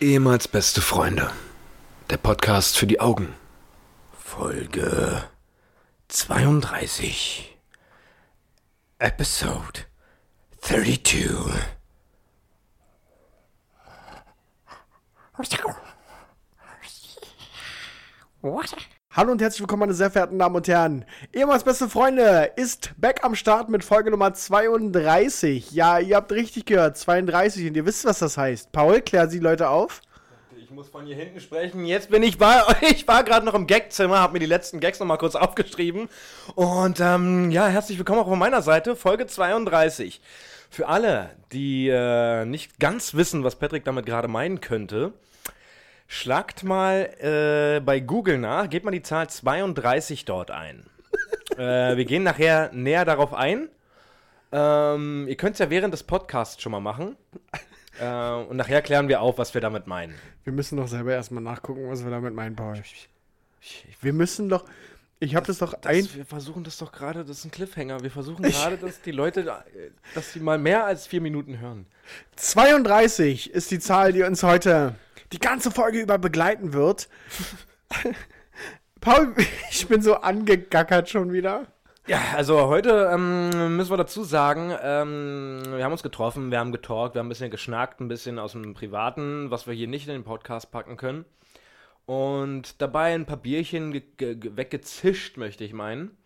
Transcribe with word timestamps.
Ehemals 0.00 0.46
beste 0.46 0.80
Freunde. 0.80 1.32
Der 2.08 2.18
Podcast 2.18 2.78
für 2.78 2.86
die 2.86 3.00
Augen. 3.00 3.34
Folge 4.16 5.24
32. 6.06 7.58
Episode 9.00 9.86
32. 10.60 11.58
Hallo 19.18 19.32
und 19.32 19.42
herzlich 19.42 19.62
willkommen, 19.62 19.80
meine 19.80 19.94
sehr 19.94 20.12
verehrten 20.12 20.38
Damen 20.38 20.54
und 20.54 20.68
Herren. 20.68 21.04
Ehemals 21.32 21.64
beste 21.64 21.88
Freunde 21.88 22.52
ist 22.54 22.92
back 22.98 23.24
am 23.24 23.34
Start 23.34 23.68
mit 23.68 23.82
Folge 23.82 24.12
Nummer 24.12 24.32
32. 24.32 25.72
Ja, 25.72 25.98
ihr 25.98 26.14
habt 26.14 26.30
richtig 26.30 26.66
gehört, 26.66 26.96
32 26.96 27.66
und 27.66 27.76
ihr 27.76 27.84
wisst, 27.84 28.04
was 28.04 28.20
das 28.20 28.38
heißt. 28.38 28.70
Paul, 28.70 29.00
klär 29.00 29.28
Sie 29.28 29.40
Leute 29.40 29.70
auf. 29.70 30.02
Ich 30.62 30.70
muss 30.70 30.88
von 30.88 31.04
hier 31.04 31.16
hinten 31.16 31.40
sprechen. 31.40 31.84
Jetzt 31.84 32.10
bin 32.10 32.22
ich 32.22 32.38
bei 32.38 32.62
Ich 32.92 33.08
war 33.08 33.24
gerade 33.24 33.44
noch 33.44 33.54
im 33.54 33.66
Gagzimmer, 33.66 34.20
habe 34.20 34.34
mir 34.34 34.38
die 34.38 34.46
letzten 34.46 34.78
Gags 34.78 35.00
noch 35.00 35.06
mal 35.08 35.16
kurz 35.16 35.34
aufgeschrieben. 35.34 36.08
Und 36.54 37.00
ähm, 37.00 37.50
ja, 37.50 37.66
herzlich 37.66 37.98
willkommen 37.98 38.20
auch 38.20 38.28
von 38.28 38.38
meiner 38.38 38.62
Seite, 38.62 38.94
Folge 38.94 39.26
32. 39.26 40.20
Für 40.70 40.86
alle, 40.86 41.30
die 41.50 41.88
äh, 41.88 42.44
nicht 42.44 42.78
ganz 42.78 43.14
wissen, 43.14 43.42
was 43.42 43.56
Patrick 43.56 43.84
damit 43.84 44.06
gerade 44.06 44.28
meinen 44.28 44.60
könnte, 44.60 45.12
Schlagt 46.10 46.64
mal 46.64 47.10
äh, 47.20 47.80
bei 47.80 48.00
Google 48.00 48.38
nach, 48.38 48.70
gebt 48.70 48.86
mal 48.86 48.90
die 48.90 49.02
Zahl 49.02 49.28
32 49.28 50.24
dort 50.24 50.50
ein. 50.50 50.86
äh, 51.58 51.96
wir 51.98 52.04
gehen 52.06 52.22
nachher 52.22 52.70
näher 52.72 53.04
darauf 53.04 53.34
ein. 53.34 53.68
Ähm, 54.50 55.26
ihr 55.28 55.36
könnt 55.36 55.52
es 55.52 55.58
ja 55.58 55.68
während 55.68 55.92
des 55.92 56.02
Podcasts 56.02 56.60
schon 56.60 56.72
mal 56.72 56.80
machen. 56.80 57.16
Äh, 58.00 58.30
und 58.48 58.56
nachher 58.56 58.80
klären 58.80 59.08
wir 59.08 59.20
auf, 59.20 59.38
was 59.38 59.54
wir 59.54 59.60
damit 59.60 59.88
meinen. 59.88 60.14
Wir 60.44 60.52
müssen 60.52 60.76
doch 60.76 60.86
selber 60.86 61.14
erstmal 61.14 61.42
nachgucken, 61.42 61.90
was 61.90 62.04
wir 62.04 62.12
damit 62.12 62.32
meinen, 62.32 62.54
Paul. 62.54 62.80
Wir 64.00 64.12
müssen 64.12 64.48
doch. 64.48 64.64
Ich 65.18 65.34
habe 65.34 65.48
das 65.48 65.58
doch 65.58 65.74
Das, 65.74 65.86
ein. 65.92 66.08
wir 66.14 66.24
versuchen 66.24 66.62
das 66.62 66.78
doch 66.78 66.92
gerade, 66.92 67.24
das 67.24 67.38
ist 67.38 67.46
ein 67.46 67.50
Cliffhanger. 67.50 68.00
Wir 68.04 68.12
versuchen 68.12 68.44
gerade, 68.44 68.76
dass 68.76 69.02
die 69.02 69.10
Leute, 69.10 69.40
äh, 69.40 69.90
dass 70.14 70.32
sie 70.32 70.38
mal 70.38 70.58
mehr 70.58 70.84
als 70.86 71.08
vier 71.08 71.20
Minuten 71.20 71.58
hören. 71.58 71.86
32 72.36 73.50
ist 73.50 73.72
die 73.72 73.80
Zahl, 73.80 74.12
die 74.12 74.22
uns 74.22 74.44
heute 74.44 74.94
die 75.32 75.38
ganze 75.38 75.70
Folge 75.70 76.00
über 76.00 76.18
begleiten 76.18 76.72
wird. 76.72 77.08
Paul, 79.00 79.34
ich 79.70 79.86
bin 79.86 80.02
so 80.02 80.16
angegackert 80.16 81.08
schon 81.08 81.32
wieder. 81.32 81.66
Ja, 82.06 82.22
also 82.34 82.68
heute 82.68 83.10
ähm, 83.12 83.76
müssen 83.76 83.90
wir 83.90 83.98
dazu 83.98 84.24
sagen, 84.24 84.74
ähm, 84.82 85.60
wir 85.66 85.84
haben 85.84 85.92
uns 85.92 86.02
getroffen, 86.02 86.50
wir 86.50 86.58
haben 86.58 86.72
getalkt, 86.72 87.14
wir 87.14 87.18
haben 87.18 87.26
ein 87.26 87.28
bisschen 87.28 87.50
geschnackt, 87.50 88.00
ein 88.00 88.08
bisschen 88.08 88.38
aus 88.38 88.52
dem 88.52 88.72
Privaten, 88.72 89.50
was 89.50 89.66
wir 89.66 89.74
hier 89.74 89.88
nicht 89.88 90.08
in 90.08 90.14
den 90.14 90.24
Podcast 90.24 90.70
packen 90.70 90.96
können. 90.96 91.26
Und 92.06 92.80
dabei 92.80 93.14
ein 93.14 93.26
paar 93.26 93.36
Bierchen 93.36 93.92
ge 93.92 94.02
ge 94.16 94.56
weggezischt, 94.56 95.36
möchte 95.36 95.64
ich 95.64 95.74
meinen. 95.74 96.16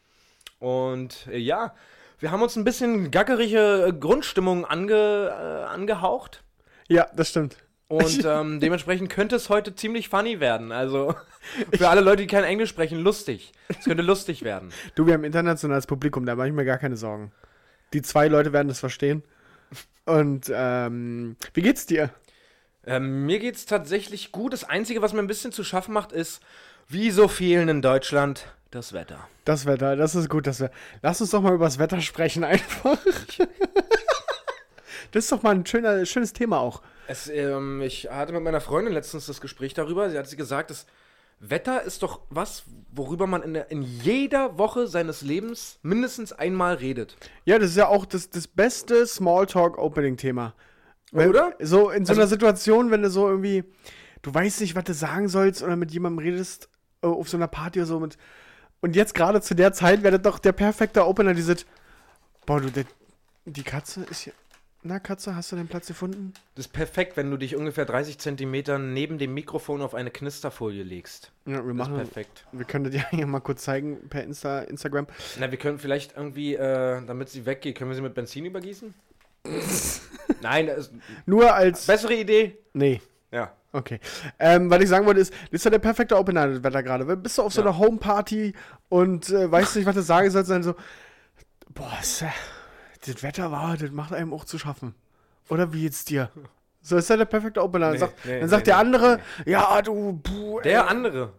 Und 0.60 1.26
äh, 1.26 1.38
ja, 1.38 1.74
wir 2.20 2.30
haben 2.30 2.42
uns 2.42 2.54
ein 2.54 2.62
bisschen 2.62 3.10
gackerige 3.10 3.92
Grundstimmung 3.98 4.64
ange, 4.64 4.94
äh, 4.94 5.64
angehaucht. 5.64 6.44
Ja, 6.86 7.08
das 7.16 7.30
stimmt. 7.30 7.56
Und 7.92 8.24
ähm, 8.24 8.58
dementsprechend 8.58 9.10
könnte 9.10 9.36
es 9.36 9.50
heute 9.50 9.74
ziemlich 9.74 10.08
funny 10.08 10.40
werden. 10.40 10.72
Also 10.72 11.14
für 11.76 11.90
alle 11.90 12.00
Leute, 12.00 12.22
die 12.22 12.26
kein 12.26 12.44
Englisch 12.44 12.70
sprechen, 12.70 13.00
lustig. 13.00 13.52
Es 13.68 13.84
könnte 13.84 14.02
lustig 14.02 14.42
werden. 14.42 14.70
Du, 14.94 15.06
wir 15.06 15.12
haben 15.12 15.24
internationales 15.24 15.86
Publikum, 15.86 16.24
da 16.24 16.34
mache 16.34 16.48
ich 16.48 16.54
mir 16.54 16.64
gar 16.64 16.78
keine 16.78 16.96
Sorgen. 16.96 17.32
Die 17.92 18.00
zwei 18.00 18.28
Leute 18.28 18.54
werden 18.54 18.68
das 18.68 18.80
verstehen. 18.80 19.22
Und 20.06 20.50
ähm, 20.54 21.36
wie 21.52 21.60
geht's 21.60 21.84
dir? 21.84 22.08
Ähm, 22.86 23.26
mir 23.26 23.38
geht's 23.38 23.66
tatsächlich 23.66 24.32
gut. 24.32 24.54
Das 24.54 24.64
Einzige, 24.64 25.02
was 25.02 25.12
mir 25.12 25.20
ein 25.20 25.26
bisschen 25.26 25.52
zu 25.52 25.62
schaffen 25.62 25.92
macht, 25.92 26.12
ist, 26.12 26.40
wie 26.88 27.10
so 27.10 27.28
vielen 27.28 27.68
in 27.68 27.82
Deutschland, 27.82 28.46
das 28.70 28.94
Wetter. 28.94 29.28
Das 29.44 29.66
Wetter, 29.66 29.96
das 29.96 30.14
ist 30.14 30.30
gut, 30.30 30.46
das 30.46 30.60
Wetter. 30.60 30.74
Lass 31.02 31.20
uns 31.20 31.30
doch 31.30 31.42
mal 31.42 31.54
über 31.54 31.66
das 31.66 31.78
Wetter 31.78 32.00
sprechen 32.00 32.42
einfach. 32.42 32.98
das 35.10 35.24
ist 35.24 35.32
doch 35.32 35.42
mal 35.42 35.54
ein 35.54 35.66
schöner, 35.66 36.06
schönes 36.06 36.32
Thema 36.32 36.58
auch. 36.58 36.80
Es, 37.08 37.28
ähm, 37.28 37.80
ich 37.82 38.08
hatte 38.10 38.32
mit 38.32 38.42
meiner 38.42 38.60
Freundin 38.60 38.94
letztens 38.94 39.26
das 39.26 39.40
Gespräch 39.40 39.74
darüber. 39.74 40.08
Sie 40.10 40.18
hat 40.18 40.28
sie 40.28 40.36
gesagt, 40.36 40.70
das 40.70 40.86
Wetter 41.40 41.82
ist 41.82 42.02
doch 42.04 42.20
was, 42.30 42.62
worüber 42.92 43.26
man 43.26 43.42
in, 43.42 43.54
der, 43.54 43.70
in 43.70 43.82
jeder 43.82 44.58
Woche 44.58 44.86
seines 44.86 45.22
Lebens 45.22 45.78
mindestens 45.82 46.32
einmal 46.32 46.74
redet. 46.74 47.16
Ja, 47.44 47.58
das 47.58 47.70
ist 47.70 47.76
ja 47.76 47.88
auch 47.88 48.04
das, 48.06 48.30
das 48.30 48.46
beste 48.46 49.06
Smalltalk-Opening-Thema. 49.06 50.54
Oder? 51.12 51.54
So 51.60 51.90
in 51.90 52.06
so 52.06 52.12
Also- 52.12 52.22
einer 52.22 52.28
Situation, 52.28 52.90
wenn 52.90 53.02
du 53.02 53.10
so 53.10 53.28
irgendwie, 53.28 53.64
du 54.22 54.32
weißt 54.32 54.60
nicht, 54.60 54.74
was 54.76 54.84
du 54.84 54.94
sagen 54.94 55.28
sollst 55.28 55.62
oder 55.62 55.76
mit 55.76 55.90
jemandem 55.90 56.24
redest 56.24 56.68
äh, 57.02 57.06
auf 57.08 57.28
so 57.28 57.36
einer 57.36 57.48
Party 57.48 57.80
oder 57.80 57.86
so. 57.86 58.00
Mit, 58.00 58.16
und 58.80 58.96
jetzt 58.96 59.14
gerade 59.14 59.40
zu 59.40 59.54
der 59.54 59.72
Zeit 59.72 60.02
wäre 60.02 60.18
das 60.18 60.22
doch 60.22 60.38
der 60.38 60.52
perfekte 60.52 61.06
Opener, 61.06 61.34
dieses, 61.34 61.66
boah, 62.46 62.60
du, 62.60 62.70
der, 62.70 62.84
die 63.44 63.62
Katze 63.64 64.04
ist 64.10 64.20
hier, 64.20 64.32
na 64.84 64.98
Katze, 64.98 65.36
hast 65.36 65.52
du 65.52 65.56
den 65.56 65.68
Platz 65.68 65.86
gefunden? 65.86 66.32
Das 66.56 66.66
ist 66.66 66.72
perfekt, 66.72 67.16
wenn 67.16 67.30
du 67.30 67.36
dich 67.36 67.54
ungefähr 67.56 67.84
30 67.84 68.18
Zentimeter 68.18 68.78
neben 68.78 69.18
dem 69.18 69.32
Mikrofon 69.34 69.80
auf 69.80 69.94
eine 69.94 70.10
Knisterfolie 70.10 70.82
legst. 70.82 71.30
Ja, 71.46 71.52
wir 71.52 71.58
Das 71.58 71.68
ist 71.68 71.74
machen, 71.74 71.94
perfekt. 71.96 72.46
wir 72.52 72.64
können 72.64 72.84
das 72.84 72.94
ja 73.00 73.04
hier 73.10 73.26
mal 73.26 73.40
kurz 73.40 73.62
zeigen 73.62 74.08
per 74.08 74.24
Insta, 74.24 74.60
Instagram. 74.62 75.06
Na, 75.38 75.50
wir 75.50 75.58
können 75.58 75.78
vielleicht 75.78 76.16
irgendwie, 76.16 76.54
äh, 76.56 77.00
damit 77.06 77.28
sie 77.28 77.46
weggeht, 77.46 77.76
können 77.78 77.90
wir 77.90 77.94
sie 77.94 78.02
mit 78.02 78.14
Benzin 78.14 78.44
übergießen? 78.44 78.92
Nein, 80.40 80.66
das 80.66 80.78
ist 80.88 80.92
Nur 81.26 81.52
als, 81.54 81.86
bessere 81.86 82.14
Idee. 82.14 82.58
nee. 82.72 83.00
Ja. 83.30 83.52
Okay. 83.74 83.98
Ähm, 84.38 84.68
was 84.68 84.82
ich 84.82 84.88
sagen 84.90 85.06
wollte, 85.06 85.20
ist, 85.20 85.32
das 85.32 85.52
ist 85.52 85.64
ja 85.64 85.70
der 85.70 85.78
perfekte 85.78 86.18
Opener, 86.18 86.46
das 86.48 86.62
Wetter 86.62 86.82
gerade. 86.82 87.08
Wenn- 87.08 87.22
Bist 87.22 87.38
du 87.38 87.42
auf 87.42 87.54
so 87.54 87.62
Ja. 87.62 87.68
einer 87.68 87.78
Homeparty 87.78 88.52
und 88.90 89.30
äh, 89.30 89.50
weißt 89.50 89.76
nicht, 89.76 89.86
was 89.86 89.94
du 89.94 90.02
sagen 90.02 90.30
sollst, 90.30 90.50
dann 90.50 90.62
so, 90.62 90.74
boah, 91.70 91.90
ist, 92.02 92.20
ja- 92.20 92.34
das 93.06 93.22
Wetter 93.22 93.50
war, 93.52 93.76
das 93.76 93.90
macht 93.90 94.12
einem 94.12 94.32
auch 94.32 94.44
zu 94.44 94.58
schaffen. 94.58 94.94
Oder 95.48 95.72
wie 95.72 95.84
jetzt 95.84 96.08
dir? 96.10 96.30
So 96.80 96.96
ist 96.96 97.08
ja 97.10 97.16
der 97.16 97.24
perfekte 97.26 97.62
Opener. 97.62 97.86
Dann 97.86 97.92
Nee, 97.92 97.98
sagt, 97.98 98.24
nee, 98.24 98.40
dann 98.40 98.48
sagt 98.48 98.60
nee, 98.62 98.72
der 98.72 98.76
andere, 98.78 99.20
ja, 99.46 99.82
du, 99.82 100.20
puh. 100.22 100.60
Der 100.60 100.88
andere. 100.88 101.32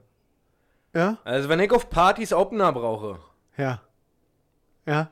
Ja? 0.93 1.17
Also, 1.23 1.49
wenn 1.49 1.59
ich 1.59 1.71
auf 1.71 1.89
Partys 1.89 2.31
Opener 2.33 2.71
brauche, 2.71 3.19
Ja. 3.57 3.81
Ja. 4.85 5.09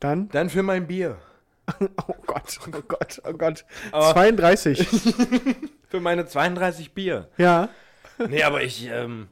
Dann? 0.00 0.28
dann 0.30 0.50
für 0.50 0.62
mein 0.62 0.86
Bier. 0.86 1.18
Oh 2.08 2.14
Gott, 2.26 2.58
oh 2.66 2.80
Gott, 2.88 3.22
oh 3.24 3.32
Gott. 3.34 3.64
Aber- 3.92 4.12
32. 4.12 4.88
Für 5.88 6.00
meine 6.00 6.26
32 6.26 6.92
Bier. 6.94 7.28
ja. 7.36 7.68
Nee, 8.18 8.42
aber 8.42 8.62
ich, 8.62 8.86
ähm, 8.88 9.28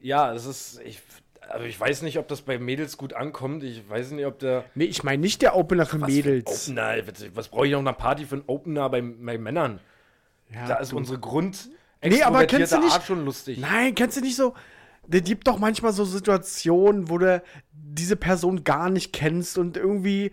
ja, 0.00 0.32
es 0.32 0.44
ist, 0.46 0.80
ich, 0.84 1.00
aber 1.48 1.64
ich 1.64 1.78
weiß 1.78 2.02
nicht, 2.02 2.18
ob 2.18 2.28
das 2.28 2.42
bei 2.42 2.58
Mädels 2.58 2.96
gut 2.96 3.12
ankommt. 3.12 3.62
Ich 3.64 3.88
weiß 3.88 4.10
nicht, 4.12 4.26
ob 4.26 4.38
der. 4.38 4.64
Nee, 4.74 4.84
ich 4.84 5.02
meine 5.04 5.20
nicht 5.20 5.42
der 5.42 5.56
Opener 5.56 5.86
für 5.86 6.00
Was 6.00 6.08
Mädels. 6.08 6.64
Für 6.64 6.70
Opener, 6.72 6.94
was, 7.34 7.48
brauche 7.48 7.66
ich 7.66 7.72
noch 7.72 7.78
einer 7.80 7.92
Party 7.92 8.24
für 8.24 8.36
einen 8.36 8.44
Opener 8.46 8.88
bei, 8.90 9.00
bei 9.00 9.38
Männern? 9.38 9.80
Ja, 10.52 10.66
Da 10.68 10.74
ist 10.76 10.92
du- 10.92 10.96
unsere 10.96 11.18
Grund. 11.18 11.68
Nee, 12.04 12.22
aber 12.22 12.44
kennst 12.46 12.72
du 12.72 12.78
nicht- 12.78 12.92
Art 12.92 13.04
schon 13.04 13.24
lustig. 13.24 13.58
Nein, 13.58 13.94
kennst 13.94 14.16
du 14.16 14.20
nicht 14.20 14.36
so. 14.36 14.54
Der 15.08 15.20
gibt 15.20 15.46
doch 15.46 15.58
manchmal 15.58 15.92
so 15.92 16.04
Situationen, 16.04 17.08
wo 17.08 17.18
du 17.18 17.40
diese 17.72 18.16
Person 18.16 18.64
gar 18.64 18.90
nicht 18.90 19.12
kennst 19.12 19.56
und 19.56 19.76
irgendwie 19.76 20.32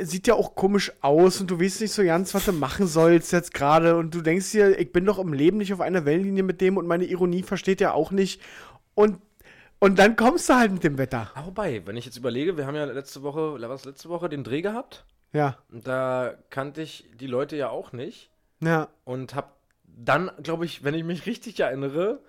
sieht 0.00 0.26
ja 0.26 0.34
auch 0.34 0.54
komisch 0.54 0.92
aus 1.00 1.40
und 1.40 1.50
du 1.50 1.58
weißt 1.58 1.80
nicht 1.80 1.92
so 1.92 2.04
ganz, 2.04 2.34
was 2.34 2.44
du 2.44 2.52
machen 2.52 2.86
sollst 2.86 3.32
jetzt 3.32 3.54
gerade 3.54 3.96
und 3.96 4.14
du 4.14 4.20
denkst 4.20 4.52
dir, 4.52 4.78
ich 4.78 4.92
bin 4.92 5.06
doch 5.06 5.18
im 5.18 5.32
Leben 5.32 5.56
nicht 5.56 5.72
auf 5.72 5.80
einer 5.80 6.04
Wellenlinie 6.04 6.42
mit 6.42 6.60
dem 6.60 6.76
und 6.76 6.86
meine 6.86 7.04
Ironie 7.04 7.42
versteht 7.42 7.80
er 7.80 7.94
auch 7.94 8.10
nicht 8.10 8.40
und 8.94 9.18
und 9.82 9.98
dann 9.98 10.16
kommst 10.16 10.48
du 10.48 10.54
halt 10.54 10.72
mit 10.72 10.84
dem 10.84 10.96
Wetter. 10.96 11.30
Aber 11.34 11.48
wobei, 11.48 11.84
wenn 11.86 11.96
ich 11.96 12.04
jetzt 12.06 12.16
überlege, 12.16 12.56
wir 12.56 12.66
haben 12.66 12.76
ja 12.76 12.84
letzte 12.84 13.22
Woche, 13.22 13.60
was 13.68 13.84
letzte 13.84 14.08
Woche 14.08 14.28
den 14.28 14.44
Dreh 14.44 14.62
gehabt. 14.62 15.04
Ja, 15.32 15.56
da 15.70 16.34
kannte 16.50 16.82
ich 16.82 17.08
die 17.18 17.26
Leute 17.26 17.56
ja 17.56 17.68
auch 17.68 17.92
nicht. 17.92 18.30
ja. 18.60 18.88
Und 19.04 19.34
hab 19.34 19.56
dann, 19.84 20.30
glaube 20.42 20.64
ich, 20.64 20.84
wenn 20.84 20.94
ich 20.94 21.04
mich 21.04 21.26
richtig 21.26 21.58
erinnere, 21.60 22.20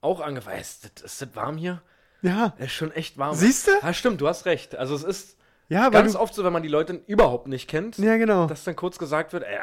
auch 0.00 0.20
angefangen. 0.20 0.60
Ist 0.60 0.84
das, 0.84 1.04
ist 1.04 1.22
das 1.22 1.36
warm 1.36 1.56
hier? 1.56 1.82
Ja, 2.22 2.54
Es 2.58 2.66
ist 2.66 2.72
schon 2.72 2.92
echt 2.92 3.18
warm. 3.18 3.34
Siehst 3.34 3.66
du? 3.68 3.72
Ja, 3.82 3.92
stimmt, 3.92 4.20
du 4.20 4.28
hast 4.28 4.46
recht. 4.46 4.74
Also 4.76 4.94
es 4.94 5.04
ist 5.04 5.36
ja, 5.72 5.84
weil 5.84 6.02
ganz 6.02 6.14
oft 6.14 6.34
so, 6.34 6.44
wenn 6.44 6.52
man 6.52 6.62
die 6.62 6.68
Leute 6.68 7.00
überhaupt 7.06 7.48
nicht 7.48 7.68
kennt, 7.68 7.96
ja 7.98 8.16
genau. 8.18 8.46
dass 8.46 8.64
dann 8.64 8.76
kurz 8.76 8.98
gesagt 8.98 9.32
wird, 9.32 9.44
ey, 9.44 9.56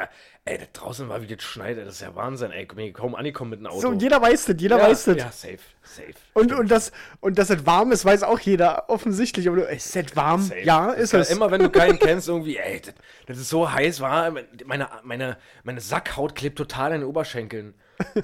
ey 0.46 0.58
das 0.58 0.72
draußen 0.74 1.08
war 1.08 1.22
wie 1.22 1.28
das 1.28 1.44
schneit, 1.44 1.78
ey, 1.78 1.86
das 1.86 1.96
ist 1.96 2.02
ja 2.02 2.16
Wahnsinn, 2.16 2.52
ey, 2.52 2.66
bin 2.66 2.92
kaum 2.94 3.14
angekommen 3.14 3.52
mit 3.52 3.60
dem 3.60 3.68
Auto. 3.68 3.80
So, 3.80 3.94
jeder 3.94 4.20
weiß 4.20 4.46
das, 4.46 4.56
jeder 4.60 4.78
ja, 4.78 4.84
weiß 4.90 5.06
das. 5.06 5.18
Ja, 5.18 5.32
safe, 5.32 5.60
safe. 5.84 6.14
Und, 6.34 6.52
und, 6.52 6.72
das, 6.72 6.92
und 7.20 7.38
dass 7.38 7.52
es 7.52 7.66
warm 7.66 7.92
ist, 7.92 8.06
weiß 8.06 8.24
auch 8.24 8.40
jeder, 8.40 8.90
offensichtlich. 8.90 9.48
Aber 9.48 9.58
du, 9.58 9.64
ist 9.64 9.96
es 9.96 10.16
warm? 10.16 10.42
Safe. 10.42 10.62
Ja, 10.62 10.88
Das 10.88 11.00
ist 11.00 11.12
kann 11.12 11.22
es. 11.22 11.30
Immer 11.30 11.52
wenn 11.52 11.62
du 11.62 11.70
keinen 11.70 12.00
kennst, 12.00 12.28
irgendwie, 12.28 12.58
ey, 12.58 12.82
das, 12.82 12.96
das 13.28 13.38
ist 13.38 13.50
so 13.50 13.72
heiß, 13.72 14.02
war, 14.02 14.32
meine, 14.66 14.90
meine, 15.04 15.38
meine 15.64 15.82
Sackhaut 15.82 16.34
klebt 16.34 16.58
total 16.58 16.94
an 16.94 17.02
den 17.02 17.08
Oberschenkeln. 17.08 17.76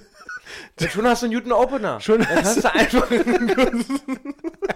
Schon 0.89 1.05
hast 1.05 1.21
du 1.21 1.25
einen 1.25 1.35
Newton 1.35 1.51
Opener. 1.51 1.99
Schon 1.99 2.19
Dann 2.19 2.43
hast 2.43 2.63
du 2.63 2.73
einfach. 2.73 3.09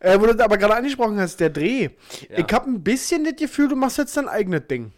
Äh, 0.00 0.20
wo 0.20 0.26
du 0.26 0.44
aber 0.44 0.58
gerade 0.58 0.76
angesprochen 0.76 1.18
hast, 1.18 1.40
der 1.40 1.50
Dreh. 1.50 1.90
Ja. 2.28 2.38
Ich 2.38 2.52
habe 2.52 2.70
ein 2.70 2.82
bisschen 2.84 3.24
das 3.24 3.36
Gefühl, 3.36 3.68
du 3.68 3.76
machst 3.76 3.98
jetzt 3.98 4.16
dein 4.16 4.28
eigenes 4.28 4.66
Ding. 4.68 4.92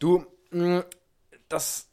Du, 0.00 0.26
mh, 0.50 0.84
das 1.48 1.88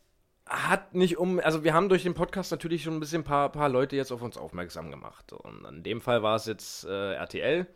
hat 0.45 0.95
nicht 0.95 1.18
um, 1.18 1.39
also 1.39 1.63
wir 1.63 1.74
haben 1.74 1.89
durch 1.89 2.04
den 2.04 2.16
Podcast 2.16 2.51
natürlich 2.51 2.83
schon 2.83 2.95
ein 2.95 3.00
bisschen 3.00 3.24
paar, 3.24 3.51
paar 3.51 3.69
Leute 3.69 3.95
jetzt 3.95 4.12
auf 4.12 4.21
uns 4.21 4.38
aufmerksam 4.38 4.89
gemacht. 4.89 5.31
Und 5.31 5.66
in 5.66 5.83
dem 5.83 6.01
Fall 6.01 6.24
war 6.24 6.36
es 6.36 6.45
jetzt 6.45 6.86
äh, 6.86 7.13
RTL. 7.13 7.68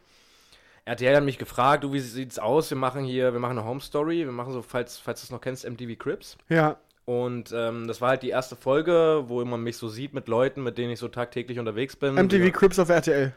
RTL 0.85 1.15
hat 1.15 1.23
mich 1.23 1.37
gefragt, 1.37 1.83
du, 1.83 1.93
wie 1.93 1.99
sieht's 1.99 2.39
aus? 2.39 2.69
Wir 2.69 2.77
machen 2.77 3.05
hier, 3.05 3.31
wir 3.31 3.39
machen 3.39 3.57
eine 3.57 3.67
Home 3.67 3.79
Story, 3.79 4.25
wir 4.25 4.31
machen 4.33 4.51
so, 4.51 4.61
falls, 4.61 4.97
falls 4.97 5.21
du 5.21 5.25
es 5.25 5.31
noch 5.31 5.39
kennst, 5.39 5.69
MTV 5.69 5.97
Crips. 5.97 6.37
Ja. 6.49 6.77
Und 7.05 7.53
ähm, 7.55 7.87
das 7.87 8.01
war 8.01 8.09
halt 8.09 8.23
die 8.23 8.29
erste 8.29 8.55
Folge, 8.55 9.25
wo 9.27 9.43
man 9.45 9.61
mich 9.61 9.77
so 9.77 9.87
sieht 9.87 10.13
mit 10.13 10.27
Leuten, 10.27 10.63
mit 10.63 10.77
denen 10.77 10.91
ich 10.91 10.99
so 10.99 11.07
tagtäglich 11.07 11.59
unterwegs 11.59 11.95
bin. 11.95 12.15
MTV 12.15 12.51
Crips 12.51 12.79
auf 12.79 12.89
RTL. 12.89 13.33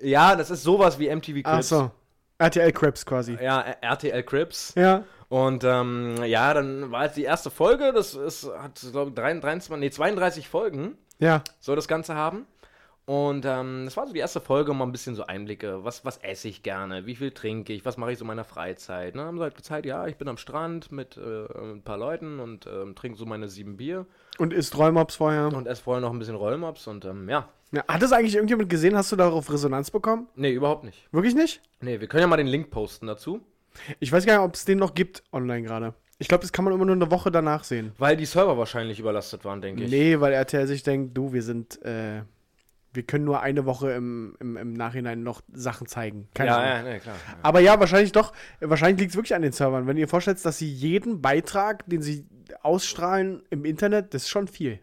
Ja, 0.00 0.34
das 0.36 0.50
ist 0.50 0.62
sowas 0.62 0.98
wie 0.98 1.08
MTV 1.14 1.40
Ach 1.44 1.54
Crips. 1.54 1.68
so. 1.68 1.90
RTL 2.38 2.72
Crips 2.72 3.04
quasi. 3.04 3.36
Ja, 3.40 3.60
RTL 3.80 4.22
Crips. 4.22 4.72
Ja. 4.76 5.04
Und 5.28 5.62
ähm, 5.64 6.16
ja, 6.24 6.54
dann 6.54 6.90
war 6.90 7.04
jetzt 7.04 7.16
die 7.16 7.24
erste 7.24 7.50
Folge, 7.50 7.92
das 7.92 8.14
ist, 8.14 8.48
hat, 8.58 8.80
glaube 8.92 9.10
ich, 9.10 9.14
23, 9.16 9.76
nee, 9.76 9.90
32 9.90 10.48
Folgen 10.48 10.96
Ja. 11.18 11.42
soll 11.60 11.76
das 11.76 11.86
Ganze 11.88 12.14
haben. 12.14 12.46
Und 13.08 13.46
ähm, 13.46 13.86
das 13.86 13.96
war 13.96 14.06
so 14.06 14.12
die 14.12 14.18
erste 14.18 14.38
Folge, 14.38 14.74
mal 14.74 14.84
ein 14.84 14.92
bisschen 14.92 15.14
so 15.14 15.24
Einblicke, 15.24 15.82
was, 15.82 16.04
was 16.04 16.18
esse 16.18 16.46
ich 16.48 16.62
gerne, 16.62 17.06
wie 17.06 17.14
viel 17.14 17.30
trinke 17.30 17.72
ich, 17.72 17.86
was 17.86 17.96
mache 17.96 18.12
ich 18.12 18.18
so 18.18 18.24
in 18.24 18.26
meiner 18.26 18.44
Freizeit. 18.44 19.14
Ne? 19.14 19.22
Haben 19.22 19.38
sie 19.38 19.42
halt 19.44 19.54
gezeigt, 19.54 19.86
ja, 19.86 20.06
ich 20.06 20.16
bin 20.16 20.28
am 20.28 20.36
Strand 20.36 20.92
mit 20.92 21.16
äh, 21.16 21.46
ein 21.58 21.80
paar 21.82 21.96
Leuten 21.96 22.38
und 22.38 22.66
ähm, 22.66 22.94
trinke 22.94 23.16
so 23.16 23.24
meine 23.24 23.48
sieben 23.48 23.78
Bier 23.78 24.04
Und 24.36 24.52
isst 24.52 24.76
Rollmops 24.76 25.16
vorher. 25.16 25.46
und 25.54 25.66
esse 25.66 25.82
vorher 25.82 26.02
noch 26.02 26.12
ein 26.12 26.18
bisschen 26.18 26.34
Rollmops 26.34 26.86
und 26.86 27.06
ähm, 27.06 27.30
ja, 27.30 27.48
Ja. 27.72 27.82
Hat 27.88 28.02
das 28.02 28.12
eigentlich 28.12 28.34
irgendjemand 28.34 28.68
gesehen? 28.68 28.94
Hast 28.94 29.10
du 29.10 29.16
darauf 29.16 29.50
Resonanz 29.50 29.90
bekommen? 29.90 30.28
nee, 30.36 30.52
überhaupt 30.52 30.84
nicht. 30.84 31.08
Wirklich 31.10 31.34
nicht? 31.34 31.62
Nee, 31.80 32.00
wir 32.00 32.08
können 32.08 32.20
ja 32.20 32.26
mal 32.26 32.36
den 32.36 32.46
Link 32.46 32.68
posten 32.70 33.06
dazu, 33.06 33.40
Ich 34.00 34.12
weiß 34.12 34.26
gar 34.26 34.34
nicht, 34.34 34.44
ob 34.46 34.54
es 34.54 34.66
den 34.66 34.76
noch 34.78 34.94
gibt 34.94 35.22
online 35.32 35.62
gerade. 35.62 35.94
Ich 36.18 36.28
glaube, 36.28 36.42
das 36.42 36.52
kann 36.52 36.64
man 36.66 36.74
immer 36.74 36.84
nur 36.84 36.94
eine 36.96 37.10
Woche 37.10 37.30
danach 37.30 37.64
sehen. 37.64 37.92
weil 37.96 38.16
die 38.18 38.26
Server 38.26 38.58
wahrscheinlich 38.58 39.00
überlastet 39.00 39.46
waren, 39.46 39.62
denke 39.62 39.84
ich. 39.84 39.90
Nee, 39.90 40.20
weil 40.20 40.34
RTL 40.34 40.66
sich 40.66 40.82
denkt, 40.82 41.16
du, 41.16 41.32
wir 41.32 41.42
sind, 41.42 41.80
äh, 41.84 42.20
wir 42.92 43.02
können 43.02 43.24
nur 43.24 43.40
eine 43.40 43.66
Woche 43.66 43.92
im, 43.92 44.36
im, 44.40 44.56
im 44.56 44.72
Nachhinein 44.72 45.22
noch 45.22 45.42
Sachen 45.52 45.86
zeigen. 45.86 46.28
Keine 46.34 46.50
ja, 46.50 46.56
Ahnung. 46.56 46.86
ja, 46.86 46.92
nee, 46.94 47.00
klar. 47.00 47.16
Ja. 47.16 47.38
Aber 47.42 47.60
ja, 47.60 47.78
wahrscheinlich 47.78 48.12
doch. 48.12 48.32
Wahrscheinlich 48.60 49.00
liegt 49.00 49.10
es 49.10 49.16
wirklich 49.16 49.34
an 49.34 49.42
den 49.42 49.52
Servern. 49.52 49.86
Wenn 49.86 49.96
ihr 49.96 50.04
euch 50.04 50.10
vorstellt, 50.10 50.44
dass 50.44 50.58
sie 50.58 50.70
jeden 50.70 51.20
Beitrag, 51.20 51.84
den 51.86 52.02
sie 52.02 52.26
ausstrahlen 52.62 53.42
im 53.50 53.64
Internet, 53.64 54.14
das 54.14 54.22
ist 54.22 54.30
schon 54.30 54.48
viel. 54.48 54.80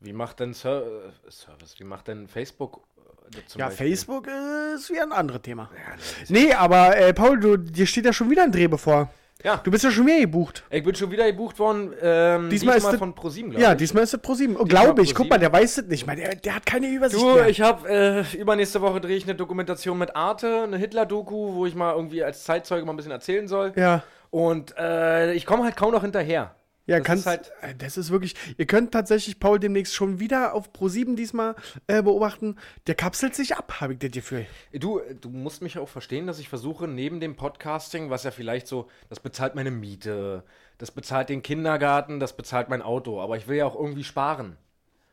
Wie 0.00 0.12
macht 0.12 0.40
denn 0.40 0.54
Ser 0.54 0.82
äh, 1.26 1.30
Service, 1.30 1.78
wie 1.78 1.84
macht 1.84 2.08
denn 2.08 2.26
Facebook 2.26 2.86
äh, 3.34 3.38
ja, 3.56 3.66
Beispiel? 3.66 3.88
Facebook 3.88 4.28
ist 4.74 4.90
wieder 4.90 5.02
ein 5.02 5.12
anderes 5.12 5.42
Thema. 5.42 5.70
Ja, 5.74 5.96
Nee, 6.28 6.52
aber 6.52 6.96
äh, 6.96 7.12
Paul, 7.12 7.38
du, 7.38 7.56
dir 7.56 7.86
steht 7.86 8.06
ja 8.06 8.12
schon 8.12 8.30
wieder 8.30 8.44
ein 8.44 8.52
Dreh 8.52 8.66
bevor. 8.66 9.10
Ja. 9.44 9.56
Du 9.58 9.70
bist 9.70 9.84
ja 9.84 9.90
schon 9.90 10.06
wieder 10.06 10.20
gebucht. 10.20 10.64
Ich 10.70 10.82
bin 10.82 10.94
schon 10.94 11.10
wieder 11.10 11.26
gebucht 11.26 11.58
worden, 11.58 11.92
ähm, 12.02 12.50
Diesmal 12.50 12.76
ist 12.78 12.86
das- 12.86 12.96
von 12.96 13.14
ProSieben, 13.14 13.50
glaube 13.50 13.62
Ja, 13.62 13.72
ich. 13.72 13.78
diesmal 13.78 14.02
ist 14.04 14.14
es 14.14 14.20
ProSieben. 14.20 14.56
Oh, 14.56 14.64
Diesmal 14.64 14.84
glaube 14.86 15.02
ich. 15.02 15.14
Guck 15.14 15.28
mal, 15.30 15.38
der 15.38 15.52
weiß 15.52 15.78
es 15.78 15.86
nicht. 15.86 16.06
Man, 16.06 16.16
der, 16.16 16.34
der 16.36 16.56
hat 16.56 16.66
keine 16.66 16.88
Übersicht 16.88 17.22
Du, 17.22 17.34
mehr. 17.34 17.48
ich 17.48 17.60
habe 17.60 17.88
äh, 17.88 18.36
übernächste 18.36 18.80
Woche 18.80 19.00
drehe 19.00 19.16
ich 19.16 19.24
eine 19.24 19.34
Dokumentation 19.34 19.98
mit 19.98 20.14
Arte, 20.16 20.62
eine 20.64 20.76
Hitler-Doku, 20.76 21.54
wo 21.54 21.66
ich 21.66 21.74
mal 21.74 21.94
irgendwie 21.94 22.22
als 22.22 22.44
Zeitzeuge 22.44 22.84
mal 22.84 22.92
ein 22.92 22.96
bisschen 22.96 23.12
erzählen 23.12 23.48
soll. 23.48 23.72
ja. 23.76 24.02
Und 24.32 24.76
äh, 24.78 25.32
ich 25.32 25.44
komme 25.44 25.64
halt 25.64 25.76
kaum 25.76 25.90
noch 25.90 26.02
hinterher. 26.02 26.54
Ja, 26.86 26.98
Das 26.98 27.06
kannst 27.06 27.22
ist 27.22 27.26
halt- 27.26 27.52
äh, 27.60 27.74
das 27.76 27.96
ist 27.96 28.10
wirklich. 28.10 28.34
Ihr 28.56 28.66
könnt 28.66 28.90
tatsächlich 28.92 29.38
Paul 29.38 29.60
demnächst 29.60 29.94
schon 29.94 30.18
wieder 30.18 30.54
auf 30.54 30.70
Pro7 30.72 31.14
diesmal 31.14 31.54
äh, 31.86 32.02
beobachten. 32.02 32.56
Der 32.88 32.94
kapselt 32.96 33.34
sich 33.34 33.54
ab, 33.56 33.80
habe 33.80 33.92
ich 33.92 33.98
das 34.00 34.10
Gefühl. 34.10 34.46
Du, 34.72 35.00
du 35.20 35.28
musst 35.28 35.62
mich 35.62 35.78
auch 35.78 35.88
verstehen, 35.88 36.26
dass 36.26 36.38
ich 36.40 36.48
versuche, 36.48 36.88
neben 36.88 37.20
dem 37.20 37.36
Podcasting, 37.36 38.10
was 38.10 38.24
ja 38.24 38.30
vielleicht 38.32 38.66
so, 38.66 38.88
das 39.08 39.20
bezahlt 39.20 39.54
meine 39.54 39.70
Miete, 39.70 40.42
das 40.78 40.90
bezahlt 40.90 41.28
den 41.28 41.42
Kindergarten, 41.42 42.18
das 42.18 42.36
bezahlt 42.36 42.68
mein 42.70 42.82
Auto, 42.82 43.20
aber 43.20 43.36
ich 43.36 43.46
will 43.46 43.58
ja 43.58 43.66
auch 43.66 43.76
irgendwie 43.78 44.04
sparen. 44.04 44.56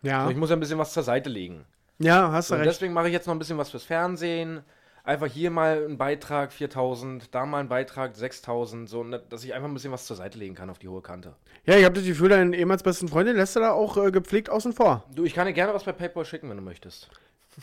Ja. 0.01 0.23
So, 0.25 0.31
ich 0.31 0.37
muss 0.37 0.49
ja 0.49 0.55
ein 0.55 0.59
bisschen 0.59 0.79
was 0.79 0.93
zur 0.93 1.03
Seite 1.03 1.29
legen. 1.29 1.65
ja, 1.99 2.31
hast 2.31 2.49
du 2.49 2.53
Und 2.55 2.61
recht. 2.61 2.71
deswegen 2.71 2.93
mache 2.93 3.07
ich 3.07 3.13
jetzt 3.13 3.27
noch 3.27 3.35
ein 3.35 3.39
bisschen 3.39 3.57
was 3.57 3.69
fürs 3.71 3.83
Fernsehen. 3.83 4.61
Einfach 5.07 5.27
hier 5.27 5.51
mal 5.51 5.85
einen 5.85 5.97
Beitrag 5.97 6.51
4000, 6.51 7.33
da 7.33 7.45
mal 7.45 7.59
einen 7.59 7.69
Beitrag 7.69 8.17
6000, 8.17 8.89
so, 8.89 9.05
ne, 9.05 9.23
dass 9.29 9.41
ich 9.45 9.53
einfach 9.53 9.69
ein 9.69 9.73
bisschen 9.73 9.93
was 9.93 10.05
zur 10.05 10.17
Seite 10.17 10.37
legen 10.37 10.53
kann 10.53 10.69
auf 10.69 10.79
die 10.79 10.89
hohe 10.89 11.01
Kante. 11.01 11.33
Ja, 11.65 11.77
ich 11.77 11.85
habe 11.85 11.95
das 11.95 12.03
Gefühl, 12.03 12.27
deinen 12.27 12.51
ehemals 12.51 12.83
besten 12.83 13.07
Freundin 13.07 13.37
lässt 13.37 13.55
du 13.55 13.61
da 13.61 13.71
auch 13.71 13.95
äh, 13.95 14.11
gepflegt 14.11 14.49
außen 14.49 14.73
vor. 14.73 15.05
Du, 15.15 15.23
ich 15.23 15.33
kann 15.33 15.47
dir 15.47 15.53
gerne 15.53 15.73
was 15.73 15.85
bei 15.85 15.93
PayPal 15.93 16.25
schicken, 16.25 16.49
wenn 16.49 16.57
du 16.57 16.63
möchtest. 16.63 17.09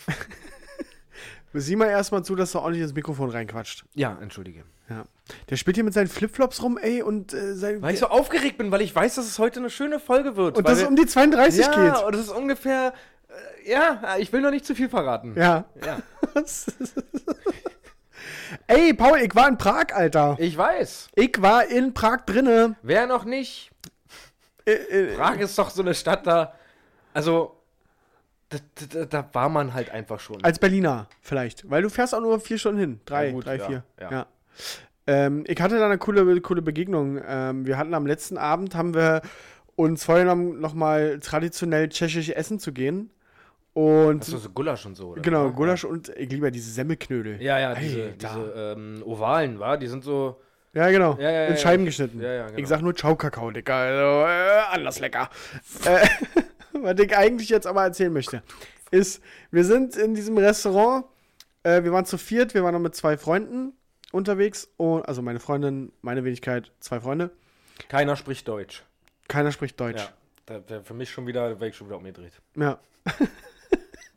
Sieh 1.52 1.76
mal 1.76 1.90
erstmal 1.90 2.24
zu, 2.24 2.34
dass 2.34 2.54
er 2.54 2.62
ordentlich 2.62 2.82
ins 2.82 2.94
Mikrofon 2.94 3.28
reinquatscht. 3.28 3.84
Ja, 3.94 4.18
entschuldige. 4.22 4.64
Ja. 4.88 5.04
Der 5.50 5.56
spielt 5.56 5.76
hier 5.76 5.84
mit 5.84 5.94
seinen 5.94 6.08
Flipflops 6.08 6.62
rum, 6.62 6.78
ey, 6.78 7.02
und 7.02 7.32
äh, 7.32 7.54
sein. 7.54 7.80
Weil 7.82 7.94
ich 7.94 8.00
so 8.00 8.06
aufgeregt 8.06 8.58
bin, 8.58 8.70
weil 8.70 8.80
ich 8.80 8.94
weiß, 8.94 9.14
dass 9.14 9.26
es 9.26 9.38
heute 9.38 9.60
eine 9.60 9.70
schöne 9.70 10.00
Folge 10.00 10.36
wird. 10.36 10.56
und 10.56 10.66
dass 10.66 10.78
es 10.78 10.88
um 10.88 10.96
die 10.96 11.06
32 11.06 11.60
ja, 11.60 11.94
geht. 11.94 12.04
und 12.04 12.14
das 12.14 12.22
ist 12.22 12.30
ungefähr, 12.30 12.88
äh, 12.88 12.92
ja, 13.66 14.16
ich 14.18 14.32
will 14.32 14.40
noch 14.40 14.50
nicht 14.50 14.66
zu 14.66 14.74
viel 14.74 14.88
verraten. 14.88 15.34
Ja. 15.36 15.64
Ja. 15.84 15.98
ey, 18.66 18.94
Paul, 18.94 19.18
ich 19.20 19.34
war 19.34 19.48
in 19.48 19.58
Prag, 19.58 19.86
Alter. 19.92 20.36
Ich 20.38 20.56
weiß. 20.56 21.08
Ich 21.14 21.40
war 21.40 21.66
in 21.66 21.94
Prag 21.94 22.22
drinne. 22.26 22.76
Wer 22.82 23.06
noch 23.06 23.24
nicht? 23.24 23.70
Äh, 24.66 24.72
äh, 24.72 25.16
Prag 25.16 25.38
ist 25.38 25.58
doch 25.58 25.70
so 25.70 25.82
eine 25.82 25.94
Stadt 25.94 26.26
da, 26.26 26.54
also, 27.12 27.56
da, 28.48 28.58
da, 28.90 29.04
da 29.04 29.28
war 29.32 29.48
man 29.48 29.74
halt 29.74 29.90
einfach 29.90 30.20
schon. 30.20 30.42
Als 30.44 30.58
Berliner 30.58 31.08
vielleicht. 31.20 31.68
Weil 31.70 31.82
du 31.82 31.90
fährst 31.90 32.14
auch 32.14 32.20
nur 32.20 32.40
vier 32.40 32.58
Stunden 32.58 32.80
hin. 32.80 33.00
Drei, 33.04 33.26
Ja, 33.26 33.32
gut, 33.32 33.46
drei, 33.46 33.56
ja, 33.56 33.66
vier. 33.66 33.84
ja. 34.00 34.10
Ja. 34.10 34.26
Ähm, 35.06 35.44
ich 35.46 35.60
hatte 35.60 35.78
da 35.78 35.84
eine 35.84 35.98
coole, 35.98 36.40
coole 36.40 36.62
Begegnung. 36.62 37.20
Ähm, 37.26 37.66
wir 37.66 37.76
hatten 37.76 37.94
am 37.94 38.06
letzten 38.06 38.38
Abend, 38.38 38.74
haben 38.74 38.94
wir 38.94 39.20
uns 39.76 40.04
vorgenommen, 40.04 40.60
nochmal 40.60 41.18
traditionell 41.20 41.88
tschechisch 41.88 42.30
essen 42.30 42.58
zu 42.58 42.72
gehen. 42.72 43.10
Und 43.74 44.20
Hast 44.20 44.32
du 44.32 44.38
so 44.38 44.50
Gulasch 44.50 44.86
und 44.86 44.94
so, 44.94 45.08
oder? 45.08 45.22
genau. 45.22 45.50
Gulasch 45.50 45.84
und 45.84 46.08
ich 46.10 46.30
liebe 46.30 46.46
ja 46.46 46.50
diese 46.50 46.70
Semmelknödel. 46.70 47.42
Ja, 47.42 47.58
ja, 47.58 47.74
diese, 47.74 48.12
diese 48.12 48.74
ähm, 48.76 49.02
Ovalen, 49.04 49.58
war, 49.58 49.76
die 49.76 49.88
sind 49.88 50.04
so. 50.04 50.40
Ja, 50.72 50.88
genau. 50.90 51.16
Ja, 51.20 51.30
ja, 51.30 51.46
in 51.46 51.56
Scheiben 51.56 51.84
geschnitten. 51.84 52.20
ja, 52.20 52.32
ja, 52.32 52.46
genau. 52.46 52.58
Ich 52.58 52.68
sag 52.68 52.82
nur 52.82 52.94
Ciao-Kakao, 52.94 53.50
Dicker. 53.50 53.74
Also, 53.74 54.26
äh, 54.26 54.74
anders 54.76 55.00
lecker. 55.00 55.28
äh, 55.84 56.06
was 56.72 56.98
ich 57.00 57.16
eigentlich 57.16 57.48
jetzt 57.48 57.66
aber 57.66 57.82
erzählen 57.82 58.12
möchte, 58.12 58.44
ist, 58.92 59.20
wir 59.50 59.64
sind 59.64 59.96
in 59.96 60.14
diesem 60.14 60.38
Restaurant, 60.38 61.06
äh, 61.64 61.82
wir 61.82 61.92
waren 61.92 62.04
zu 62.04 62.16
viert, 62.16 62.54
wir 62.54 62.62
waren 62.62 62.74
noch 62.74 62.80
mit 62.80 62.94
zwei 62.94 63.16
Freunden 63.16 63.72
unterwegs. 64.12 64.68
Und, 64.76 65.02
also 65.08 65.20
meine 65.20 65.40
Freundin, 65.40 65.92
meine 66.00 66.22
Wenigkeit, 66.22 66.70
zwei 66.78 67.00
Freunde. 67.00 67.30
Keiner 67.88 68.14
spricht 68.14 68.46
Deutsch. 68.46 68.84
Keiner 69.26 69.50
spricht 69.50 69.80
Deutsch. 69.80 70.08
Ja. 70.48 70.60
Für 70.82 70.94
mich 70.94 71.10
schon 71.10 71.26
wieder, 71.26 71.58
wäre 71.58 71.70
ich 71.70 71.76
schon 71.76 71.88
wieder 71.88 71.96
umgedreht. 71.96 72.34
Ja. 72.54 72.78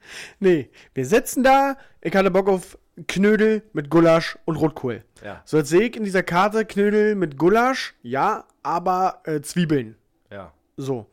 nee, 0.40 0.70
wir 0.94 1.06
sitzen 1.06 1.44
da. 1.44 1.78
Ich 2.02 2.16
hatte 2.16 2.32
Bock 2.32 2.48
auf 2.48 2.78
Knödel 3.08 3.64
mit 3.74 3.90
Gulasch 3.90 4.38
und 4.46 4.56
Rotkohl. 4.56 5.04
Ja, 5.24 5.42
So, 5.46 5.58
jetzt 5.58 5.70
sehe 5.70 5.82
ich 5.82 5.96
in 5.96 6.04
dieser 6.04 6.24
Karte 6.24 6.66
Knödel 6.66 7.16
mit 7.16 7.38
Gulasch, 7.38 7.96
ja, 8.02 8.46
aber 8.64 9.22
äh, 9.26 9.42
Zwiebeln. 9.42 9.96
ja. 10.32 10.52
So. 10.80 11.08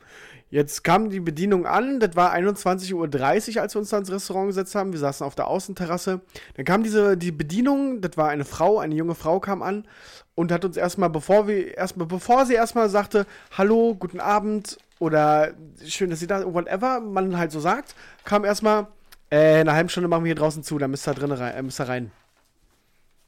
Jetzt 0.50 0.84
kam 0.84 1.10
die 1.10 1.18
Bedienung 1.18 1.66
an, 1.66 1.98
das 1.98 2.14
war 2.14 2.32
21.30 2.32 3.56
Uhr, 3.56 3.62
als 3.62 3.74
wir 3.74 3.80
uns 3.80 3.88
da 3.88 3.98
ins 3.98 4.12
Restaurant 4.12 4.46
gesetzt 4.46 4.76
haben. 4.76 4.92
Wir 4.92 5.00
saßen 5.00 5.26
auf 5.26 5.34
der 5.34 5.48
Außenterrasse. 5.48 6.20
Dann 6.54 6.64
kam 6.64 6.84
diese, 6.84 7.16
die 7.16 7.32
Bedienung, 7.32 8.00
das 8.00 8.16
war 8.16 8.28
eine 8.28 8.44
Frau, 8.44 8.78
eine 8.78 8.94
junge 8.94 9.16
Frau 9.16 9.40
kam 9.40 9.62
an 9.62 9.88
und 10.36 10.52
hat 10.52 10.64
uns 10.64 10.76
erstmal, 10.76 11.10
bevor 11.10 11.48
wir 11.48 11.76
erstmal, 11.76 12.06
bevor 12.06 12.46
sie 12.46 12.54
erstmal 12.54 12.88
sagte, 12.88 13.26
Hallo, 13.58 13.96
guten 13.98 14.20
Abend 14.20 14.78
oder 14.98 15.52
schön, 15.86 16.10
dass 16.10 16.20
Sie 16.20 16.26
da, 16.26 16.44
whatever, 16.52 17.00
man 17.00 17.36
halt 17.38 17.52
so 17.52 17.60
sagt, 17.60 17.94
kam 18.24 18.44
erstmal, 18.44 18.86
äh, 19.30 19.60
eine 19.60 19.72
halbe 19.72 19.90
Stunde 19.90 20.08
machen 20.08 20.24
wir 20.24 20.28
hier 20.28 20.34
draußen 20.36 20.62
zu, 20.62 20.78
da 20.78 20.86
müsst 20.88 21.06
ihr 21.08 21.14
drin 21.14 21.32
rein, 21.32 21.54
äh, 21.54 21.62
müsst 21.62 21.80
ihr 21.80 21.88
rein. 21.88 22.10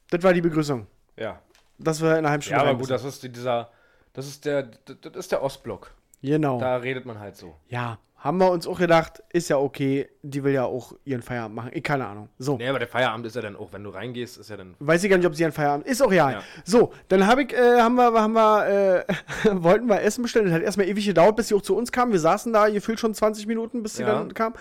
Das 0.09 0.23
war 0.23 0.33
die 0.33 0.41
Begrüßung. 0.41 0.87
Ja. 1.17 1.41
Dass 1.77 2.01
wir 2.01 2.11
in 2.11 2.17
einer 2.19 2.29
halben 2.29 2.41
Stunde 2.41 2.63
Ja, 2.63 2.69
aber 2.69 2.77
gut, 2.79 2.89
das 2.89 3.03
ist 3.03 3.21
die- 3.23 3.29
dieser. 3.31 3.69
Das 4.13 4.25
ist 4.27 4.45
der. 4.45 4.63
Das 4.63 4.95
das 5.01 5.15
ist 5.15 5.31
der 5.31 5.43
Ostblock. 5.43 5.93
Genau. 6.23 6.59
Da 6.59 6.77
redet 6.77 7.05
man 7.05 7.19
halt 7.19 7.35
so. 7.35 7.55
Ja, 7.67 7.99
haben 8.19 8.39
wir 8.39 8.49
uns 8.51 8.65
auch 8.65 8.79
gedacht, 8.79 9.21
ist 9.31 9.47
ja 9.49 9.57
okay, 9.57 10.09
die 10.23 10.43
will 10.43 10.51
ja 10.51 10.65
auch 10.65 10.93
ihren 11.05 11.21
Feierabend 11.21 11.55
machen. 11.55 11.69
Ich 11.73 11.83
keine 11.83 12.07
Ahnung. 12.07 12.29
So. 12.39 12.57
Nee, 12.57 12.67
aber 12.67 12.79
der 12.79 12.87
Feierabend 12.87 13.25
ist 13.27 13.35
ja 13.35 13.41
dann 13.43 13.55
auch, 13.55 13.71
wenn 13.73 13.83
du 13.83 13.91
reingehst, 13.91 14.37
ist 14.39 14.49
ja 14.49 14.57
dann. 14.57 14.75
Weiß 14.79 15.03
ich 15.03 15.09
gar 15.09 15.17
nicht, 15.17 15.27
ob 15.27 15.35
sie 15.35 15.43
ihren 15.43 15.51
Feierabend. 15.51 15.85
Ist 15.85 16.01
auch 16.01 16.09
real. 16.09 16.33
Ja. 16.33 16.43
So, 16.65 16.91
dann 17.09 17.27
hab 17.27 17.37
ich, 17.37 17.53
äh, 17.53 17.79
haben 17.79 17.93
wir, 17.95 18.11
haben 18.13 18.33
wir, 18.33 19.05
äh, 19.07 19.13
wollten 19.63 19.85
wir 19.87 20.01
Essen 20.01 20.23
bestellen. 20.23 20.47
Das 20.47 20.55
hat 20.55 20.63
erstmal 20.63 20.87
ewig 20.87 21.05
gedauert, 21.05 21.35
bis 21.35 21.49
sie 21.49 21.55
auch 21.55 21.61
zu 21.61 21.75
uns 21.75 21.91
kam. 21.91 22.11
Wir 22.11 22.19
saßen 22.19 22.51
da 22.51 22.67
gefühlt 22.69 22.99
schon 22.99 23.13
20 23.13 23.45
Minuten, 23.45 23.83
bis 23.83 23.95
sie 23.97 24.01
Ja. 24.03 24.13
dann 24.15 24.33
kam. 24.33 24.53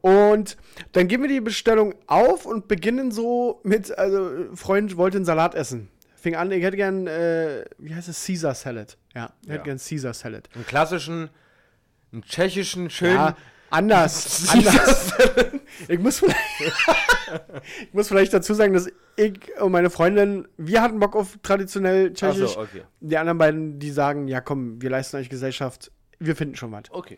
Und 0.00 0.56
dann 0.92 1.06
geben 1.08 1.22
wir 1.22 1.30
die 1.30 1.40
Bestellung 1.40 1.94
auf 2.08 2.46
und 2.46 2.68
beginnen 2.68 3.10
so 3.12 3.60
mit, 3.62 3.96
also, 3.96 4.30
Freund 4.54 4.96
wollte 4.96 5.18
einen 5.18 5.24
Salat 5.24 5.54
essen. 5.54 5.88
Fing 6.16 6.34
an, 6.36 6.50
ich 6.50 6.62
hätte 6.64 6.76
gern, 6.76 7.06
äh, 7.06 7.64
wie 7.78 7.94
heißt 7.94 8.08
es, 8.08 8.24
Caesar 8.26 8.54
Salad. 8.54 8.96
Ja, 9.14 9.30
ich 9.42 9.48
hätte 9.48 9.58
Ja. 9.58 9.62
gern 9.64 9.78
Caesar 9.78 10.14
Salad. 10.14 10.48
Einen 10.54 10.66
klassischen, 10.66 11.30
einen 12.14 12.22
tschechischen, 12.22 12.88
schönen. 12.88 13.16
Ja, 13.16 13.36
anders. 13.70 14.48
anders. 14.52 15.12
ich, 15.88 15.98
muss 15.98 16.20
vielleicht, 16.20 16.38
ich 17.82 17.92
muss 17.92 18.08
vielleicht 18.08 18.32
dazu 18.32 18.54
sagen, 18.54 18.72
dass 18.72 18.88
ich 19.16 19.40
und 19.60 19.72
meine 19.72 19.90
Freundin, 19.90 20.48
wir 20.56 20.80
hatten 20.80 20.98
Bock 21.00 21.14
auf 21.16 21.38
traditionell 21.42 22.12
tschechisch. 22.14 22.54
so, 22.54 22.60
okay. 22.60 22.82
Die 23.00 23.18
anderen 23.18 23.38
beiden, 23.38 23.78
die 23.78 23.90
sagen, 23.90 24.28
ja 24.28 24.40
komm, 24.40 24.80
wir 24.80 24.90
leisten 24.90 25.18
euch 25.18 25.28
Gesellschaft. 25.28 25.90
wir 26.18 26.36
finden 26.36 26.56
schon 26.56 26.72
was. 26.72 26.84
Okay. 26.90 27.16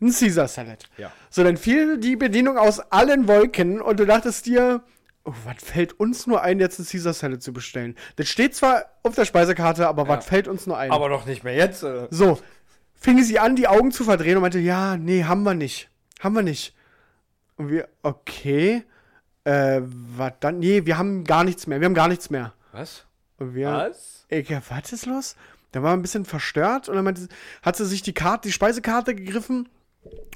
Ein 0.00 0.12
Caesar 0.12 0.48
Salad. 0.48 0.84
Ja. 0.96 1.12
So, 1.28 1.42
dann 1.42 1.56
fiel 1.56 1.98
die 1.98 2.16
Bedienung 2.16 2.56
aus 2.56 2.78
allen 2.78 3.26
Wolken 3.26 3.80
und 3.80 3.98
du 3.98 4.06
dachtest 4.06 4.46
dir, 4.46 4.82
oh, 5.24 5.32
was 5.44 5.62
fällt 5.62 5.98
uns 5.98 6.26
nur 6.26 6.42
ein, 6.42 6.60
jetzt 6.60 6.78
ein 6.78 6.86
Caesar 6.86 7.12
Salad 7.12 7.42
zu 7.42 7.52
bestellen? 7.52 7.96
Das 8.14 8.28
steht 8.28 8.54
zwar 8.54 8.84
auf 9.02 9.16
der 9.16 9.24
Speisekarte, 9.24 9.88
aber 9.88 10.06
was 10.06 10.24
fällt 10.24 10.46
uns 10.46 10.66
nur 10.66 10.78
ein? 10.78 10.92
Aber 10.92 11.08
doch 11.08 11.26
nicht 11.26 11.42
mehr 11.42 11.54
jetzt. 11.54 11.82
Äh. 11.82 12.06
So, 12.10 12.38
fing 12.98 13.22
sie 13.22 13.38
an, 13.38 13.56
die 13.56 13.68
Augen 13.68 13.90
zu 13.92 14.04
verdrehen 14.04 14.36
und 14.36 14.42
meinte, 14.42 14.58
ja, 14.58 14.96
nee, 14.96 15.24
haben 15.24 15.42
wir 15.42 15.54
nicht. 15.54 15.88
Haben 16.20 16.34
wir 16.34 16.42
nicht. 16.42 16.74
Und 17.56 17.70
wir, 17.70 17.88
okay. 18.02 18.84
Äh, 19.44 19.80
was 19.82 20.32
dann? 20.40 20.58
Nee, 20.58 20.84
wir 20.86 20.98
haben 20.98 21.24
gar 21.24 21.44
nichts 21.44 21.66
mehr. 21.66 21.80
Wir 21.80 21.86
haben 21.86 21.94
gar 21.94 22.08
nichts 22.08 22.28
mehr. 22.30 22.52
Was? 22.72 23.04
Und 23.38 23.54
wir, 23.54 23.70
Was? 23.72 24.26
ich, 24.28 24.48
ja, 24.48 24.60
was 24.68 24.92
ist 24.92 25.06
los? 25.06 25.36
Da 25.72 25.82
war 25.82 25.92
ein 25.92 26.02
bisschen 26.02 26.24
verstört 26.24 26.88
und 26.88 26.96
dann 26.96 27.04
meinte, 27.04 27.28
hat 27.62 27.76
sie 27.76 27.86
sich 27.86 28.02
die 28.02 28.14
Karte, 28.14 28.48
die 28.48 28.52
Speisekarte 28.52 29.14
gegriffen 29.14 29.68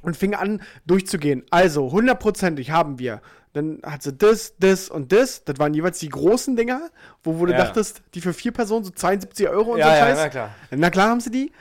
und 0.02 0.16
fing 0.16 0.34
an 0.34 0.62
durchzugehen. 0.86 1.44
Also, 1.50 1.90
hundertprozentig 1.90 2.70
haben 2.70 2.98
wir. 2.98 3.20
Dann 3.54 3.80
hat 3.84 4.02
sie 4.02 4.12
das, 4.14 4.54
das 4.58 4.88
und 4.88 5.12
das. 5.12 5.44
Das 5.44 5.58
waren 5.58 5.74
jeweils 5.74 5.98
die 5.98 6.08
großen 6.08 6.56
Dinger, 6.56 6.90
wo, 7.22 7.38
wo 7.38 7.46
du 7.46 7.52
Ja. 7.52 7.58
dachtest, 7.58 8.02
die 8.14 8.20
für 8.20 8.32
vier 8.32 8.52
Personen 8.52 8.84
so 8.84 8.90
72 8.90 9.48
Euro 9.48 9.72
und 9.72 9.78
Ja, 9.78 9.86
so 9.86 9.90
ja, 9.90 9.98
Scheiß. 10.00 10.18
na 10.18 10.28
klar. 10.30 10.54
Na 10.70 10.90
klar 10.90 11.08
haben 11.10 11.20
sie 11.20 11.30
die. 11.30 11.52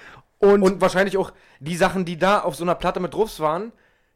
Und, 0.42 0.64
Und 0.64 0.82
wahrscheinlich 0.82 1.18
auch 1.18 1.32
die 1.60 1.76
Sachen, 1.76 2.04
die 2.04 2.18
da 2.18 2.40
auf 2.40 2.56
so 2.56 2.64
einer 2.64 2.76
Platte 2.76 3.00
mit 3.00 3.14
drauf 3.14 3.40
waren, 3.40 3.72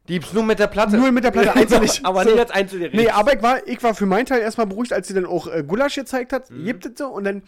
die 0.08 0.20
nur 0.32 0.42
mit 0.42 0.58
der 0.58 0.66
Platte. 0.66 0.96
Nur 0.96 1.10
mit 1.12 1.24
der 1.24 1.30
Platte, 1.30 1.54
einzeln 1.54 1.88
aber 2.04 2.24
So. 2.24 2.30
nicht 2.30 2.38
als 2.40 2.50
Einzelgericht. 2.50 2.94
Nee, 2.94 3.10
aber 3.10 3.34
ich 3.34 3.42
war, 3.42 3.66
ich 3.66 3.82
war 3.82 3.94
für 3.94 4.06
meinen 4.06 4.26
Teil 4.26 4.40
erstmal 4.40 4.66
beruhigt, 4.66 4.92
als 4.92 5.08
sie 5.08 5.14
dann 5.14 5.26
auch 5.26 5.46
äh, 5.46 5.64
Gulasch 5.66 5.94
gezeigt 5.94 6.32
hat. 6.32 6.50
Mhm. 6.50 6.64
Gibt 6.64 6.86
es 6.86 6.92
so 6.98 7.06
und 7.08 7.24
dann 7.24 7.42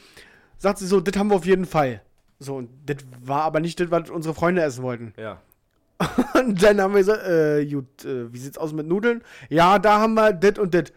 sagt 0.59 0.79
sie 0.79 0.87
so, 0.87 1.01
das 1.01 1.17
haben 1.17 1.29
wir 1.31 1.37
auf 1.37 1.47
jeden 1.47 1.67
Fall. 1.67 2.03
So, 2.41 2.57
und 2.57 2.71
das 2.87 2.99
war 3.23 3.43
aber 3.43 3.61
nicht 3.61 3.81
das, 3.81 3.91
was 3.91 4.11
unsere 4.11 4.35
Freunde 4.35 4.63
essen 4.63 4.83
wollten. 4.85 5.13
Ja. 5.17 5.41
Und 6.35 6.63
dann 6.63 6.81
haben 6.81 6.93
wir 6.95 7.01
gesagt, 7.01 7.27
äh, 7.27 7.67
gut, 7.67 8.05
äh, 8.05 8.33
wie 8.33 8.39
sieht's 8.39 8.57
aus 8.57 8.73
mit 8.73 8.87
Nudeln? 8.87 9.23
Ja, 9.49 9.81
da 9.81 9.99
haben 9.99 10.15
wir 10.15 10.33
das 10.33 10.57
und 10.57 10.73
das. 10.73 10.93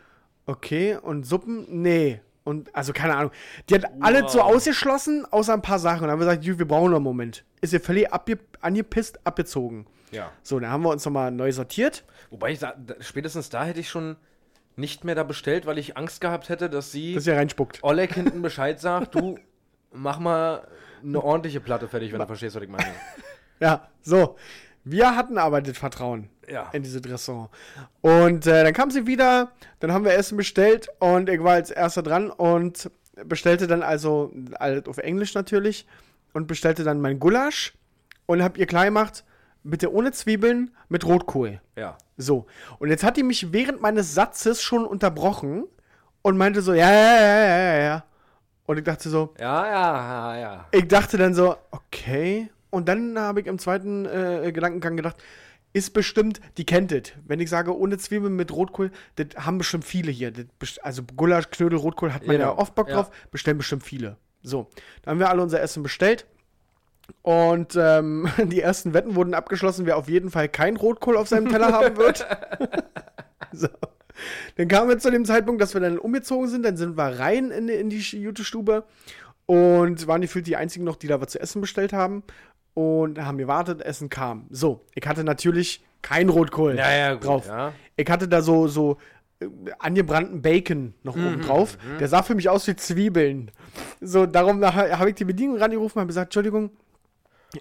Okay, 0.45 0.95
und 1.01 1.25
Suppen? 1.25 1.65
Nee. 1.67 2.21
Und, 2.43 2.75
also 2.75 2.91
keine 2.91 3.15
Ahnung. 3.15 3.31
Die 3.69 3.75
hat 3.75 3.85
alles 3.99 4.31
so 4.31 4.41
ausgeschlossen, 4.41 5.25
außer 5.29 5.53
ein 5.53 5.61
paar 5.61 5.79
Sachen. 5.79 6.01
Und 6.01 6.01
dann 6.03 6.11
haben 6.11 6.19
wir 6.19 6.35
gesagt, 6.35 6.59
wir 6.59 6.67
brauchen 6.67 6.89
noch 6.89 6.97
einen 6.97 7.03
Moment. 7.03 7.45
Ist 7.61 7.73
ihr 7.73 7.81
völlig 7.81 8.11
abge 8.11 8.39
angepisst, 8.61 9.19
abgezogen. 9.25 9.85
Ja. 10.11 10.31
So, 10.41 10.59
dann 10.59 10.71
haben 10.71 10.83
wir 10.83 10.89
uns 10.89 11.05
nochmal 11.05 11.31
neu 11.31 11.51
sortiert. 11.51 12.03
Wobei 12.31 12.51
ich 12.51 12.59
da, 12.59 12.73
spätestens 12.99 13.49
da 13.49 13.65
hätte 13.65 13.79
ich 13.79 13.89
schon 13.89 14.17
nicht 14.75 15.03
mehr 15.03 15.15
da 15.15 15.23
bestellt, 15.23 15.65
weil 15.65 15.77
ich 15.77 15.97
Angst 15.97 16.21
gehabt 16.21 16.49
hätte, 16.49 16.69
dass 16.69 16.91
sie 16.91 17.15
Dass 17.15 17.27
ihr 17.27 17.35
reinspuckt. 17.35 17.83
Oleg 17.83 18.13
hinten 18.13 18.41
Bescheid 18.41 18.79
sagt, 18.79 19.15
du 19.15 19.37
mach 19.91 20.19
mal 20.19 20.67
eine 21.03 21.23
ordentliche 21.23 21.59
Platte 21.59 21.87
fertig, 21.87 22.11
wenn 22.11 22.19
du 22.19 22.27
verstehst, 22.27 22.55
was 22.55 22.63
ich 22.63 22.69
meine. 22.69 22.85
Ja, 23.59 23.89
so. 24.01 24.37
Wir 24.83 25.15
hatten 25.15 25.37
aber 25.37 25.61
das 25.61 25.77
Vertrauen 25.77 26.29
Ja. 26.51 26.69
in 26.73 26.83
dieses 26.83 27.01
Restaurant. 27.03 27.49
Und 28.01 28.45
äh, 28.45 28.63
dann 28.63 28.73
kam 28.73 28.91
sie 28.91 29.07
wieder, 29.07 29.51
dann 29.79 29.91
haben 29.91 30.03
wir 30.05 30.13
Essen 30.13 30.37
bestellt 30.37 30.89
und 30.99 31.29
ich 31.29 31.43
war 31.43 31.53
als 31.53 31.71
erster 31.71 32.03
dran 32.03 32.29
und 32.29 32.91
bestellte 33.25 33.67
dann 33.67 33.83
also, 33.83 34.31
alles 34.53 34.85
auf 34.87 34.97
Englisch 34.97 35.33
natürlich, 35.33 35.87
und 36.33 36.47
bestellte 36.47 36.83
dann 36.83 37.01
mein 37.01 37.19
Gulasch 37.19 37.73
und 38.25 38.41
hab 38.43 38.57
ihr 38.57 38.65
klar 38.65 38.85
gemacht, 38.85 39.23
bitte 39.63 39.93
ohne 39.93 40.11
Zwiebeln, 40.11 40.71
mit 40.89 41.05
Rotkohl. 41.05 41.61
Ja. 41.75 41.97
So. 42.17 42.45
Und 42.79 42.89
jetzt 42.89 43.03
hat 43.03 43.17
die 43.17 43.23
mich 43.23 43.51
während 43.51 43.81
meines 43.81 44.13
Satzes 44.13 44.61
schon 44.61 44.85
unterbrochen 44.85 45.65
und 46.21 46.37
meinte 46.37 46.61
so, 46.61 46.73
ja, 46.73 46.91
ja, 46.91 47.19
ja, 47.19 47.39
ja, 47.39 47.57
ja, 47.57 47.83
ja. 47.83 48.03
Und 48.65 48.77
ich 48.77 48.83
dachte 48.83 49.09
so, 49.09 49.33
Ja, 49.39 49.65
ja, 49.65 50.35
ja, 50.35 50.39
ja. 50.39 50.65
ich 50.71 50.87
dachte 50.87 51.17
dann 51.17 51.33
so, 51.33 51.55
okay. 51.71 52.49
Und 52.69 52.87
dann 52.87 53.19
habe 53.19 53.41
ich 53.41 53.47
im 53.47 53.59
zweiten 53.59 54.05
äh, 54.05 54.51
Gedankengang 54.53 54.95
gedacht, 54.95 55.17
ist 55.73 55.93
bestimmt, 55.93 56.41
die 56.57 56.65
kennt 56.65 56.91
es. 56.91 57.13
Wenn 57.25 57.39
ich 57.39 57.49
sage, 57.49 57.77
ohne 57.77 57.97
Zwiebeln 57.97 58.35
mit 58.35 58.51
Rotkohl, 58.51 58.91
das 59.15 59.27
haben 59.37 59.57
bestimmt 59.57 59.85
viele 59.85 60.11
hier. 60.11 60.31
Das 60.31 60.77
also 60.79 61.03
Gulasch, 61.15 61.49
Knödel, 61.49 61.79
Rotkohl 61.79 62.13
hat 62.13 62.25
man 62.27 62.35
Genau, 62.37 62.51
ja 62.53 62.57
oft 62.57 62.75
Bock 62.75 62.89
ja. 62.89 62.95
drauf, 62.95 63.11
bestellen 63.31 63.57
bestimmt 63.57 63.83
viele. 63.83 64.17
So, 64.43 64.67
dann 65.03 65.11
haben 65.13 65.19
wir 65.19 65.29
alle 65.29 65.41
unser 65.41 65.61
Essen 65.61 65.83
bestellt. 65.83 66.25
Und 67.21 67.75
ähm, 67.77 68.27
die 68.45 68.61
ersten 68.61 68.93
Wetten 68.93 69.15
wurden 69.15 69.33
abgeschlossen, 69.33 69.85
wer 69.85 69.97
auf 69.97 70.09
jeden 70.09 70.29
Fall 70.31 70.49
kein 70.49 70.77
Rotkohl 70.77 71.17
auf 71.17 71.27
seinem 71.27 71.49
Teller 71.49 71.71
haben 71.71 71.97
wird. 71.97 72.25
so. 73.51 73.67
Dann 74.55 74.67
kamen 74.67 74.89
wir 74.89 74.99
zu 74.99 75.09
dem 75.09 75.25
Zeitpunkt, 75.25 75.61
dass 75.61 75.73
wir 75.73 75.81
dann 75.81 75.97
umgezogen 75.97 76.47
sind. 76.47 76.63
Dann 76.63 76.77
sind 76.77 76.97
wir 76.97 77.19
rein 77.19 77.49
in, 77.51 77.67
die- 77.67 77.73
in 77.73 77.89
die 77.89 77.97
Jutestube 77.99 78.83
und 79.45 80.05
waren 80.07 80.21
gefühlt 80.21 80.47
die 80.47 80.55
einzigen 80.55 80.85
noch, 80.85 80.95
die 80.95 81.07
da 81.07 81.19
was 81.19 81.29
zu 81.31 81.39
essen 81.39 81.59
bestellt 81.61 81.91
haben. 81.93 82.23
Und 82.73 83.19
haben 83.23 83.37
gewartet, 83.37 83.81
Essen 83.81 84.09
kam. 84.09 84.47
So, 84.49 84.85
ich 84.95 85.05
hatte 85.05 85.23
natürlich 85.23 85.83
kein 86.01 86.29
Rotkohl 86.29 86.77
Ja, 86.77 86.91
ja, 86.91 87.13
gut, 87.15 87.25
drauf. 87.25 87.47
ja. 87.47 87.73
Ich 87.97 88.09
hatte 88.09 88.27
da 88.29 88.41
so, 88.41 88.67
so 88.69 88.97
äh, 89.41 89.47
angebrannten 89.79 90.41
Bacon 90.41 90.93
noch 91.03 91.15
Mhm, 91.15 91.27
oben 91.27 91.41
drauf. 91.41 91.77
Der 91.99 92.07
sah 92.07 92.23
für 92.23 92.33
mich 92.33 92.47
aus 92.49 92.65
wie 92.67 92.75
Zwiebeln. 92.75 93.51
So, 93.99 94.25
darum 94.25 94.63
habe 94.65 95.09
ich 95.09 95.15
die 95.15 95.25
Bedienung 95.25 95.57
rangerufen 95.57 95.97
und 95.97 96.01
habe 96.01 96.07
gesagt, 96.07 96.27
Entschuldigung, 96.27 96.71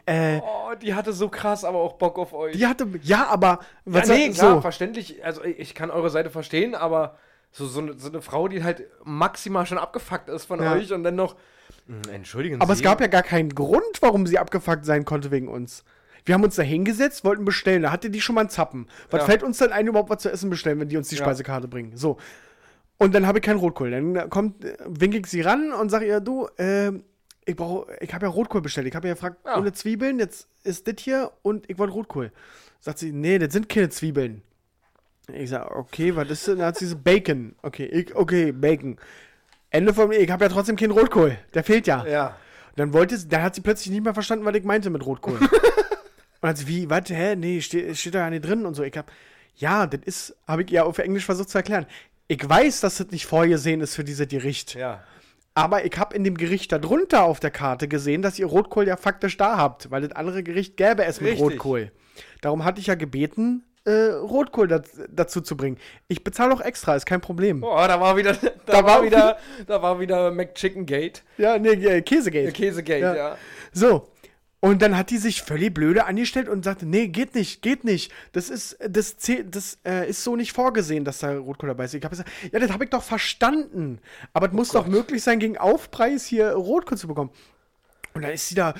äh, 0.06 0.38
Oh, 0.40 0.74
die 0.80 0.94
hatte 0.94 1.12
so 1.12 1.28
krass 1.28 1.64
aber 1.64 1.78
auch 1.78 1.94
Bock 1.94 2.16
auf 2.18 2.32
euch. 2.32 2.56
die 2.56 2.64
hatte, 2.66 2.86
ja, 3.02 3.26
aber, 3.26 3.48
ja, 3.48 3.60
was 3.86 4.08
nee, 4.08 4.26
sagt- 4.30 4.38
klar, 4.38 4.62
verständlich. 4.62 5.24
Also 5.24 5.42
ich 5.42 5.74
kann 5.74 5.90
eure 5.90 6.10
Seite 6.10 6.30
verstehen, 6.30 6.76
aber 6.76 7.18
so, 7.50 7.66
so, 7.66 7.80
eine, 7.80 7.98
so 7.98 8.08
eine 8.08 8.22
Frau, 8.22 8.46
die 8.46 8.62
halt 8.62 8.84
maximal 9.02 9.66
schon 9.66 9.78
abgefuckt 9.78 10.28
ist 10.28 10.44
von 10.44 10.62
Ja. 10.62 10.72
euch 10.74 10.92
und 10.92 11.02
dann 11.02 11.16
noch. 11.16 11.34
Hm, 11.86 12.02
Entschuldigen 12.12 12.60
Aber 12.60 12.74
Sie. 12.74 12.80
es 12.80 12.84
gab 12.84 13.00
ja 13.00 13.06
gar 13.06 13.22
keinen 13.22 13.54
Grund, 13.54 14.00
warum 14.00 14.26
sie 14.26 14.38
abgefuckt 14.38 14.84
sein 14.84 15.04
konnte 15.04 15.30
wegen 15.30 15.48
uns. 15.48 15.84
Wir 16.24 16.34
haben 16.34 16.44
uns 16.44 16.54
da 16.56 16.62
hingesetzt, 16.62 17.24
wollten 17.24 17.44
bestellen. 17.44 17.82
Da 17.82 17.92
hatte 17.92 18.10
die 18.10 18.20
schon 18.20 18.34
mal 18.34 18.42
einen 18.42 18.50
Zappen. 18.50 18.86
Was 19.10 19.20
Ja. 19.22 19.26
fällt 19.26 19.42
uns 19.42 19.58
denn 19.58 19.72
ein, 19.72 19.86
überhaupt 19.86 20.10
was 20.10 20.22
zu 20.22 20.30
essen 20.30 20.50
bestellen, 20.50 20.78
wenn 20.78 20.88
die 20.88 20.96
uns 20.96 21.08
die 21.08 21.16
Ja. 21.16 21.22
Speisekarte 21.24 21.66
bringen? 21.66 21.96
So. 21.96 22.18
Und 22.98 23.14
dann 23.14 23.26
habe 23.26 23.38
ich 23.38 23.44
keinen 23.44 23.58
Rotkohl. 23.58 23.90
Dann 23.90 24.28
kommt, 24.28 24.64
äh, 24.64 24.76
winke 24.86 25.18
ich 25.18 25.26
sie 25.26 25.40
ran 25.40 25.72
und 25.72 25.88
sage 25.88 26.06
ihr, 26.06 26.20
du, 26.20 26.46
äh, 26.58 26.92
ich 27.46 27.56
brauche, 27.56 27.86
ich 28.00 28.12
habe 28.12 28.26
ja 28.26 28.30
Rotkohl 28.30 28.60
bestellt. 28.60 28.86
Ich 28.86 28.94
habe 28.94 29.08
ja 29.08 29.14
gefragt, 29.14 29.38
Ja. 29.46 29.56
ohne 29.56 29.72
Zwiebeln, 29.72 30.18
jetzt 30.18 30.46
ist 30.62 30.86
das 30.86 30.96
hier 30.98 31.32
und 31.42 31.68
ich 31.70 31.78
wollte 31.78 31.94
Rotkohl. 31.94 32.30
Sagt 32.80 32.98
sie, 32.98 33.12
nee, 33.12 33.38
das 33.38 33.52
sind 33.54 33.68
keine 33.70 33.88
Zwiebeln. 33.88 34.42
Ich 35.32 35.48
sage, 35.50 35.74
okay, 35.74 36.14
was 36.16 36.28
ist 36.28 36.46
denn? 36.48 36.58
Dann 36.58 36.66
hat 36.68 36.76
sie 36.76 36.86
so 36.86 36.96
Bacon. 36.98 37.54
Okay, 37.62 37.86
ich, 37.86 38.14
okay, 38.14 38.52
Bacon. 38.52 38.98
Ende 39.70 39.94
von 39.94 40.08
mir, 40.08 40.18
ich 40.18 40.30
habe 40.30 40.44
ja 40.44 40.50
trotzdem 40.50 40.76
keinen 40.76 40.90
Rotkohl. 40.90 41.38
Der 41.54 41.64
fehlt 41.64 41.86
ja. 41.86 42.04
Ja. 42.06 42.36
Dann 42.76 42.92
wollte 42.92 43.16
sie, 43.16 43.28
dann 43.28 43.42
hat 43.42 43.54
sie 43.54 43.60
plötzlich 43.60 43.90
nicht 43.90 44.04
mehr 44.04 44.14
verstanden, 44.14 44.44
was 44.44 44.54
ich 44.54 44.64
meinte 44.64 44.90
mit 44.90 45.04
Rotkohl. 45.04 45.38
und 46.40 46.48
hat 46.48 46.58
sie, 46.58 46.66
wie, 46.66 46.90
was, 46.90 47.08
hä, 47.08 47.36
nee, 47.36 47.60
steht, 47.60 47.96
steht 47.96 48.14
da 48.14 48.20
ja 48.20 48.30
nicht 48.30 48.44
drin 48.44 48.66
und 48.66 48.74
so. 48.74 48.82
Ich 48.82 48.96
hab, 48.96 49.10
ja, 49.56 49.86
das 49.86 50.00
ist, 50.04 50.36
habe 50.46 50.62
ich 50.62 50.72
ihr 50.72 50.84
auf 50.84 50.98
Englisch 50.98 51.24
versucht 51.24 51.50
zu 51.50 51.58
erklären. 51.58 51.86
Ich 52.26 52.48
weiß, 52.48 52.80
dass 52.80 52.98
das 52.98 53.10
nicht 53.10 53.26
vorgesehen 53.26 53.80
ist 53.80 53.94
für 53.94 54.04
dieses 54.04 54.28
Gericht. 54.28 54.74
Ja. 54.74 55.02
Aber 55.54 55.84
ich 55.84 55.96
habe 55.98 56.14
in 56.14 56.24
dem 56.24 56.36
Gericht 56.36 56.72
darunter 56.72 57.24
auf 57.24 57.40
der 57.40 57.50
Karte 57.50 57.88
gesehen, 57.88 58.22
dass 58.22 58.38
ihr 58.38 58.46
Rotkohl 58.46 58.86
ja 58.86 58.96
faktisch 58.96 59.36
da 59.36 59.56
habt, 59.56 59.90
weil 59.90 60.02
das 60.02 60.12
andere 60.12 60.42
Gericht 60.42 60.76
gäbe 60.76 61.04
es 61.04 61.20
mit 61.20 61.32
Richtig. 61.32 61.44
Rotkohl. 61.44 61.92
Darum 62.40 62.64
hatte 62.64 62.80
ich 62.80 62.86
ja 62.86 62.94
gebeten, 62.94 63.64
äh, 63.84 64.12
Rotkohl 64.12 64.68
dat, 64.68 64.86
dazu 65.08 65.40
zu 65.40 65.56
bringen. 65.56 65.78
Ich 66.08 66.22
bezahle 66.24 66.52
auch 66.54 66.60
extra, 66.60 66.96
ist 66.96 67.06
kein 67.06 67.20
Problem. 67.20 67.62
Oh, 67.62 67.76
da 67.76 68.00
war 68.00 68.16
wieder, 68.16 68.32
da, 68.34 68.50
Da 68.66 68.84
war 68.84 69.02
wieder, 69.02 69.38
da 69.66 69.82
war 69.82 70.00
wieder 70.00 70.30
McChicken 70.30 70.86
Gate, 70.86 71.22
Ja, 71.38 71.58
nee, 71.58 71.70
äh, 71.70 72.02
Käsegate. 72.02 72.52
Käsegate, 72.52 73.00
Ja. 73.00 73.14
ja. 73.16 73.36
So. 73.72 74.08
Und 74.62 74.82
dann 74.82 74.94
hat 74.94 75.08
die 75.08 75.16
sich 75.16 75.40
völlig 75.40 75.72
blöde 75.72 76.04
angestellt 76.04 76.46
und 76.46 76.66
sagte, 76.66 76.84
nee, 76.84 77.08
geht 77.08 77.34
nicht, 77.34 77.62
geht 77.62 77.82
nicht. 77.82 78.12
Das 78.32 78.50
ist, 78.50 78.76
das, 78.86 79.16
das 79.46 79.78
äh, 79.86 80.06
ist 80.10 80.22
so 80.22 80.36
nicht 80.36 80.52
vorgesehen, 80.52 81.06
dass 81.06 81.20
da 81.20 81.34
Rotkohl 81.38 81.70
dabei 81.70 81.86
ist. 81.86 81.94
Ich 81.94 82.04
habe 82.04 82.10
gesagt, 82.10 82.28
ja, 82.52 82.58
das 82.58 82.70
habe 82.70 82.84
ich 82.84 82.90
doch 82.90 83.02
verstanden. 83.02 84.00
Aber 84.34 84.48
es 84.48 84.52
muss 84.52 84.68
doch 84.68 84.86
möglich 84.86 85.22
sein, 85.22 85.38
gegen 85.38 85.56
Aufpreis 85.56 86.26
hier 86.26 86.52
Rotkohl 86.52 86.98
zu 86.98 87.08
bekommen. 87.08 87.30
Und 88.14 88.22
dann 88.22 88.32
ist 88.32 88.48
sie 88.48 88.54
da 88.54 88.74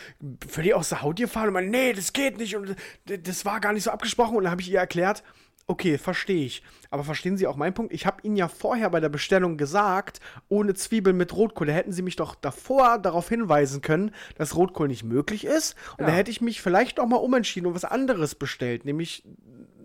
völlig 0.49 0.75
aus 0.75 0.89
der 0.89 1.03
Haut 1.03 1.17
gefahren 1.17 1.49
und 1.49 1.55
meinte, 1.55 1.71
nee, 1.71 1.93
das 1.93 2.13
geht 2.13 2.39
nicht 2.39 2.57
und 2.57 2.75
das 3.05 3.45
war 3.45 3.61
gar 3.61 3.73
nicht 3.73 3.85
so 3.85 3.91
abgesprochen. 3.91 4.37
Und 4.37 4.45
dann 4.45 4.51
habe 4.51 4.63
ich 4.63 4.71
ihr 4.71 4.79
erklärt, 4.79 5.23
okay, 5.67 5.99
verstehe 5.99 6.47
ich. 6.47 6.63
Aber 6.91 7.05
verstehen 7.05 7.37
Sie 7.37 7.47
auch 7.47 7.55
meinen 7.55 7.75
Punkt? 7.75 7.93
Ich 7.93 8.05
habe 8.07 8.17
Ihnen 8.23 8.35
ja 8.35 8.49
vorher 8.49 8.91
bei 8.91 8.99
der 8.99 9.09
Bestellung 9.09 9.57
gesagt, 9.57 10.19
ohne 10.49 10.75
Zwiebeln 10.75 11.17
mit 11.17 11.33
Rotkohl. 11.37 11.69
Da 11.69 11.73
hätten 11.73 11.93
Sie 11.93 12.03
mich 12.03 12.17
doch 12.17 12.35
davor 12.35 12.99
darauf 12.99 13.29
hinweisen 13.29 13.81
können, 13.81 14.13
dass 14.37 14.57
Rotkohl 14.57 14.89
nicht 14.89 15.05
möglich 15.05 15.45
ist. 15.45 15.77
Und 15.97 16.09
da 16.09 16.13
hätte 16.13 16.33
ich 16.33 16.41
mich 16.41 16.61
vielleicht 16.61 16.99
auch 16.99 17.07
mal 17.07 17.17
umentschieden 17.19 17.69
und 17.69 17.75
was 17.77 17.85
anderes 17.85 18.35
bestellt, 18.35 18.85
nämlich 18.85 19.23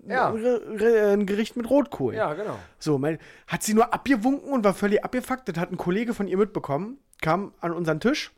Ja. 0.07 0.33
ein 0.33 1.27
Gericht 1.27 1.55
mit 1.55 1.69
Rotkohl. 1.69 2.15
Ja, 2.15 2.33
genau. 2.33 2.57
So, 2.79 2.97
mein, 2.97 3.19
hat 3.45 3.61
sie 3.61 3.75
nur 3.75 3.93
abgewunken 3.93 4.51
und 4.51 4.63
war 4.63 4.73
völlig 4.73 5.03
abgefuckt. 5.03 5.47
Das 5.49 5.57
hat 5.57 5.71
ein 5.71 5.77
Kollege 5.77 6.15
von 6.15 6.27
ihr 6.27 6.37
mitbekommen, 6.37 6.97
kam 7.21 7.53
an 7.59 7.73
unseren 7.73 7.99
Tisch, 7.99 8.31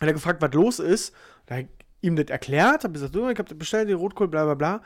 hat 0.00 0.08
er 0.08 0.12
gefragt, 0.12 0.42
was 0.42 0.52
los 0.52 0.78
ist. 0.78 1.14
Da 1.46 1.58
ich 1.58 1.68
ihm 2.00 2.16
das 2.16 2.26
erklärt, 2.26 2.84
hab 2.84 2.92
gesagt, 2.92 3.14
ich 3.14 3.38
hab 3.38 3.48
das 3.48 3.58
bestellt, 3.58 3.88
den 3.88 3.96
Rotkohl, 3.96 4.28
bla 4.28 4.44
bla 4.44 4.54
bla. 4.54 4.82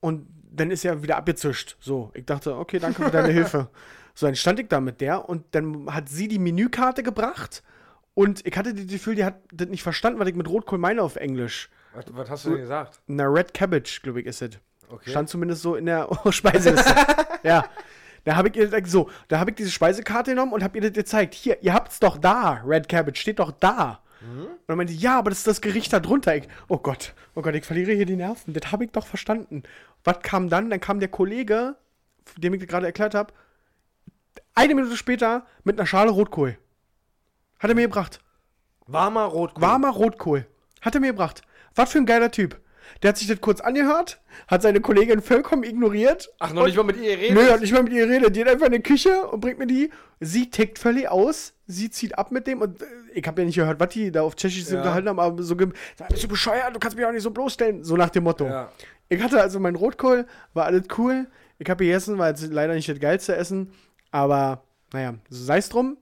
Und 0.00 0.26
dann 0.52 0.70
ist 0.70 0.84
er 0.84 1.02
wieder 1.02 1.16
abgezischt. 1.16 1.76
So, 1.80 2.10
ich 2.14 2.26
dachte, 2.26 2.56
okay, 2.56 2.78
danke 2.78 3.02
für 3.02 3.10
deine 3.10 3.28
Hilfe. 3.32 3.68
So, 4.14 4.26
dann 4.26 4.36
stand 4.36 4.58
ich 4.60 4.68
da 4.68 4.80
mit 4.80 5.00
der 5.00 5.28
und 5.28 5.44
dann 5.52 5.92
hat 5.94 6.08
sie 6.08 6.28
die 6.28 6.38
Menükarte 6.38 7.02
gebracht 7.02 7.62
und 8.14 8.46
ich 8.46 8.56
hatte 8.56 8.74
das 8.74 8.86
Gefühl, 8.86 9.14
die 9.14 9.24
hat 9.24 9.36
das 9.52 9.68
nicht 9.68 9.82
verstanden, 9.82 10.18
weil 10.18 10.28
ich 10.28 10.34
mit 10.34 10.48
Rotkohl 10.48 10.78
meine 10.78 11.02
auf 11.02 11.16
Englisch. 11.16 11.70
Was, 11.94 12.04
was 12.10 12.30
hast 12.30 12.44
du 12.44 12.50
denn 12.50 12.60
gesagt? 12.60 13.00
Na, 13.06 13.24
Red 13.24 13.54
Cabbage, 13.54 14.02
glaube 14.02 14.20
ich, 14.20 14.26
ist 14.26 14.42
es. 14.42 14.50
Okay. 14.88 15.10
Stand 15.10 15.28
zumindest 15.28 15.62
so 15.62 15.76
in 15.76 15.86
der 15.86 16.08
Speiseliste. 16.30 16.94
ja. 17.42 17.64
Da 18.24 18.36
habe 18.36 18.48
ich 18.48 18.56
ihr 18.56 18.86
so, 18.86 19.08
da 19.28 19.38
habe 19.38 19.50
ich 19.50 19.56
diese 19.56 19.70
Speisekarte 19.70 20.32
genommen 20.32 20.52
und 20.52 20.62
habe 20.62 20.76
ihr 20.76 20.82
das 20.82 20.92
gezeigt. 20.92 21.32
Hier, 21.32 21.62
ihr 21.62 21.72
habt's 21.72 21.98
doch 22.00 22.18
da. 22.18 22.60
Red 22.66 22.88
Cabbage 22.88 23.18
steht 23.18 23.38
doch 23.38 23.52
da. 23.52 24.02
Und 24.20 24.60
dann 24.66 24.76
meinte 24.76 24.92
ja, 24.92 25.18
aber 25.18 25.30
das 25.30 25.38
ist 25.38 25.46
das 25.46 25.60
Gericht 25.60 25.92
da 25.92 26.00
drunter. 26.00 26.36
Ich, 26.36 26.48
oh 26.68 26.78
Gott, 26.78 27.14
oh 27.34 27.42
Gott, 27.42 27.54
ich 27.54 27.64
verliere 27.64 27.92
hier 27.92 28.06
die 28.06 28.16
Nerven. 28.16 28.52
Das 28.52 28.70
habe 28.70 28.84
ich 28.84 28.90
doch 28.90 29.06
verstanden. 29.06 29.62
Was 30.04 30.20
kam 30.20 30.48
dann? 30.48 30.70
Dann 30.70 30.80
kam 30.80 31.00
der 31.00 31.08
Kollege, 31.08 31.76
dem 32.36 32.54
ich 32.54 32.66
gerade 32.66 32.86
erklärt 32.86 33.14
habe, 33.14 33.32
eine 34.54 34.74
Minute 34.74 34.96
später 34.96 35.46
mit 35.64 35.78
einer 35.78 35.86
Schale 35.86 36.10
Rotkohl. 36.10 36.58
Hat 37.58 37.70
er 37.70 37.74
mir 37.74 37.88
gebracht. 37.88 38.20
Warmer 38.86 39.24
Rotkohl. 39.24 39.62
Warmer 39.62 39.90
Rotkohl. 39.90 40.46
Hat 40.80 40.94
er 40.94 41.00
mir 41.00 41.12
gebracht. 41.12 41.42
Was 41.74 41.92
für 41.92 41.98
ein 41.98 42.06
geiler 42.06 42.30
Typ. 42.30 42.60
Der 43.02 43.10
hat 43.10 43.18
sich 43.18 43.28
das 43.28 43.40
kurz 43.40 43.60
angehört, 43.60 44.20
hat 44.48 44.62
seine 44.62 44.80
Kollegin 44.80 45.20
vollkommen 45.22 45.62
ignoriert. 45.64 46.30
Ach, 46.38 46.52
noch 46.52 46.66
nicht 46.66 46.76
mal 46.76 46.82
mit 46.84 46.96
ihr 46.98 47.16
reden? 47.18 47.34
Nö, 47.34 47.50
hat 47.50 47.60
nicht 47.60 47.72
mal 47.72 47.82
mit 47.82 47.92
ihr 47.92 48.06
geredet. 48.06 48.34
Die 48.36 48.40
hat 48.42 48.48
einfach 48.48 48.66
in 48.66 48.72
die 48.72 48.82
Küche 48.82 49.26
und 49.28 49.40
bringt 49.40 49.58
mir 49.58 49.66
die. 49.66 49.90
Sie 50.20 50.50
tickt 50.50 50.78
völlig 50.78 51.08
aus. 51.08 51.54
Sie 51.66 51.90
zieht 51.90 52.18
ab 52.18 52.30
mit 52.30 52.46
dem 52.46 52.60
und 52.60 52.82
äh, 52.82 52.86
ich 53.14 53.26
habe 53.26 53.40
ja 53.42 53.46
nicht 53.46 53.54
gehört, 53.56 53.80
was 53.80 53.88
die 53.90 54.10
da 54.12 54.22
auf 54.22 54.36
Tschechisch 54.36 54.68
Ja. 54.70 54.78
unterhalten 54.78 55.08
haben, 55.08 55.20
aber 55.20 55.42
so, 55.42 55.54
bist 55.56 55.72
du 56.22 56.28
bescheuert, 56.28 56.74
du 56.74 56.78
kannst 56.78 56.96
mich 56.96 57.06
auch 57.06 57.12
nicht 57.12 57.22
so 57.22 57.30
bloßstellen. 57.30 57.84
So 57.84 57.96
nach 57.96 58.10
dem 58.10 58.24
Motto. 58.24 58.46
Ja. 58.46 58.70
Ich 59.08 59.22
hatte 59.22 59.40
also 59.40 59.58
meinen 59.60 59.76
Rotkohl, 59.76 60.26
war 60.54 60.66
alles 60.66 60.84
cool. 60.98 61.26
Ich 61.58 61.68
habe 61.68 61.84
gegessen, 61.84 62.18
war 62.18 62.28
jetzt 62.28 62.42
leider 62.50 62.74
nicht 62.74 62.88
das 62.88 62.98
geilste 63.00 63.36
Essen, 63.36 63.72
aber 64.10 64.62
naja, 64.92 65.14
so 65.28 65.44
sei 65.44 65.58
es 65.58 65.68
drum. 65.68 65.96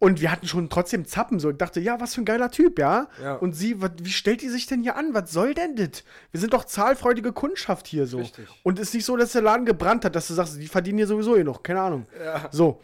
Und 0.00 0.20
wir 0.20 0.30
hatten 0.30 0.46
schon 0.46 0.70
trotzdem 0.70 1.06
Zappen, 1.06 1.40
so. 1.40 1.50
Ich 1.50 1.56
dachte, 1.56 1.80
ja, 1.80 2.00
was 2.00 2.14
für 2.14 2.22
ein 2.22 2.24
geiler 2.24 2.52
Typ, 2.52 2.78
ja. 2.78 3.08
Ja. 3.20 3.34
Und 3.34 3.54
sie, 3.54 3.82
wat, 3.82 4.04
wie 4.04 4.10
stellt 4.10 4.42
die 4.42 4.48
sich 4.48 4.66
denn 4.66 4.82
hier 4.82 4.94
an? 4.96 5.12
Was 5.12 5.32
soll 5.32 5.54
denn 5.54 5.74
das? 5.74 6.04
Wir 6.30 6.40
sind 6.40 6.52
doch 6.52 6.64
zahlfreudige 6.64 7.32
Kundschaft 7.32 7.88
hier 7.88 8.06
so. 8.06 8.18
Richtig. 8.18 8.46
Und 8.62 8.78
ist 8.78 8.94
nicht 8.94 9.04
so, 9.04 9.16
dass 9.16 9.32
der 9.32 9.42
Laden 9.42 9.66
gebrannt 9.66 10.04
hat, 10.04 10.14
dass 10.14 10.28
du 10.28 10.34
sagst, 10.34 10.60
die 10.60 10.68
verdienen 10.68 10.98
hier 10.98 11.08
sowieso 11.08 11.34
hier 11.34 11.44
noch. 11.44 11.64
Keine 11.64 11.80
Ahnung. 11.80 12.06
Ja. 12.22 12.48
So. 12.52 12.80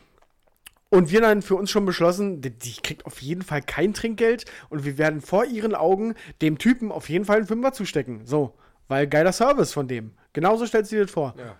Und 0.90 1.12
wir 1.12 1.21
dann 1.21 1.42
für 1.42 1.54
uns 1.54 1.71
schon 1.71 1.87
beschlossen, 1.87 2.40
die, 2.40 2.50
die 2.50 2.75
kriegt 2.83 3.06
auf 3.06 3.23
jeden 3.23 3.42
Fall 3.42 3.62
kein 3.62 3.94
Trinkgeld 3.94 4.44
und 4.68 4.85
wir 4.85 4.99
werden 4.99 5.21
vor 5.21 5.44
ihren 5.44 5.75
Augen 5.75 6.14
dem 6.42 6.59
Typen 6.59 6.90
auf 6.90 7.09
jeden 7.09 7.25
Fall 7.25 7.38
einen 7.38 7.47
Fünfer 7.47 7.73
zustecken. 7.73 8.26
So. 8.26 8.54
Weil 8.88 9.06
geiler 9.06 9.33
Service 9.33 9.73
von 9.73 9.87
dem. 9.87 10.12
Genauso 10.33 10.66
stellt 10.66 10.88
sie 10.88 10.99
das 10.99 11.12
vor. 11.12 11.35
Ja. 11.38 11.56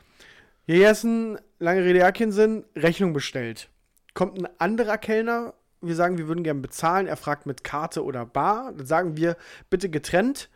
Hier 0.67 0.89
essen, 0.89 1.39
lange 1.59 1.85
Rede, 1.85 2.33
Sinn, 2.33 2.65
Rechnung 2.75 3.13
bestellt. 3.13 3.69
Kommt 4.15 4.39
ein 4.39 4.49
anderer 4.59 4.97
Kellner, 4.97 5.55
wir 5.87 5.95
sagen, 5.95 6.19
wir 6.19 6.29
würden 6.29 6.45
gerne 6.45 6.61
bezahlen. 6.61 7.07
Er 7.07 7.17
fragt 7.17 7.47
mit 7.47 7.65
Karte 7.65 8.05
oder 8.05 8.25
Bar. 8.25 8.73
Dann 8.73 8.87
sagen 8.87 9.17
wir, 9.17 9.37
bitte 9.71 9.89
getrennt. 9.89 10.49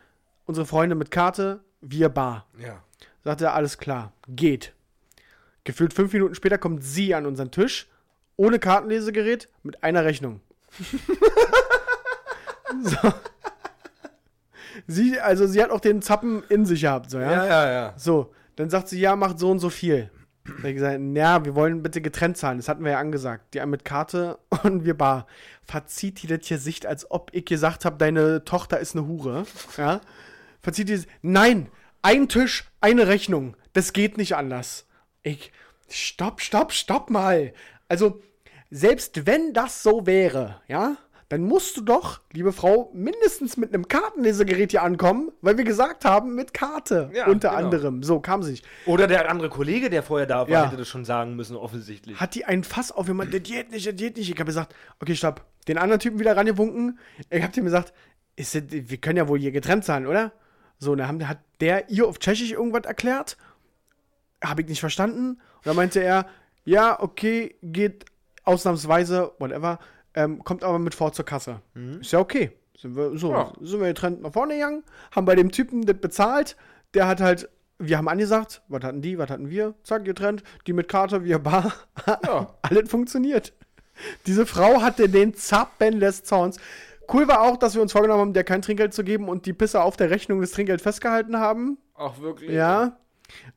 Unsere 0.45 0.65
Freunde 0.65 0.95
mit 0.95 1.11
Karte, 1.11 1.61
wir 1.81 2.09
Bar. 2.09 2.47
Ja. 2.57 2.83
Sagt 3.23 3.41
er, 3.41 3.53
alles 3.53 3.77
klar, 3.77 4.13
geht. 4.27 4.73
Gefühlt 5.63 5.93
fünf 5.93 6.11
Minuten 6.13 6.33
später 6.33 6.57
kommt 6.57 6.83
sie 6.83 7.13
an 7.13 7.27
unseren 7.27 7.51
Tisch, 7.51 7.87
ohne 8.37 8.57
Kartenlesegerät, 8.57 9.49
mit 9.61 9.83
einer 9.83 10.05
Rechnung. 10.05 10.39
so. 12.81 13.13
Sie, 14.87 15.19
also 15.19 15.45
sie 15.45 15.61
hat 15.61 15.69
auch 15.69 15.81
den 15.81 16.01
Zappen 16.01 16.43
in 16.49 16.65
sich 16.65 16.81
gehabt, 16.81 17.11
so, 17.11 17.19
ja? 17.19 17.31
Ja, 17.31 17.45
ja, 17.45 17.71
ja. 17.71 17.93
So, 17.97 18.33
dann 18.55 18.69
sagt 18.69 18.87
sie, 18.87 18.99
ja, 18.99 19.15
macht 19.15 19.37
so 19.37 19.51
und 19.51 19.59
so 19.59 19.69
viel. 19.69 20.09
Da 20.61 20.67
ich 20.67 20.75
gesagt, 20.75 20.99
ja, 21.13 21.45
wir 21.45 21.55
wollen 21.55 21.83
bitte 21.83 22.01
getrennt 22.01 22.37
zahlen. 22.37 22.57
Das 22.57 22.67
hatten 22.69 22.83
wir 22.83 22.91
ja 22.91 22.99
angesagt. 22.99 23.53
Die 23.53 23.61
einen 23.61 23.71
mit 23.71 23.85
Karte 23.85 24.39
und 24.63 24.85
wir 24.85 24.97
bar. 24.97 25.27
Verzieht 25.63 26.21
die 26.21 26.27
das 26.27 26.47
Gesicht, 26.47 26.85
als 26.85 27.09
ob 27.09 27.31
ich 27.33 27.45
gesagt 27.45 27.85
habe, 27.85 27.97
deine 27.97 28.43
Tochter 28.45 28.79
ist 28.79 28.95
eine 28.95 29.07
Hure. 29.07 29.45
Ja? 29.77 30.01
Verzieht 30.61 30.89
die, 30.89 31.01
nein, 31.21 31.69
ein 32.01 32.27
Tisch, 32.27 32.69
eine 32.81 33.07
Rechnung. 33.07 33.55
Das 33.73 33.93
geht 33.93 34.17
nicht 34.17 34.35
anders. 34.35 34.87
Ich, 35.23 35.51
stopp, 35.89 36.41
stopp, 36.41 36.71
stopp 36.71 37.09
mal. 37.09 37.53
Also, 37.87 38.21
selbst 38.71 39.25
wenn 39.25 39.53
das 39.53 39.83
so 39.83 40.05
wäre, 40.05 40.61
ja, 40.67 40.97
dann 41.29 41.43
musst 41.43 41.77
du 41.77 41.81
doch, 41.81 42.21
liebe 42.33 42.51
Frau, 42.51 42.89
mindestens 42.93 43.55
mit 43.55 43.71
einem 43.71 43.87
Kartenlesegerät 43.87 44.71
hier 44.71 44.81
ankommen, 44.81 45.31
weil 45.41 45.57
wir 45.57 45.63
gesagt 45.63 46.03
haben, 46.03 46.33
mit 46.33 46.55
Karte. 46.55 47.11
Ja, 47.13 47.27
unter 47.27 47.49
genau. 47.49 47.61
anderem. 47.61 48.01
So 48.03 48.19
kam 48.19 48.41
sie 48.41 48.51
nicht. 48.51 48.65
Oder 48.87 49.05
der 49.05 49.29
andere 49.29 49.49
Kollege, 49.49 49.91
der 49.91 50.01
vorher 50.01 50.25
da 50.25 50.39
war, 50.41 50.49
Ja. 50.49 50.65
hätte 50.65 50.77
das 50.77 50.87
schon 50.87 51.05
sagen 51.05 51.35
müssen, 51.35 51.55
offensichtlich. 51.55 52.19
Hat 52.19 52.33
die 52.33 52.45
ein 52.45 52.63
Fass 52.63 52.91
aufgemacht, 52.91 53.31
das 53.31 53.43
geht 53.43 53.69
nicht, 53.69 53.85
das 53.85 53.95
geht 53.95 54.17
nicht. 54.17 54.27
Ich 54.27 54.35
habe 54.35 54.45
gesagt, 54.45 54.75
okay, 54.99 55.15
stopp. 55.15 55.45
Den 55.67 55.77
anderen 55.77 55.99
Typen 55.99 56.19
wieder 56.19 56.35
rangewunken. 56.35 56.97
Ich 57.29 57.43
habe 57.43 57.53
dem 57.53 57.65
gesagt, 57.65 57.93
das, 58.35 58.55
wir 58.55 58.97
können 58.97 59.17
ja 59.17 59.27
wohl 59.27 59.37
hier 59.39 59.51
getrennt 59.51 59.85
sein, 59.85 60.07
oder? 60.07 60.31
So, 60.79 60.93
und 60.93 60.97
dann 60.97 61.07
haben, 61.07 61.27
hat 61.27 61.39
der 61.61 61.89
ihr 61.91 62.07
auf 62.07 62.17
Tschechisch 62.17 62.51
irgendwas 62.53 62.85
erklärt. 62.85 63.37
Habe 64.43 64.61
ich 64.61 64.67
nicht 64.67 64.79
verstanden. 64.79 65.31
Und 65.57 65.65
dann 65.65 65.75
meinte 65.75 65.99
er, 65.99 66.25
ja, 66.65 66.99
okay, 66.99 67.55
geht 67.61 68.05
ausnahmsweise, 68.45 69.31
whatever, 69.37 69.77
ähm, 70.23 70.43
kommt 70.43 70.63
aber 70.63 70.79
mit 70.79 70.95
vor 70.95 71.11
zur 71.13 71.25
Kasse. 71.25 71.61
Ist 72.01 72.11
ja 72.11 72.19
okay. 72.19 72.51
Sind 72.77 72.95
wir, 72.95 73.17
so, 73.17 73.31
Ja. 73.31 73.51
sind 73.61 73.79
wir 73.81 73.87
getrennt 73.87 74.21
nach 74.21 74.31
vorne 74.33 74.53
gegangen, 74.55 74.83
haben 75.15 75.25
bei 75.25 75.35
dem 75.35 75.51
Typen 75.51 75.85
das 75.85 75.97
bezahlt. 75.97 76.55
Der 76.93 77.07
hat 77.07 77.19
halt, 77.21 77.49
wir 77.77 77.97
haben 77.97 78.07
angesagt, 78.07 78.61
was 78.67 78.83
hatten 78.83 79.01
die, 79.01 79.17
was 79.17 79.29
hatten 79.29 79.49
wir? 79.49 79.73
Zack, 79.83 80.05
getrennt. 80.05 80.43
Die 80.65 80.73
mit 80.73 80.87
Karte, 80.87 81.23
wir 81.25 81.39
bar. 81.49 81.73
Ja. 82.25 82.53
Alles 82.61 82.89
funktioniert. 82.89 83.53
Diese 84.27 84.45
Frau 84.45 84.81
hatte 84.81 85.09
den 85.09 85.33
Zappen 85.33 85.99
des 85.99 86.23
Zorns. 86.23 86.57
Cool 87.11 87.27
war 87.27 87.41
auch, 87.41 87.57
dass 87.57 87.75
wir 87.75 87.81
uns 87.81 87.91
vorgenommen 87.91 88.21
haben, 88.21 88.33
der 88.33 88.43
kein 88.43 88.61
Trinkgeld 88.61 88.93
zu 88.93 89.03
geben 89.03 89.27
und 89.27 89.45
die 89.45 89.53
Pisse 89.53 89.81
auf 89.81 89.97
der 89.97 90.09
Rechnung 90.09 90.39
des 90.41 90.51
Trinkgeld 90.51 90.81
festgehalten 90.81 91.37
haben. 91.37 91.77
Ach, 91.95 92.19
wirklich? 92.21 92.51
Ja. 92.51 92.97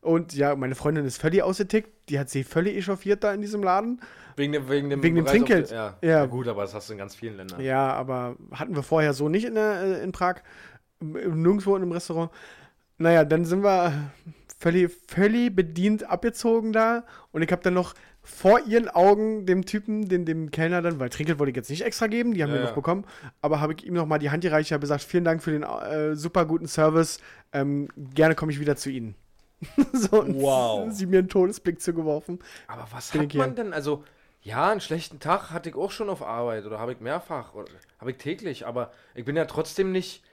Und 0.00 0.34
ja, 0.34 0.54
meine 0.56 0.74
Freundin 0.74 1.04
ist 1.04 1.20
völlig 1.20 1.42
ausgetickt. 1.42 1.90
Die 2.08 2.18
hat 2.18 2.30
sie 2.30 2.44
völlig 2.44 2.76
echauffiert 2.76 3.22
da 3.24 3.32
in 3.32 3.40
diesem 3.40 3.62
Laden. 3.62 4.00
Wegen 4.36 4.52
dem, 4.52 4.68
wegen 4.68 4.88
dem, 4.90 5.02
Wegen 5.02 5.16
dem 5.16 5.26
Trinkgeld. 5.26 5.70
der- 5.70 5.76
Ja. 5.76 5.96
Ja. 6.02 6.08
ja. 6.20 6.26
gut, 6.26 6.48
aber 6.48 6.62
das 6.62 6.74
hast 6.74 6.88
du 6.88 6.92
in 6.94 6.98
ganz 6.98 7.14
vielen 7.14 7.36
Ländern. 7.36 7.60
Ja, 7.60 7.92
aber 7.92 8.36
hatten 8.52 8.74
wir 8.74 8.82
vorher 8.82 9.12
so 9.12 9.28
nicht 9.28 9.44
in, 9.44 9.54
der, 9.54 9.82
äh, 9.82 10.02
in 10.02 10.12
Prag. 10.12 10.36
Nirgendwo 11.00 11.74
in 11.76 11.82
einem 11.82 11.92
Restaurant. 11.92 12.30
Naja, 12.98 13.24
dann 13.24 13.44
sind 13.44 13.62
wir 13.64 13.92
völlig, 14.58 14.92
völlig 15.08 15.54
bedient 15.54 16.08
abgezogen 16.08 16.72
da. 16.72 17.04
Und 17.32 17.42
ich 17.42 17.50
habe 17.50 17.62
dann 17.62 17.74
noch 17.74 17.94
vor 18.22 18.60
ihren 18.68 18.88
Augen 18.88 19.44
dem 19.46 19.64
Typen, 19.66 20.08
dem, 20.08 20.24
dem 20.24 20.52
Kellner 20.52 20.80
dann, 20.80 21.00
weil 21.00 21.08
Trinkgeld 21.08 21.40
wollte 21.40 21.50
ich 21.50 21.56
jetzt 21.56 21.70
nicht 21.70 21.82
extra 21.84 22.06
geben, 22.06 22.34
die 22.34 22.42
haben 22.44 22.50
Ja, 22.50 22.56
wir 22.58 22.62
noch 22.66 22.72
bekommen, 22.74 23.04
aber 23.40 23.60
habe 23.60 23.72
ich 23.72 23.84
ihm 23.84 23.94
noch 23.94 24.06
mal 24.06 24.18
die 24.20 24.30
Hand 24.30 24.44
gereicht, 24.44 24.70
habe 24.70 24.80
gesagt, 24.80 25.02
vielen 25.02 25.24
Dank 25.24 25.42
für 25.42 25.50
den 25.50 25.64
äh, 25.64 26.14
super 26.14 26.44
guten 26.46 26.68
Service, 26.68 27.18
ähm, 27.52 27.88
gerne 28.14 28.36
komme 28.36 28.52
ich 28.52 28.60
wieder 28.60 28.76
zu 28.76 28.90
Ihnen. 28.90 29.16
so, 29.92 30.24
Wow. 30.26 30.88
Sie 30.92 31.06
mir 31.06 31.20
einen 31.20 31.28
Todesblick 31.28 31.80
zugeworfen. 31.80 32.38
Aber 32.66 32.86
was 32.92 33.10
Bin 33.10 33.22
hat 33.22 33.32
hier. 33.32 33.40
man 33.40 33.54
denn? 33.54 33.72
Also, 33.72 34.04
ja, 34.42 34.70
einen 34.70 34.80
schlechten 34.80 35.20
Tag 35.20 35.50
hatte 35.50 35.68
ich 35.68 35.76
auch 35.76 35.90
schon 35.90 36.10
auf 36.10 36.22
Arbeit 36.22 36.64
oder 36.66 36.78
habe 36.78 36.92
ich 36.92 37.00
mehrfach 37.00 37.54
oder 37.54 37.68
habe 38.00 38.10
ich 38.10 38.16
täglich, 38.16 38.66
aber 38.66 38.92
ich 39.14 39.24
bin 39.24 39.36
ja 39.36 39.44
trotzdem 39.44 39.92
nicht 39.92 40.24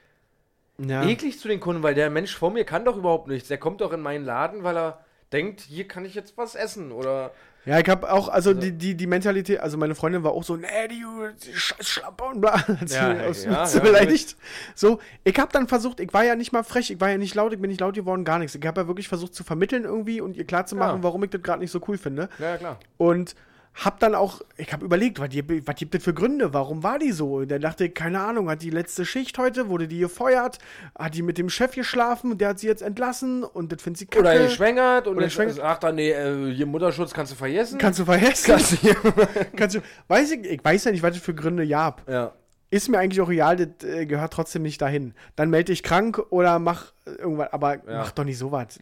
Ja. 0.78 1.04
eklig 1.04 1.38
zu 1.38 1.46
den 1.46 1.60
Kunden, 1.60 1.82
weil 1.82 1.94
der 1.94 2.10
Mensch 2.10 2.34
vor 2.36 2.50
mir 2.50 2.64
kann 2.64 2.84
doch 2.84 2.96
überhaupt 2.96 3.28
nichts. 3.28 3.48
Der 3.48 3.58
kommt 3.58 3.80
doch 3.80 3.92
in 3.92 4.00
meinen 4.00 4.24
Laden, 4.24 4.64
weil 4.64 4.76
er 4.76 5.04
denkt, 5.32 5.60
hier 5.60 5.86
kann 5.86 6.04
ich 6.04 6.14
jetzt 6.16 6.36
was 6.36 6.56
essen 6.56 6.90
oder 6.90 7.30
Ja, 7.66 7.78
ich 7.78 7.88
habe 7.90 8.10
auch, 8.10 8.28
also 8.28 8.54
die, 8.54 8.72
die, 8.72 8.94
die 8.94 9.06
Mentalität, 9.06 9.60
also 9.60 9.76
meine 9.76 9.94
Freundin 9.94 10.24
war 10.24 10.32
auch 10.32 10.42
so, 10.44 10.56
nee, 10.56 10.66
die, 10.90 11.04
die 11.44 11.54
scheiß 11.54 11.86
Schlampe 11.88 12.24
und 12.24 12.40
bla, 12.40 12.54
hat 12.66 12.88
sie 12.88 12.94
Ja, 12.96 13.20
aus, 13.26 13.44
ja, 13.44 13.66
so 13.66 13.78
ja, 13.78 13.84
beleidigt. 13.84 14.36
So, 14.74 14.98
ich 15.24 15.38
habe 15.38 15.52
dann 15.52 15.68
versucht, 15.68 16.00
ich 16.00 16.12
war 16.14 16.24
ja 16.24 16.36
nicht 16.36 16.52
mal 16.52 16.62
frech, 16.64 16.90
ich 16.90 17.00
war 17.00 17.10
ja 17.10 17.18
nicht 17.18 17.34
laut, 17.34 17.52
ich 17.52 17.60
bin 17.60 17.68
nicht 17.70 17.80
laut 17.80 17.94
geworden, 17.94 18.24
gar 18.24 18.38
nichts. 18.38 18.54
Ich 18.54 18.66
habe 18.66 18.80
ja 18.80 18.86
wirklich 18.86 19.08
versucht 19.08 19.34
zu 19.34 19.44
vermitteln 19.44 19.84
irgendwie 19.84 20.20
und 20.22 20.36
ihr 20.38 20.44
klarzumachen, 20.46 20.98
Ja. 20.98 21.02
warum 21.02 21.22
ich 21.24 21.30
das 21.30 21.42
gerade 21.42 21.60
nicht 21.60 21.70
so 21.70 21.80
cool 21.86 21.98
finde. 21.98 22.28
Ja, 22.38 22.56
klar. 22.56 22.78
Und 22.96 23.34
hab 23.74 24.00
dann 24.00 24.14
auch, 24.14 24.40
ich 24.56 24.72
habe 24.72 24.84
überlegt, 24.84 25.20
was, 25.20 25.28
die- 25.30 25.66
was 25.66 25.74
gibt 25.76 25.94
es 25.94 26.02
für 26.04 26.12
Gründe? 26.12 26.52
Warum 26.52 26.82
war 26.82 26.98
die 26.98 27.12
so? 27.12 27.36
Und 27.36 27.50
dann 27.50 27.60
dachte 27.60 27.86
ich, 27.86 27.94
keine 27.94 28.20
Ahnung, 28.20 28.50
hat 28.50 28.62
die 28.62 28.70
letzte 28.70 29.06
Schicht 29.06 29.38
heute, 29.38 29.68
wurde 29.68 29.86
die 29.88 30.00
gefeuert, 30.00 30.58
hat 30.98 31.14
die 31.14 31.22
mit 31.22 31.38
dem 31.38 31.48
Chef 31.48 31.72
geschlafen 31.74 32.32
und 32.32 32.40
der 32.40 32.48
hat 32.50 32.58
sie 32.58 32.66
jetzt 32.66 32.82
entlassen 32.82 33.42
und 33.44 33.72
das 33.72 33.80
findet 33.80 33.98
sie 34.00 34.06
kacke. 34.06 34.20
Oder 34.20 34.42
geschwängert 34.42 35.06
und 35.06 35.16
Oder 35.16 35.26
jetzt 35.26 35.36
geschwängert. 35.38 35.84
er, 35.84 35.92
nee, 35.92 36.10
äh, 36.10 36.52
hier 36.52 36.66
Mutterschutz 36.66 37.14
kannst 37.14 37.32
du 37.32 37.36
vergessen. 37.36 37.78
Kannst 37.78 38.00
du 38.00 38.04
vergessen? 38.04 38.44
Kannst 38.46 38.72
du, 38.72 38.76
kannst 39.56 39.76
du, 39.76 39.80
weiß 40.08 40.32
ich, 40.32 40.44
ich 40.46 40.64
weiß 40.64 40.84
ja 40.84 40.90
nicht, 40.90 41.02
was 41.02 41.16
es 41.16 41.22
für 41.22 41.34
Gründe 41.34 41.66
gab. 41.66 42.08
ja. 42.10 42.32
Ist 42.72 42.88
mir 42.88 42.98
eigentlich 42.98 43.20
auch 43.20 43.28
real, 43.28 43.56
das 43.56 43.84
äh, 43.88 44.06
gehört 44.06 44.32
trotzdem 44.32 44.62
nicht 44.62 44.80
dahin. 44.80 45.14
Dann 45.36 45.50
melde 45.50 45.72
dich 45.72 45.82
krank 45.82 46.20
oder 46.30 46.58
mach 46.60 46.92
äh, 47.04 47.10
irgendwas, 47.12 47.52
aber 47.52 47.74
Ja. 47.76 47.98
mach 47.98 48.12
doch 48.12 48.24
nicht 48.24 48.38
sowas. 48.38 48.78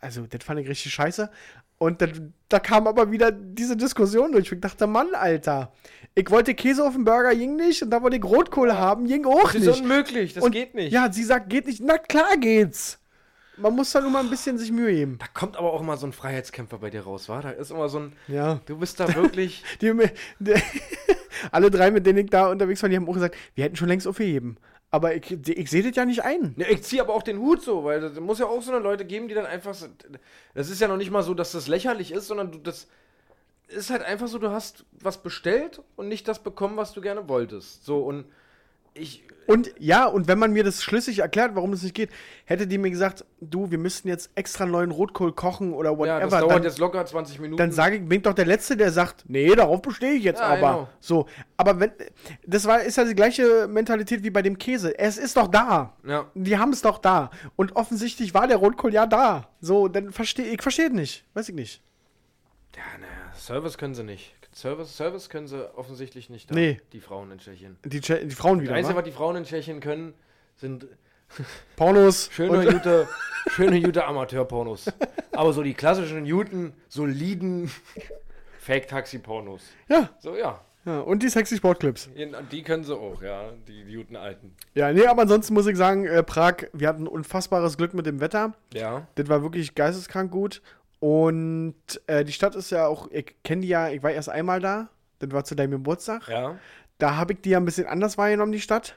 Also, 0.00 0.26
das 0.28 0.42
fand 0.44 0.58
ich 0.60 0.68
richtig 0.68 0.92
scheiße. 0.92 1.30
Und 1.78 2.02
dann, 2.02 2.34
da 2.48 2.58
kam 2.58 2.86
aber 2.86 3.10
wieder 3.10 3.30
diese 3.32 3.76
Diskussion 3.76 4.32
durch. 4.32 4.50
Ich 4.52 4.60
dachte, 4.60 4.86
Mann, 4.86 5.14
Alter, 5.14 5.72
ich 6.14 6.28
wollte 6.30 6.54
Käse 6.54 6.84
auf 6.84 6.92
dem 6.94 7.04
Burger, 7.04 7.34
ging 7.34 7.56
nicht. 7.56 7.82
Und 7.82 7.90
da 7.90 8.02
wollte 8.02 8.16
ich 8.16 8.24
Rotkohl 8.24 8.72
haben, 8.74 9.06
ging 9.06 9.24
auch 9.24 9.44
Das 9.44 9.54
nicht. 9.54 9.66
ist 9.66 9.80
unmöglich, 9.80 10.34
das 10.34 10.44
und, 10.44 10.50
geht 10.50 10.74
nicht. 10.74 10.92
Ja, 10.92 11.10
sie 11.10 11.24
sagt, 11.24 11.48
geht 11.48 11.66
nicht. 11.66 11.80
Na 11.82 11.96
klar 11.98 12.36
geht's. 12.38 12.98
Man 13.60 13.74
muss 13.74 13.90
da 13.92 14.00
nur 14.00 14.10
mal 14.10 14.20
ein 14.24 14.30
bisschen 14.30 14.58
sich 14.58 14.72
Mühe 14.72 14.92
geben. 14.92 15.18
Da 15.18 15.26
kommt 15.32 15.56
aber 15.56 15.72
auch 15.72 15.80
immer 15.80 15.96
so 15.96 16.06
ein 16.06 16.12
Freiheitskämpfer 16.12 16.78
bei 16.78 16.90
dir 16.90 17.02
raus, 17.02 17.28
wa? 17.28 17.40
Da 17.40 17.50
ist 17.50 17.70
immer 17.70 17.88
so 17.88 17.98
ein, 18.00 18.12
Ja. 18.28 18.60
du 18.66 18.78
bist 18.78 18.98
da 19.00 19.14
wirklich, 19.14 19.62
Die, 19.80 19.92
die, 20.38 20.54
alle 21.52 21.70
drei, 21.70 21.90
mit 21.90 22.06
denen 22.06 22.18
ich 22.20 22.30
da 22.30 22.48
unterwegs 22.50 22.82
war, 22.82 22.88
die 22.88 22.96
haben 22.96 23.08
auch 23.08 23.14
gesagt, 23.14 23.36
wir 23.54 23.64
hätten 23.64 23.76
schon 23.76 23.88
längst 23.88 24.06
aufgegeben. 24.06 24.56
Aber 24.92 25.14
ich, 25.14 25.30
ich 25.48 25.70
sehe 25.70 25.82
das 25.84 25.94
ja 25.94 26.04
nicht 26.04 26.24
ein. 26.24 26.54
Ne, 26.56 26.68
ich 26.68 26.82
ziehe 26.82 27.00
aber 27.00 27.14
auch 27.14 27.22
den 27.22 27.38
Hut 27.38 27.62
so, 27.62 27.84
weil 27.84 28.02
es 28.02 28.18
muss 28.18 28.40
ja 28.40 28.46
auch 28.46 28.60
so 28.60 28.72
eine 28.72 28.80
Leute 28.82 29.04
geben, 29.04 29.28
die 29.28 29.34
dann 29.34 29.46
einfach. 29.46 29.76
Das 30.54 30.68
ist 30.68 30.80
ja 30.80 30.88
noch 30.88 30.96
nicht 30.96 31.12
mal 31.12 31.22
so, 31.22 31.32
dass 31.32 31.52
das 31.52 31.68
lächerlich 31.68 32.10
ist, 32.12 32.26
sondern 32.26 32.50
du 32.50 32.58
das 32.58 32.88
ist 33.68 33.90
halt 33.90 34.02
einfach 34.02 34.26
so, 34.26 34.38
du 34.38 34.50
hast 34.50 34.84
was 35.00 35.22
bestellt 35.22 35.80
und 35.94 36.08
nicht 36.08 36.26
das 36.26 36.42
bekommen, 36.42 36.76
was 36.76 36.92
du 36.92 37.00
gerne 37.00 37.28
wolltest. 37.28 37.84
So 37.84 38.00
und 38.02 38.24
ich. 38.94 39.22
Und 39.50 39.72
ja, 39.78 40.06
und 40.06 40.28
wenn 40.28 40.38
man 40.38 40.52
mir 40.52 40.64
das 40.64 40.82
schlüssig 40.82 41.18
erklärt, 41.20 41.54
warum 41.54 41.72
das 41.72 41.82
nicht 41.82 41.94
geht, 41.94 42.10
hätte 42.44 42.66
die 42.66 42.78
mir 42.78 42.90
gesagt, 42.90 43.24
du, 43.40 43.70
wir 43.70 43.78
müssten 43.78 44.08
jetzt 44.08 44.30
extra 44.34 44.64
neuen 44.66 44.90
Rotkohl 44.90 45.32
kochen 45.32 45.72
oder 45.72 45.90
Ja, 45.90 45.98
whatever. 45.98 46.20
das 46.20 46.30
dauert 46.40 46.52
dann, 46.52 46.62
jetzt 46.62 46.78
locker 46.78 47.04
20 47.04 47.40
Minuten. 47.40 47.58
dann 47.58 47.72
sage 47.72 47.96
ich, 47.96 48.02
bin 48.08 48.18
ich 48.18 48.22
doch 48.22 48.34
der 48.34 48.46
Letzte, 48.46 48.76
der 48.76 48.92
sagt, 48.92 49.24
nee, 49.28 49.54
darauf 49.54 49.82
bestehe 49.82 50.12
ich 50.12 50.22
jetzt 50.24 50.40
Ja, 50.40 50.46
aber. 50.46 50.56
genau. 50.56 50.88
So, 51.00 51.26
aber 51.56 51.80
wenn, 51.80 51.90
das 52.46 52.66
war, 52.66 52.80
ist 52.82 52.96
ja 52.96 53.04
die 53.04 53.14
gleiche 53.14 53.66
Mentalität 53.68 54.22
wie 54.22 54.30
bei 54.30 54.42
dem 54.42 54.56
Käse. 54.58 54.98
Es 54.98 55.18
ist 55.18 55.36
doch 55.36 55.48
da. 55.48 55.94
Ja. 56.06 56.26
Die 56.34 56.56
haben 56.58 56.72
es 56.72 56.82
doch 56.82 56.98
da. 56.98 57.30
Und 57.56 57.76
offensichtlich 57.76 58.34
war 58.34 58.46
der 58.46 58.56
Rotkohl 58.58 58.94
ja 58.94 59.06
da. 59.06 59.48
So, 59.60 59.88
dann 59.88 60.12
verstehe 60.12 60.46
ich 60.46 60.62
verstehe 60.62 60.86
es 60.86 60.92
nicht. 60.92 61.24
Weiß 61.34 61.48
ich 61.48 61.54
nicht. 61.54 61.82
Ja, 62.76 62.82
naja, 63.00 63.34
Service 63.36 63.76
können 63.78 63.94
sie 63.94 64.04
nicht. 64.04 64.32
Service, 64.52 64.96
Service 64.96 65.28
können 65.28 65.46
sie 65.46 65.72
offensichtlich 65.76 66.28
nicht. 66.30 66.50
Da, 66.50 66.54
Nee. 66.54 66.80
Die 66.92 67.00
Frauen 67.00 67.30
in 67.30 67.38
Tschechien. 67.38 67.76
Die, 67.84 68.00
Tsche- 68.00 68.24
die 68.24 68.34
Frauen 68.34 68.58
Das 68.58 68.64
wieder. 68.64 68.74
Einzige, 68.74 68.94
wa? 68.94 68.98
was 68.98 69.04
die 69.04 69.12
Frauen 69.12 69.36
in 69.36 69.44
Tschechien 69.44 69.80
können, 69.80 70.14
sind 70.56 70.86
Pornos. 71.76 72.28
schöne, 72.32 72.72
gute, 72.72 73.08
schöne, 73.50 73.80
gute 73.80 74.04
Amateurpornos. 74.04 74.86
Aber 75.32 75.52
so 75.52 75.62
die 75.62 75.74
klassischen, 75.74 76.28
guten, 76.28 76.72
soliden 76.88 77.70
Fake-Taxi-Pornos. 78.60 79.62
Ja, 79.88 80.10
So, 80.20 80.36
ja. 80.36 80.60
ja. 80.84 81.00
Und 81.00 81.22
die 81.22 81.28
sexy 81.28 81.56
Sportclips. 81.56 82.08
Die 82.52 82.62
können 82.62 82.84
sie 82.84 82.94
auch, 82.96 83.22
ja. 83.22 83.52
Die, 83.68 83.84
die 83.84 83.96
guten 83.96 84.16
Alten. 84.16 84.54
Ja, 84.74 84.92
nee, 84.92 85.06
aber 85.06 85.22
ansonsten 85.22 85.54
muss 85.54 85.66
ich 85.66 85.76
sagen, 85.76 86.04
äh, 86.06 86.22
Prag, 86.22 86.64
wir 86.72 86.88
hatten 86.88 87.06
unfassbares 87.06 87.76
Glück 87.76 87.94
mit 87.94 88.06
dem 88.06 88.20
Wetter. 88.20 88.52
Ja. 88.74 89.06
Das 89.14 89.28
war 89.28 89.42
wirklich 89.42 89.74
geisteskrank 89.74 90.30
gut. 90.30 90.60
Und 91.00 91.74
äh, 92.06 92.24
die 92.24 92.32
Stadt 92.32 92.54
ist 92.54 92.70
ja 92.70 92.86
auch, 92.86 93.10
ich 93.10 93.34
kenne 93.42 93.62
die 93.62 93.68
ja, 93.68 93.88
ich 93.88 94.02
war 94.02 94.10
erst 94.10 94.28
einmal 94.28 94.60
da. 94.60 94.88
Das 95.18 95.32
war 95.32 95.44
zu 95.44 95.54
deinem 95.54 95.72
Geburtstag. 95.72 96.28
Ja. 96.28 96.56
Da 96.98 97.16
habe 97.16 97.32
ich 97.32 97.40
die 97.40 97.50
ja 97.50 97.58
ein 97.58 97.64
bisschen 97.64 97.86
anders 97.86 98.18
wahrgenommen, 98.18 98.52
die 98.52 98.60
Stadt. 98.60 98.96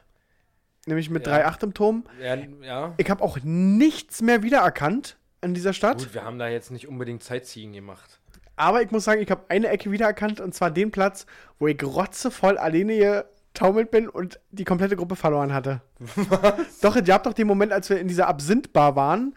Nämlich 0.85 1.09
mit 1.09 1.25
Ja. 1.25 1.47
3,8 1.47 1.63
im 1.63 1.73
Turm. 1.73 2.03
Ja, 2.21 2.35
ja. 2.35 2.93
Ich 2.97 3.09
habe 3.09 3.23
auch 3.23 3.37
nichts 3.43 4.21
mehr 4.21 4.43
wiedererkannt 4.43 5.17
an 5.41 5.53
dieser 5.53 5.71
Stadt. 5.71 5.99
Gut, 5.99 6.13
wir 6.13 6.25
haben 6.25 6.39
da 6.39 6.49
jetzt 6.49 6.71
nicht 6.71 6.89
unbedingt 6.89 7.23
Sightseeing 7.23 7.71
gemacht. 7.71 8.19
Aber 8.57 8.81
ich 8.81 8.91
muss 8.91 9.05
sagen, 9.05 9.21
ich 9.21 9.31
habe 9.31 9.45
eine 9.47 9.69
Ecke 9.69 9.91
wiedererkannt 9.91 10.41
und 10.41 10.53
zwar 10.53 10.71
den 10.71 10.91
Platz, 10.91 11.25
wo 11.57 11.67
ich 11.67 11.81
rotzevoll 11.81 12.57
alleine 12.57 13.25
getaumelt 13.53 13.91
bin 13.91 14.09
und 14.09 14.39
die 14.51 14.63
komplette 14.65 14.95
Gruppe 14.95 15.15
verloren 15.15 15.53
hatte. 15.53 15.81
Doch, 16.81 16.95
ihr 16.95 17.13
habt 17.13 17.25
doch 17.25 17.33
den 17.33 17.47
Moment, 17.47 17.71
als 17.71 17.89
wir 17.89 17.99
in 17.99 18.07
dieser 18.07 18.27
Absinth-Bar 18.27 18.95
waren 18.95 19.35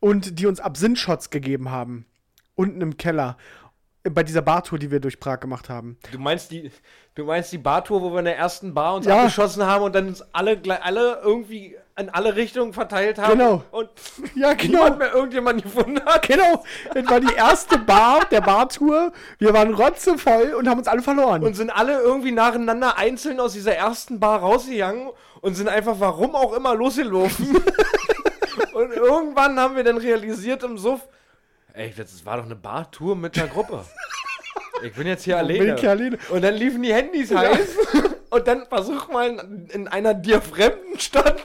und 0.00 0.38
die 0.38 0.46
uns 0.46 0.60
Absinth-Shots 0.60 1.30
gegeben 1.30 1.70
haben. 1.70 2.06
Unten 2.54 2.80
im 2.80 2.96
Keller. 2.96 3.36
Bei 4.08 4.22
dieser 4.22 4.40
Bartour, 4.42 4.78
die 4.78 4.92
wir 4.92 5.00
durch 5.00 5.18
Prag 5.18 5.40
gemacht 5.40 5.68
haben. 5.68 5.98
Du 6.12 6.18
meinst 6.20 6.52
die, 6.52 6.70
du 7.16 7.24
meinst 7.24 7.50
die 7.50 7.58
Bartour, 7.58 8.02
wo 8.02 8.12
wir 8.12 8.20
in 8.20 8.26
der 8.26 8.38
ersten 8.38 8.72
Bar 8.72 8.94
uns 8.94 9.04
Ja. 9.06 9.16
abgeschossen 9.18 9.66
haben 9.66 9.82
und 9.82 9.94
dann 9.96 10.06
uns 10.06 10.22
alle, 10.32 10.60
alle 10.82 11.20
irgendwie 11.24 11.76
in 11.98 12.08
alle 12.10 12.36
Richtungen 12.36 12.72
verteilt 12.72 13.18
haben. 13.18 13.32
Genau. 13.36 13.64
Und 13.72 13.88
Ja, 14.36 14.54
niemand 14.54 14.98
mehr 14.98 15.12
irgendjemand 15.12 15.60
gefunden 15.62 16.00
hat. 16.04 16.22
Genau. 16.28 16.62
Das 16.94 17.04
war 17.10 17.18
die 17.18 17.34
erste 17.34 17.78
Bar 17.78 18.20
der 18.30 18.42
Bartour. 18.42 19.12
Wir 19.38 19.52
waren 19.52 19.74
rotzevoll 19.74 20.54
und 20.56 20.68
haben 20.68 20.78
uns 20.78 20.86
alle 20.88 21.02
verloren. 21.02 21.42
Und 21.42 21.54
sind 21.56 21.70
alle 21.70 21.98
irgendwie 22.00 22.30
nacheinander 22.32 22.96
einzeln 22.96 23.40
aus 23.40 23.54
dieser 23.54 23.74
ersten 23.74 24.20
Bar 24.20 24.38
rausgegangen 24.38 25.08
und 25.40 25.54
sind 25.54 25.68
einfach, 25.68 25.96
warum 25.98 26.36
auch 26.36 26.52
immer, 26.52 26.76
losgelaufen. 26.76 27.56
und 28.72 28.92
irgendwann 28.92 29.58
haben 29.58 29.76
wir 29.76 29.84
dann 29.84 29.98
realisiert 29.98 30.62
im 30.62 30.78
Suff, 30.78 31.00
ey, 31.74 31.92
das 31.96 32.24
war 32.24 32.38
doch 32.38 32.44
eine 32.44 32.56
Bartour 32.56 33.16
mit 33.16 33.38
einer 33.38 33.48
Gruppe. 33.48 33.84
Ich 34.82 34.92
bin 34.92 35.06
jetzt 35.06 35.24
hier 35.24 35.38
alleine. 35.38 35.58
bin 35.58 35.76
ich 35.76 35.88
alleine? 35.88 36.18
Und 36.28 36.42
dann 36.42 36.54
liefen 36.54 36.82
die 36.82 36.92
Handys 36.92 37.34
heiß. 37.34 37.68
Und 38.28 38.46
dann 38.46 38.66
versuch 38.66 39.08
mal 39.08 39.30
in, 39.30 39.68
in 39.68 39.88
einer 39.88 40.12
dir 40.12 40.42
fremden 40.42 40.98
Stadt 40.98 41.42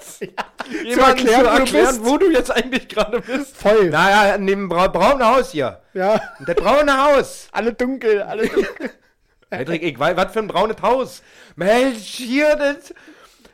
jemandem 0.84 1.28
erklären, 1.28 1.46
zu 1.46 1.46
wo 1.46 1.56
du 1.56 1.60
erklären, 1.60 2.00
wo 2.02 2.18
du 2.18 2.32
jetzt 2.32 2.52
eigentlich 2.52 2.88
gerade 2.90 3.22
bist. 3.22 3.56
Voll. 3.56 3.90
Naja, 3.90 4.36
in 4.36 4.48
dem 4.48 4.68
bra 4.68 4.88
braunen 4.88 5.26
Haus 5.26 5.52
hier. 5.52 5.82
Ja. 5.94 6.20
Das 6.46 6.56
braune 6.56 7.02
Haus. 7.04 7.48
Alle 7.52 7.74
dunkel, 7.74 8.22
alle 8.22 8.48
dunkel. 8.48 8.92
Patrick, 9.50 9.84
ich 9.84 10.00
weiß, 10.00 10.16
was 10.16 10.32
für 10.34 10.40
ein 10.40 10.48
braunes 10.48 10.82
Haus. 10.82 11.22
Mensch, 11.56 12.16
hier, 12.16 12.56
das. 12.56 12.94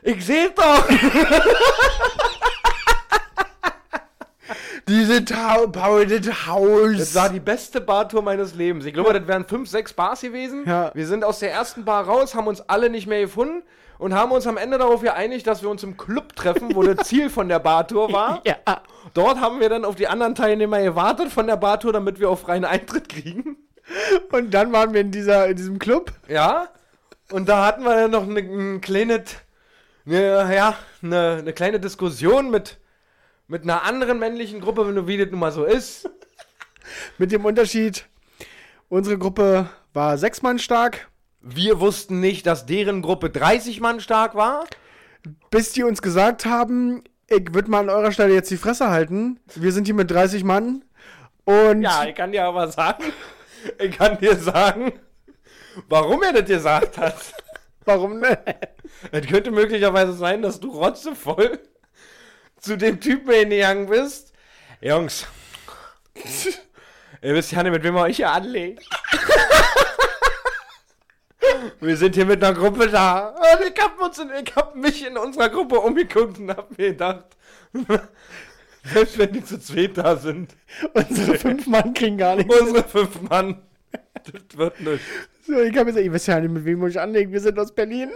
Ich 0.02 0.24
seh 0.24 0.48
doch. 0.54 0.88
Diese 4.88 5.24
Taubaute 5.24 6.46
Haus. 6.46 6.96
Das 6.96 7.14
war 7.14 7.28
die 7.28 7.40
beste 7.40 7.80
Bartour 7.80 8.22
meines 8.22 8.54
Lebens. 8.54 8.86
Ich 8.86 8.94
glaube, 8.94 9.12
das 9.12 9.26
wären 9.26 9.44
fünf, 9.44 9.68
sechs 9.68 9.92
Bars 9.92 10.22
gewesen. 10.22 10.64
Ja. 10.66 10.90
Wir 10.94 11.06
sind 11.06 11.24
aus 11.24 11.40
der 11.40 11.52
ersten 11.52 11.84
Bar 11.84 12.06
raus, 12.06 12.34
haben 12.34 12.46
uns 12.46 12.62
alle 12.62 12.88
nicht 12.88 13.06
mehr 13.06 13.20
gefunden 13.20 13.62
und 13.98 14.14
haben 14.14 14.32
uns 14.32 14.46
am 14.46 14.56
Ende 14.56 14.78
darauf 14.78 15.02
geeinigt, 15.02 15.46
dass 15.46 15.62
wir 15.62 15.68
uns 15.68 15.82
im 15.82 15.96
Club 15.96 16.34
treffen, 16.36 16.74
wo 16.74 16.82
das 16.82 16.96
Ziel 17.06 17.28
von 17.28 17.48
der 17.48 17.58
Bartour 17.58 18.12
war. 18.12 18.40
Ja. 18.46 18.56
Dort 19.14 19.40
haben 19.40 19.60
wir 19.60 19.68
dann 19.68 19.84
auf 19.84 19.96
die 19.96 20.08
anderen 20.08 20.34
Teilnehmer 20.34 20.82
gewartet 20.82 21.30
von 21.30 21.46
der 21.46 21.56
Bartour, 21.56 21.92
damit 21.92 22.18
wir 22.18 22.30
auch 22.30 22.38
freien 22.38 22.64
Eintritt 22.64 23.08
kriegen. 23.08 23.56
Und 24.32 24.52
dann 24.52 24.72
waren 24.72 24.94
wir 24.94 25.00
in, 25.00 25.10
dieser, 25.10 25.48
in 25.48 25.56
diesem 25.56 25.78
Club. 25.78 26.12
Ja. 26.28 26.68
Und 27.30 27.48
da 27.48 27.66
hatten 27.66 27.84
wir 27.84 27.94
dann 27.94 28.10
noch 28.10 28.22
eine, 28.22 28.40
ein 28.40 28.80
kleine, 28.80 29.22
eine, 30.06 30.54
ja, 30.54 30.74
eine, 31.02 31.36
eine 31.40 31.52
kleine 31.52 31.80
Diskussion 31.80 32.50
mit, 32.50 32.78
mit 33.48 33.62
einer 33.62 33.82
anderen 33.82 34.18
männlichen 34.18 34.60
Gruppe, 34.60 34.86
wenn 34.86 34.94
du 34.94 35.06
wie 35.06 35.16
das 35.16 35.30
nun 35.30 35.40
mal 35.40 35.52
so 35.52 35.64
ist. 35.64 36.08
Mit 37.18 37.32
dem 37.32 37.44
Unterschied, 37.44 38.06
unsere 38.88 39.18
Gruppe 39.18 39.68
war 39.92 40.16
sechs 40.16 40.42
Mann 40.42 40.58
stark, 40.58 41.08
Wir 41.40 41.80
wussten 41.80 42.20
nicht, 42.20 42.46
dass 42.46 42.66
deren 42.66 43.02
Gruppe 43.02 43.30
30 43.30 43.80
Mann 43.80 44.00
stark 44.00 44.34
war. 44.34 44.64
bis 45.50 45.72
die 45.72 45.82
uns 45.82 46.00
gesagt 46.00 46.46
haben, 46.46 47.02
ich 47.26 47.52
würde 47.52 47.70
mal 47.70 47.80
an 47.80 47.90
eurer 47.90 48.12
Stelle 48.12 48.32
jetzt 48.32 48.50
die 48.50 48.56
Fresse 48.56 48.88
halten. 48.90 49.38
Wir 49.54 49.72
sind 49.72 49.84
hier 49.84 49.94
mit 49.94 50.10
30 50.10 50.44
Mann. 50.44 50.84
Und 51.44 51.82
Ja, 51.82 52.04
ich 52.04 52.14
kann 52.14 52.32
dir 52.32 52.44
aber 52.44 52.68
sagen, 52.68 53.04
ich 53.78 53.96
kann 53.96 54.18
dir 54.18 54.36
sagen, 54.36 54.92
warum 55.88 56.22
er 56.22 56.32
das 56.32 56.46
gesagt 56.46 56.96
hat. 56.98 57.16
warum 57.84 58.20
ne? 58.20 58.38
Es 59.12 59.26
könnte 59.26 59.50
möglicherweise 59.50 60.12
sein, 60.12 60.42
dass 60.42 60.60
du 60.60 60.70
rotzevoll 60.70 61.58
zu 62.60 62.76
dem 62.76 63.00
Typen 63.00 63.32
hingegangen 63.32 63.88
bist. 63.88 64.32
Jungs, 64.80 65.26
ihr 67.22 67.34
wisst 67.34 67.52
ja 67.52 67.62
nicht, 67.62 67.72
mit 67.72 67.82
wem 67.82 67.96
ihr 67.96 68.02
euch 68.02 68.16
hier 68.16 68.30
anlegt. 68.30 68.84
Wir 71.80 71.96
sind 71.96 72.14
hier 72.14 72.26
mit 72.26 72.42
einer 72.42 72.56
Gruppe 72.56 72.88
da. 72.88 73.28
Und 73.28 73.66
ich 73.74 73.82
hab, 73.82 74.00
uns 74.00 74.18
in, 74.18 74.30
ich 74.44 74.54
hab 74.54 74.74
mich 74.76 75.06
in 75.06 75.16
unserer 75.16 75.48
Gruppe 75.48 75.80
umgeguckt 75.80 76.38
und 76.38 76.50
hab 76.50 76.76
mir 76.76 76.90
gedacht, 76.90 77.24
selbst 78.84 79.18
wenn 79.18 79.32
die 79.32 79.44
zu 79.44 79.58
zweit 79.60 79.96
da 79.98 80.16
sind, 80.16 80.54
Unsere 80.92 81.36
fünf 81.38 81.66
Mann 81.66 81.94
kriegen 81.94 82.18
gar 82.18 82.36
nichts. 82.36 82.54
unsere 82.60 82.84
fünf 82.84 83.20
Mann, 83.22 83.62
das 84.24 84.56
wird 84.58 84.80
nicht. 84.80 85.02
So, 85.46 85.58
ich 85.60 85.76
habe 85.76 85.86
gesagt, 85.86 86.04
ihr 86.04 86.12
wisst 86.12 86.28
ja 86.28 86.38
nicht, 86.40 86.50
mit 86.52 86.64
wem 86.64 86.80
wir 86.80 86.86
euch 86.86 87.00
anlegen. 87.00 87.32
Wir 87.32 87.40
sind 87.40 87.58
aus 87.58 87.74
Berlin. 87.74 88.10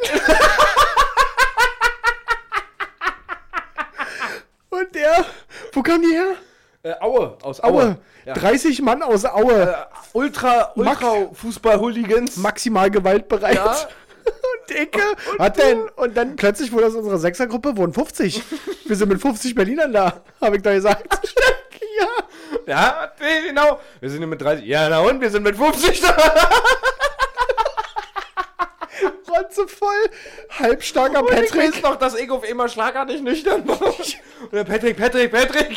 Und 4.93 4.97
der, 5.01 5.25
wo 5.73 5.83
kam 5.83 6.03
die 6.03 6.13
her? 6.13 6.35
Äh, 6.83 7.01
Aue, 7.01 7.39
aus 7.41 7.63
Aue. 7.63 7.83
Aue. 7.83 7.99
Ja. 8.27 8.35
30 8.35 8.83
Mann 8.83 9.03
aus 9.03 9.25
Aue. 9.25 9.75
Ultra, 10.13 10.73
Ultra 10.75 11.31
Fußball-Hooligans. 11.33 12.37
Maximal 12.37 12.91
gewaltbereit. 12.91 13.55
Ja. 13.55 13.73
Und 14.25 14.71
Dicke. 14.71 15.01
Was 15.39 15.55
denn? 15.55 15.89
Und 15.97 16.15
dann 16.15 16.37
plötzlich 16.37 16.73
wurde 16.73 16.89
aus 16.89 16.95
unserer 16.95 17.17
Sechsergruppe 17.17 17.75
wurden 17.79 17.95
50. 17.95 18.43
Wir 18.85 18.97
sind 18.97 19.09
mit 19.09 19.23
50 19.23 19.55
Berlinern 19.55 19.95
da, 19.95 20.21
habe 20.43 20.57
ich 20.57 20.63
da 20.63 20.75
gesagt. 20.75 21.07
ja. 21.99 22.07
Ja, 22.67 23.13
genau. 23.47 23.81
Wir 24.01 24.11
sind 24.11 24.29
mit 24.29 24.43
30. 24.43 24.67
Ja, 24.67 24.91
na 24.91 25.01
und? 25.01 25.23
Wir 25.23 25.31
sind 25.31 25.43
mit 25.43 25.57
50 25.57 26.03
da. 26.03 26.17
Rotzevoll. 29.33 29.89
Halbstarker 30.59 31.21
Und 31.21 31.31
ich 31.31 31.51
Patrick. 31.51 31.75
weiß 31.75 31.83
noch, 31.83 31.97
dass 31.97 32.15
ich 32.15 32.31
auf 32.31 32.49
einmal 32.49 32.69
schlagartig 32.69 33.23
nüchtern 33.23 33.67
war. 33.67 33.81
Und 33.83 34.53
der 34.53 34.65
Patrick, 34.65 34.97
Patrick, 34.97 35.33
Patrick. 35.33 35.77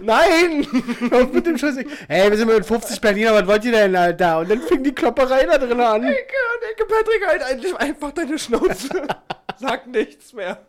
Nein. 0.00 0.66
Auf 1.12 1.32
mit 1.32 1.46
dem 1.46 1.56
Scheiß. 1.56 1.76
Hey, 2.08 2.30
wir 2.30 2.36
sind 2.36 2.48
mit 2.48 2.64
50 2.64 3.00
Berliner, 3.00 3.32
was 3.34 3.46
wollt 3.46 3.64
ihr 3.64 3.72
denn, 3.72 3.96
Alter? 3.96 4.40
Und 4.40 4.50
dann 4.50 4.60
fing 4.62 4.82
die 4.82 4.92
Klopperei 4.92 5.46
da 5.46 5.58
drin 5.58 5.80
an. 5.80 6.02
Ecke, 6.04 6.34
und 6.54 6.70
Ecke, 6.70 6.84
Patrick, 6.86 7.26
halt 7.26 7.42
eigentlich 7.42 7.74
einfach 7.76 8.12
deine 8.12 8.38
Schnauze. 8.38 8.88
Sag 9.58 9.86
nichts 9.86 10.32
mehr. 10.32 10.60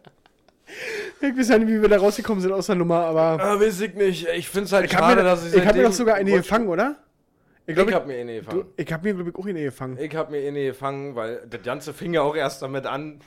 Ich 1.19 1.37
weiß 1.37 1.49
ja 1.49 1.57
nicht, 1.57 1.67
wie 1.67 1.81
wir 1.81 1.89
da 1.89 1.97
rausgekommen 1.97 2.41
sind 2.41 2.53
aus 2.53 2.67
der 2.67 2.75
Nummer, 2.75 2.99
aber. 3.05 3.43
Ah, 3.43 3.59
weiß 3.59 3.81
ich 3.81 3.93
nicht. 3.93 4.27
Ich 4.29 4.47
find's 4.49 4.71
halt 4.71 4.85
Ich 4.85 4.95
habe 4.95 5.15
mir, 5.15 5.23
dass 5.23 5.53
ich 5.53 5.65
hab 5.65 5.75
mir 5.75 5.83
doch 5.83 5.91
sogar 5.91 6.15
eine 6.15 6.31
gefangen, 6.31 6.69
oder? 6.69 6.95
Ich 7.71 7.77
Ich 7.77 7.83
glaube, 7.87 7.93
hab 7.95 8.07
mir 8.07 8.17
eine 8.19 8.35
gefangen. 8.35 8.65
ich 8.77 8.91
habe 8.93 9.03
mir, 9.07 9.13
glaube 9.15 9.29
ich, 9.29 9.35
auch 9.35 9.45
eine 9.45 9.63
gefangen. 9.63 9.97
Ich 9.99 10.15
hab 10.15 10.29
mir 10.31 10.47
eine 10.47 10.63
gefangen, 10.65 11.15
weil 11.15 11.45
das 11.49 11.63
Ganze 11.63 11.93
fing 11.93 12.13
ja 12.13 12.21
auch 12.21 12.35
erst 12.35 12.61
damit 12.61 12.85
an, 12.85 13.21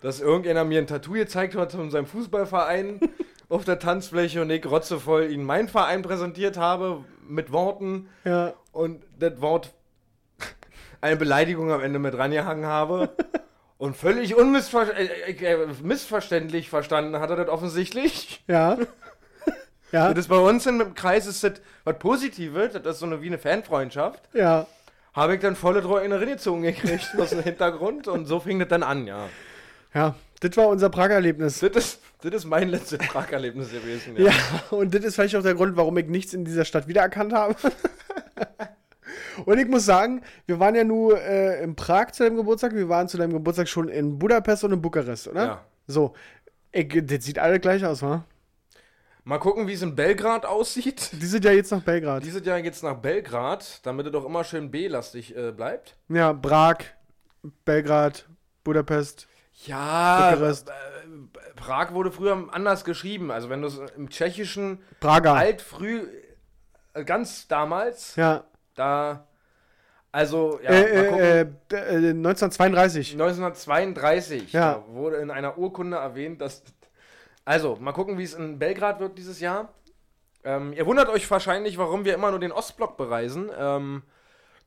dass 0.00 0.20
irgendeiner 0.20 0.64
mir 0.64 0.78
ein 0.80 0.86
Tattoo 0.86 1.12
gezeigt 1.14 1.54
hat 1.56 1.72
von 1.72 1.90
seinem 1.90 2.06
Fußballverein 2.06 3.00
auf 3.48 3.64
der 3.64 3.78
Tanzfläche 3.78 4.42
und 4.42 4.50
ich 4.50 4.64
rotzevoll 4.66 5.30
ihnen 5.30 5.44
meinen 5.44 5.68
Verein 5.68 6.02
präsentiert 6.02 6.56
habe 6.56 7.04
mit 7.26 7.50
Worten 7.52 8.08
Ja. 8.24 8.54
und 8.72 9.02
das 9.18 9.40
Wort 9.40 9.72
eine 11.00 11.16
Beleidigung 11.16 11.70
am 11.72 11.80
Ende 11.80 11.98
mit 11.98 12.16
rangehangen 12.16 12.66
habe 12.66 13.10
und 13.78 13.96
völlig 13.96 14.34
unmissver 14.36 14.86
äh, 14.96 15.30
äh, 15.32 15.66
missverständlich 15.82 16.68
verstanden 16.68 17.18
hat 17.20 17.30
er 17.30 17.36
das 17.36 17.48
offensichtlich. 17.48 18.44
Ja. 18.48 18.76
ja. 19.92 20.08
Das 20.10 20.18
ist 20.24 20.28
bei 20.28 20.38
uns 20.38 20.66
im 20.66 20.94
Kreis 20.94 21.26
ist 21.26 21.44
das 21.44 21.54
was 21.84 21.98
Positives, 21.98 22.72
das 22.72 22.94
ist 22.94 22.98
so 23.00 23.06
eine 23.06 23.22
wie 23.22 23.26
eine 23.26 23.38
Fanfreundschaft. 23.38 24.22
Ja. 24.32 24.66
Habe 25.14 25.34
ich 25.34 25.40
dann 25.40 25.56
volle 25.56 25.82
Treue 25.82 26.04
in 26.04 26.10
der 26.10 26.20
Rinnezogen 26.20 26.62
gekriegt 26.62 27.08
aus 27.18 27.30
dem 27.30 27.42
Hintergrund 27.42 28.06
und 28.08 28.26
so 28.26 28.40
fing 28.40 28.58
das 28.58 28.68
dann 28.68 28.82
an, 28.82 29.06
ja. 29.06 29.28
Ja. 29.94 30.14
Das 30.40 30.56
war 30.56 30.68
unser 30.68 30.88
Pragerlebnis. 30.88 31.60
Das 31.60 31.70
ist, 31.70 32.00
das 32.20 32.32
ist 32.32 32.44
mein 32.44 32.68
letztes 32.68 32.98
Pragerlebnis 32.98 33.72
gewesen, 33.72 34.14
Ja, 34.16 34.32
und 34.70 34.94
das 34.94 35.04
ist 35.04 35.16
vielleicht 35.16 35.34
auch 35.34 35.42
der 35.42 35.54
Grund, 35.54 35.76
warum 35.76 35.98
ich 35.98 36.06
nichts 36.06 36.32
in 36.32 36.44
dieser 36.44 36.64
Stadt 36.64 36.86
wiedererkannt 36.86 37.32
habe. 37.32 37.56
und 39.44 39.58
ich 39.58 39.66
muss 39.66 39.84
sagen, 39.84 40.22
wir 40.46 40.60
waren 40.60 40.76
ja 40.76 40.84
nur 40.84 41.20
äh, 41.20 41.62
in 41.62 41.74
Prag 41.74 42.12
zu 42.12 42.22
deinem 42.22 42.36
Geburtstag, 42.36 42.74
wir 42.74 42.88
waren 42.88 43.08
zu 43.08 43.16
deinem 43.16 43.32
Geburtstag 43.32 43.68
schon 43.68 43.88
in 43.88 44.18
Budapest 44.18 44.62
und 44.62 44.72
in 44.72 44.80
Bukarest, 44.80 45.26
oder? 45.26 45.44
Ja. 45.44 45.64
So. 45.88 46.14
Ich, 46.70 46.88
das 47.04 47.24
sieht 47.24 47.38
alle 47.38 47.58
gleich 47.58 47.84
aus, 47.84 48.02
wa? 48.02 48.24
Mal 49.28 49.38
gucken, 49.38 49.66
wie 49.68 49.74
es 49.74 49.82
in 49.82 49.94
Belgrad 49.94 50.46
aussieht. 50.46 51.10
Die 51.12 51.26
sind 51.26 51.44
ja 51.44 51.52
jetzt 51.52 51.70
nach 51.70 51.82
Belgrad. 51.82 52.24
Dieses 52.24 52.42
Jahr 52.46 52.62
geht's 52.62 52.82
nach 52.82 52.94
Belgrad, 52.96 53.84
damit 53.84 54.06
es 54.06 54.12
doch 54.12 54.24
immer 54.24 54.42
schön 54.42 54.70
B-lastig 54.70 55.36
äh, 55.36 55.52
bleibt. 55.52 55.96
Ja, 56.08 56.32
Prag, 56.32 56.78
Belgrad, 57.66 58.26
Budapest. 58.64 59.28
Ja, 59.66 60.30
Bukarest. 60.30 60.70
äh, 60.70 60.72
Prag 61.56 61.92
wurde 61.92 62.10
früher 62.10 62.42
anders 62.52 62.86
geschrieben. 62.86 63.30
Also 63.30 63.50
wenn 63.50 63.60
du 63.60 63.68
es 63.68 63.78
im 63.98 64.08
Tschechischen 64.08 64.78
Prager. 64.98 65.34
alt, 65.34 65.60
früh, 65.60 66.06
äh, 66.94 67.04
ganz 67.04 67.48
damals, 67.48 68.16
Ja. 68.16 68.44
da, 68.76 69.26
also, 70.10 70.58
ja, 70.62 70.70
äh, 70.70 70.94
mal 71.02 71.04
gucken. 71.10 71.18
äh, 71.22 71.40
äh, 71.42 71.46
d- 71.70 71.76
äh, 71.76 72.14
1932. 72.14 73.12
1932 73.12 74.54
Ja. 74.54 74.72
da 74.76 74.84
wurde 74.94 75.16
in 75.16 75.30
einer 75.30 75.58
Urkunde 75.58 75.98
erwähnt, 75.98 76.40
dass. 76.40 76.62
Also, 77.48 77.78
mal 77.80 77.92
gucken, 77.92 78.18
wie 78.18 78.24
es 78.24 78.34
in 78.34 78.58
Belgrad 78.58 79.00
wird 79.00 79.16
dieses 79.16 79.40
Jahr. 79.40 79.72
Ähm, 80.44 80.74
ihr 80.74 80.84
wundert 80.84 81.08
euch 81.08 81.30
wahrscheinlich, 81.30 81.78
warum 81.78 82.04
wir 82.04 82.12
immer 82.12 82.28
nur 82.28 82.40
den 82.40 82.52
Ostblock 82.52 82.98
bereisen. 82.98 83.48
Ähm, 83.58 84.02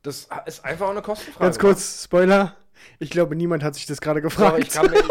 das 0.02 0.30
ist 0.48 0.66
einfach 0.66 0.88
auch 0.88 0.90
eine 0.92 1.04
Kostenfrage. 1.04 1.46
Ganz 1.46 1.60
kurz, 1.60 2.04
Spoiler. 2.04 2.56
Ich 2.98 3.12
glaube, 3.12 3.36
niemand 3.36 3.64
hat 3.64 3.76
sich 3.76 3.86
das 3.86 4.02
gerade 4.02 4.18
Aber 4.18 4.30
gefragt. 4.30 4.64
ich 4.64 4.70
kann 4.72 4.90
mir. 4.90 5.04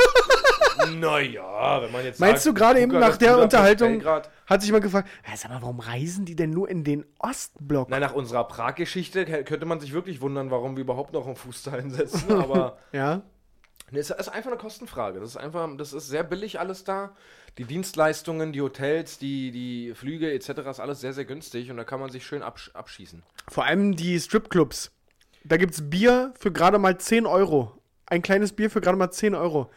naja, 0.99 1.81
wenn 1.81 1.93
man 1.93 2.05
jetzt. 2.05 2.19
Meinst 2.19 2.43
sagt, 2.43 2.57
du 2.57 2.61
gerade 2.61 2.81
eben 2.81 2.99
nach 2.99 3.17
der 3.17 3.39
Unterhaltung, 3.39 4.03
hat 4.05 4.63
sich 4.63 4.73
mal 4.73 4.81
gefragt, 4.81 5.09
"Ja, 5.29 5.37
sag 5.37 5.53
mal, 5.53 5.63
warum 5.63 5.79
reisen 5.79 6.25
die 6.25 6.35
denn 6.35 6.51
nur 6.51 6.69
in 6.69 6.83
den 6.83 7.07
Ostblock? 7.21 7.89
Nein, 7.89 8.01
nach 8.01 8.15
unserer 8.15 8.49
Prag-Geschichte 8.49 9.45
könnte 9.45 9.65
man 9.65 9.79
sich 9.79 9.93
wirklich 9.93 10.21
wundern, 10.21 10.51
warum 10.51 10.75
wir 10.75 10.83
überhaupt 10.83 11.13
noch 11.13 11.25
einen 11.25 11.37
Fuß 11.37 11.63
dahin 11.63 11.91
setzen. 11.91 12.33
Aber. 12.37 12.79
Ja, 12.91 13.23
es 13.93 14.11
ist 14.11 14.29
einfach 14.29 14.51
eine 14.51 14.59
Kostenfrage. 14.59 15.21
Das 15.21 15.31
ist 15.31 15.37
einfach, 15.37 15.69
das 15.77 15.93
ist 15.93 16.09
sehr 16.09 16.23
billig 16.23 16.61
alles 16.61 16.85
da. 16.85 17.13
Die 17.59 17.65
Dienstleistungen, 17.65 18.53
die 18.53 18.61
Hotels, 18.63 19.19
die, 19.19 19.51
die 19.51 19.93
Flüge 19.95 20.33
etc. 20.33 20.49
ist 20.71 20.81
alles 20.81 21.01
sehr, 21.01 21.13
sehr 21.13 21.25
günstig 21.25 21.71
und 21.71 21.77
da 21.77 21.85
kann 21.85 22.01
man 22.01 22.11
sich 22.11 22.25
schön 22.25 22.43
absch 22.43 22.71
abschießen. 22.75 23.23
vor 23.49 23.65
allem 23.65 23.97
die 23.97 24.19
Stripclubs. 24.19 24.91
Da 25.45 25.57
gibt's 25.57 25.83
Bier 25.91 26.33
für 26.39 26.53
gerade 26.53 26.79
mal 26.79 26.99
10 26.99 27.27
Euro. 27.27 27.73
Ein 28.07 28.23
kleines 28.23 28.53
Bier 28.53 28.71
für 28.71 28.81
gerade 28.81 28.97
mal 28.97 29.11
10 29.11 29.35
Euro. 29.35 29.71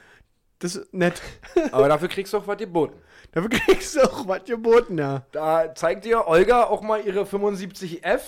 Das 0.59 0.75
ist 0.75 0.93
nett. 0.93 1.21
Aber 1.71 1.87
dafür 1.89 2.07
kriegst 2.07 2.33
du 2.33 2.37
auch 2.37 2.47
was 2.47 2.57
geboten. 2.57 2.95
Dafür 3.31 3.49
kriegst 3.49 3.95
du 3.95 4.01
auch 4.01 4.27
was 4.27 4.43
geboten, 4.45 4.97
ja. 4.97 5.25
Da 5.31 5.73
zeigt 5.75 6.05
dir 6.05 6.27
Olga 6.27 6.63
auch 6.65 6.81
mal 6.81 7.01
ihre 7.05 7.23
75F 7.23 8.21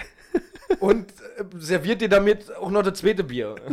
und 0.80 1.10
äh, 1.10 1.44
serviert 1.56 2.00
dir 2.02 2.08
damit 2.08 2.54
auch 2.54 2.70
noch 2.70 2.82
das 2.82 2.98
zweite 2.98 3.24
Bier. 3.24 3.54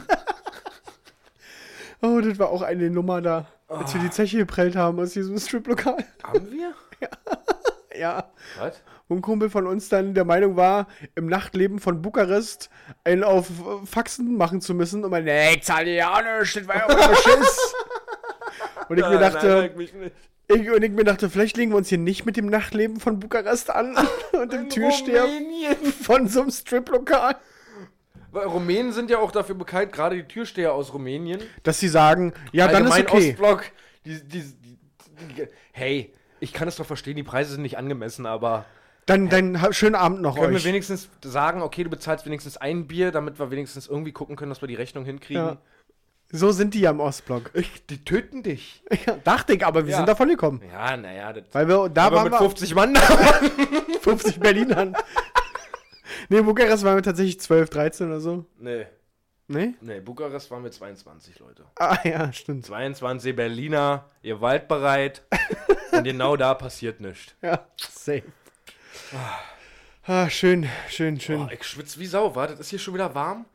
Oh, 2.05 2.19
das 2.19 2.37
war 2.37 2.49
auch 2.49 2.61
eine 2.63 2.89
Nummer 2.89 3.21
da, 3.21 3.47
als 3.73 3.93
wir 3.93 4.01
die 4.01 4.09
Zeche 4.09 4.37
geprellt 4.37 4.75
haben 4.75 4.99
aus 4.99 5.13
diesem 5.13 5.37
Striplokal. 5.37 5.97
Haben 6.23 6.51
wir? 6.51 6.73
Ja. 7.95 8.31
Was? 8.57 8.81
Wo 9.07 9.15
ein 9.15 9.21
Kumpel 9.21 9.49
von 9.49 9.67
uns 9.67 9.89
dann 9.89 10.13
der 10.13 10.25
Meinung 10.25 10.55
war, 10.55 10.87
im 11.15 11.27
Nachtleben 11.27 11.77
von 11.79 12.01
Bukarest 12.01 12.69
einen 13.03 13.23
auf 13.23 13.51
Faxen 13.85 14.35
machen 14.35 14.61
zu 14.61 14.73
müssen 14.73 15.03
und 15.03 15.11
man, 15.11 15.23
nee, 15.23 15.53
ich 15.53 15.63
zahle 15.63 15.93
ja 15.93 16.11
auch 16.11 16.41
nicht, 16.41 16.55
das 16.55 16.67
war 16.67 16.75
ja 16.75 16.85
auch 16.85 16.89
ein 16.89 17.09
Beschiss. 17.11 17.73
und 18.89 18.97
ich 18.97 19.07
mir 19.07 19.19
dachte, 19.19 19.71
mich 19.75 19.93
nicht. 19.93 20.15
ich, 20.47 20.71
und 20.71 20.83
ich 20.83 20.91
mir 20.91 21.03
dachte, 21.03 21.29
vielleicht 21.29 21.57
legen 21.57 21.71
wir 21.71 21.77
uns 21.77 21.89
hier 21.89 21.99
nicht 21.99 22.25
mit 22.25 22.37
dem 22.37 22.47
Nachtleben 22.47 22.99
von 22.99 23.19
Bukarest 23.19 23.69
an 23.69 23.95
und 24.31 24.51
dem 24.51 24.69
Türsteher 24.69 25.27
von 26.01 26.27
so 26.27 26.41
einem 26.41 26.49
Striplokal. 26.49 27.35
Weil 28.33 28.47
Rumänen 28.47 28.91
sind 28.91 29.09
ja 29.09 29.19
auch 29.19 29.31
dafür 29.31 29.55
bekannt, 29.55 29.91
gerade 29.93 30.15
die 30.17 30.23
Türsteher 30.23 30.73
aus 30.73 30.93
Rumänien. 30.93 31.39
Dass 31.63 31.79
sie 31.79 31.87
sagen, 31.87 32.33
ja, 32.51 32.67
dann 32.67 32.85
ist 32.87 32.99
okay. 32.99 33.29
Ostblock. 33.29 33.63
Die, 34.05 34.21
die, 34.27 34.41
die, 34.41 35.47
hey, 35.71 36.13
ich 36.39 36.51
kann 36.51 36.67
es 36.67 36.75
doch 36.75 36.85
verstehen, 36.85 37.15
die 37.15 37.23
Preise 37.23 37.51
sind 37.53 37.61
nicht 37.61 37.77
angemessen, 37.77 38.25
aber 38.25 38.65
Dann, 39.05 39.29
dann 39.29 39.57
schönen 39.73 39.95
Abend 39.95 40.21
noch 40.21 40.35
können 40.35 40.49
wir 40.51 40.57
euch. 40.57 40.65
wenigstens 40.65 41.09
sagen, 41.23 41.61
okay, 41.61 41.83
du 41.83 41.89
bezahlst 41.89 42.25
wenigstens 42.25 42.57
ein 42.57 42.87
Bier, 42.87 43.11
damit 43.11 43.39
wir 43.39 43.51
wenigstens 43.51 43.87
irgendwie 43.87 44.11
gucken 44.11 44.35
können, 44.35 44.49
dass 44.49 44.61
wir 44.61 44.67
die 44.67 44.75
Rechnung 44.75 45.05
hinkriegen. 45.05 45.43
Ja. 45.45 45.57
So 46.35 46.51
sind 46.51 46.73
die 46.73 46.79
ja 46.79 46.89
im 46.89 46.99
Ostblock. 46.99 47.51
Ich, 47.53 47.85
die 47.85 48.03
töten 48.03 48.41
dich. 48.41 48.81
Ja, 49.05 49.15
dachte 49.23 49.53
ich, 49.53 49.63
aber 49.63 49.85
wir 49.85 49.91
Ja. 49.91 49.97
sind 49.97 50.09
davon 50.09 50.29
gekommen. 50.29 50.61
Ja, 50.71 50.97
naja, 50.97 51.31
das 51.31 51.43
Weil 51.51 51.67
wir, 51.67 51.87
da 51.89 52.05
aber 52.05 52.15
waren 52.15 52.23
mit 52.25 52.33
wir 52.33 52.39
50 52.39 52.73
Mann 52.73 52.95
da. 52.95 53.01
50 54.01 54.39
Berlinern. 54.39 54.95
Nee, 56.29 56.41
Bukarest 56.41 56.83
waren 56.83 56.95
wir 56.97 57.03
tatsächlich 57.03 57.39
12, 57.39 57.69
13 57.69 58.07
oder 58.07 58.19
so. 58.19 58.45
nee, 58.59 58.85
Nee? 59.47 59.73
nee, 59.81 59.99
Bukarest 59.99 60.49
waren 60.51 60.63
wir 60.63 60.71
22 60.71 61.37
Leute. 61.39 61.65
Ah, 61.77 61.97
ja, 62.05 62.31
stimmt. 62.31 62.65
22 62.65 63.35
Berliner, 63.35 64.09
ihr 64.21 64.39
waldbereit. 64.39 65.21
und 65.91 66.05
genau 66.05 66.37
da 66.37 66.53
passiert 66.53 67.01
nichts. 67.01 67.35
Ja, 67.41 67.67
safe. 67.77 68.23
Ah, 70.05 70.29
schön, 70.29 70.67
schön, 70.89 71.19
schön. 71.19 71.41
Oh, 71.41 71.49
ich 71.51 71.63
schwitze 71.63 71.99
wie 71.99 72.05
Sau, 72.05 72.35
war. 72.35 72.47
Das 72.47 72.59
ist 72.59 72.69
hier 72.69 72.79
schon 72.79 72.93
wieder 72.93 73.13
warm. 73.15 73.45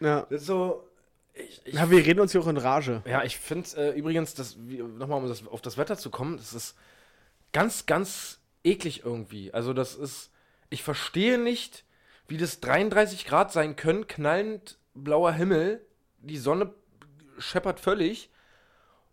ja. 0.00 0.22
Das 0.30 0.42
ist 0.42 0.46
so. 0.46 0.84
Ich, 1.34 1.60
ich 1.64 1.74
ja, 1.74 1.90
wir 1.90 2.04
reden 2.04 2.20
uns 2.20 2.32
hier 2.32 2.40
auch 2.40 2.46
in 2.48 2.56
Rage. 2.56 3.02
Ja, 3.06 3.22
ich 3.22 3.38
finde 3.38 3.68
äh, 3.76 3.98
übrigens, 3.98 4.34
dass, 4.34 4.56
nochmal 4.56 5.18
um 5.22 5.28
das, 5.28 5.46
auf 5.46 5.60
das 5.62 5.76
Wetter 5.78 5.96
zu 5.96 6.10
kommen, 6.10 6.36
das 6.36 6.52
ist 6.52 6.76
ganz, 7.52 7.86
ganz 7.86 8.40
eklig 8.64 9.02
irgendwie. 9.04 9.54
Also 9.54 9.72
das 9.72 9.94
ist, 9.94 10.30
ich 10.68 10.82
verstehe 10.82 11.38
nicht, 11.38 11.84
wie 12.28 12.36
das 12.36 12.60
33 12.60 13.26
Grad 13.26 13.52
sein 13.52 13.76
können, 13.76 14.06
knallend 14.06 14.78
blauer 14.94 15.32
Himmel, 15.32 15.84
die 16.20 16.36
Sonne 16.36 16.72
scheppert 17.38 17.80
völlig 17.80 18.30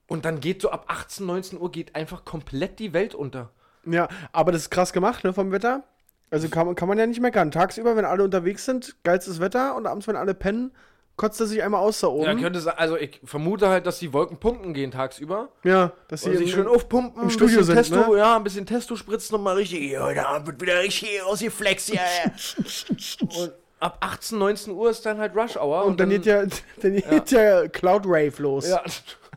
und 0.07 0.25
dann 0.25 0.39
geht 0.39 0.61
so 0.61 0.69
ab 0.69 0.85
18, 0.87 1.25
19 1.25 1.59
Uhr 1.59 1.71
geht 1.71 1.95
einfach 1.95 2.25
komplett 2.25 2.79
die 2.79 2.93
Welt 2.93 3.15
unter. 3.15 3.49
Ja, 3.85 4.07
aber 4.31 4.51
das 4.51 4.63
ist 4.63 4.69
krass 4.69 4.93
gemacht, 4.93 5.23
ne, 5.23 5.33
vom 5.33 5.51
Wetter. 5.51 5.83
Also 6.31 6.49
kann, 6.49 6.75
kann 6.75 6.87
man 6.87 6.97
ja 6.97 7.05
nicht 7.05 7.21
meckern. 7.21 7.51
Tagsüber, 7.51 7.95
wenn 7.95 8.05
alle 8.05 8.23
unterwegs 8.23 8.65
sind, 8.65 8.95
geilstes 9.03 9.39
Wetter 9.39 9.75
und 9.75 9.85
abends, 9.85 10.07
wenn 10.07 10.15
alle 10.15 10.33
pennen, 10.33 10.71
kotzt 11.17 11.39
er 11.39 11.47
sich 11.47 11.63
einmal 11.63 11.81
aus 11.81 11.99
da 11.99 12.07
oben. 12.07 12.25
Ja, 12.25 12.35
könnte 12.35 12.59
sein, 12.59 12.73
also 12.77 12.97
ich 12.97 13.21
vermute 13.23 13.69
halt, 13.69 13.85
dass 13.85 13.99
die 13.99 14.11
Wolken 14.13 14.37
pumpen 14.37 14.73
gehen 14.73 14.91
tagsüber. 14.91 15.49
Ja, 15.63 15.91
dass 16.07 16.23
sie 16.23 16.31
Und 16.31 16.37
sich 16.37 16.51
schön 16.51 16.67
aufpumpen, 16.67 17.23
im 17.23 17.29
Studio 17.29 17.63
sind, 17.63 17.75
Testo, 17.75 17.95
ne? 18.13 18.17
ja, 18.17 18.35
ein 18.35 18.43
bisschen 18.43 18.65
Testo 18.65 18.95
spritzen 18.95 19.35
und 19.35 19.43
mal 19.43 19.55
richtig, 19.55 19.91
ja, 19.91 20.03
heute 20.03 20.27
Abend 20.27 20.47
wird 20.47 20.61
wieder 20.61 20.79
richtig 20.79 21.21
ausgeflext, 21.23 21.89
ja, 21.93 22.01
ja. 22.01 22.31
und 23.41 23.53
ab 23.79 23.97
18, 24.01 24.37
19 24.37 24.73
Uhr 24.73 24.89
ist 24.89 25.05
dann 25.05 25.17
halt 25.19 25.35
Rush 25.35 25.57
Hour. 25.57 25.85
Und 25.85 25.99
dann 25.99 26.09
geht 26.09 26.25
ja, 26.25 26.43
dann 26.81 26.95
geht 26.95 27.31
ja 27.31 27.67
Cloud 27.67 28.03
Rave 28.05 28.33
los. 28.39 28.67
ja. 28.67 28.81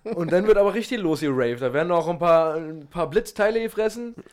Und 0.04 0.32
dann 0.32 0.46
wird 0.46 0.56
aber 0.56 0.72
richtig 0.74 1.00
losgeraved. 1.00 1.60
Da 1.60 1.72
werden 1.72 1.92
auch 1.92 2.08
ein 2.08 2.18
paar, 2.18 2.54
ein 2.54 2.86
paar 2.88 3.08
Blitzteile 3.10 3.60
gefressen. 3.60 4.14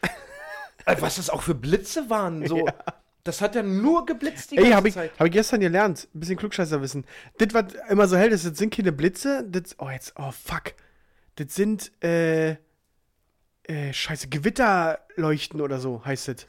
Äh, 0.87 0.97
Was 0.99 1.15
das 1.15 1.31
auch 1.31 1.41
für 1.41 1.55
Blitze 1.55 2.11
waren, 2.11 2.45
so. 2.45 2.67
Das 3.25 3.41
hat 3.41 3.55
ja 3.55 3.63
nur 3.63 4.05
geblitzt 4.05 4.51
die 4.51 4.57
Ey, 4.57 4.63
ganze 4.63 4.75
habe 4.77 4.87
ich, 4.87 4.93
Zeit. 4.93 5.11
hab 5.19 5.25
ich 5.25 5.33
gestern 5.33 5.59
gelernt. 5.59 6.07
Ein 6.13 6.19
bisschen 6.19 6.37
Klugscheißerwissen. 6.37 7.05
Das, 7.39 7.53
was 7.53 7.73
immer 7.89 8.07
so 8.07 8.15
hell 8.17 8.31
ist, 8.31 8.45
das 8.45 8.57
sind 8.57 8.73
keine 8.73 8.91
Blitze. 8.91 9.43
Das, 9.49 9.75
oh, 9.79 9.89
jetzt, 9.89 10.13
oh, 10.17 10.31
fuck. 10.31 10.75
Das 11.35 11.53
sind, 11.55 11.91
äh, 12.03 12.51
äh, 13.63 13.91
scheiße, 13.91 14.27
Gewitterleuchten 14.29 15.59
oder 15.59 15.79
so 15.79 16.05
heißt 16.05 16.27
das. 16.27 16.47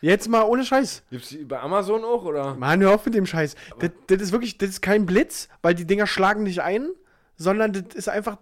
Jetzt 0.00 0.28
mal 0.28 0.42
ohne 0.42 0.64
Scheiß. 0.64 1.02
Gibt's 1.10 1.28
die 1.28 1.44
bei 1.44 1.60
Amazon 1.60 2.04
auch, 2.04 2.24
oder? 2.24 2.54
Mann, 2.54 2.80
hör 2.80 2.94
auf 2.94 3.04
mit 3.04 3.14
dem 3.14 3.26
Scheiß. 3.26 3.54
Das, 3.78 3.90
das 4.06 4.22
ist 4.22 4.32
wirklich, 4.32 4.56
das 4.56 4.70
ist 4.70 4.80
kein 4.82 5.06
Blitz, 5.06 5.48
weil 5.60 5.74
die 5.74 5.86
Dinger 5.86 6.06
schlagen 6.06 6.42
nicht 6.42 6.60
ein, 6.60 6.88
sondern 7.36 7.72
das 7.72 7.94
ist 7.94 8.08
einfach 8.08 8.38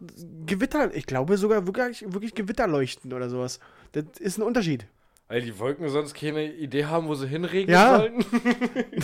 Gewitter. 0.46 0.94
Ich 0.94 1.06
glaube 1.06 1.36
sogar 1.36 1.66
wirklich, 1.66 2.04
wirklich 2.12 2.34
Gewitterleuchten 2.34 3.12
oder 3.12 3.28
sowas. 3.28 3.58
Das 3.92 4.04
ist 4.20 4.38
ein 4.38 4.42
Unterschied. 4.42 4.86
Weil 5.32 5.40
die 5.40 5.58
Wolken 5.58 5.88
sonst 5.88 6.12
keine 6.12 6.44
Idee 6.44 6.84
haben, 6.84 7.08
wo 7.08 7.14
sie 7.14 7.26
hinregen 7.26 7.72
Ja. 7.72 7.96
sollten. 7.96 8.22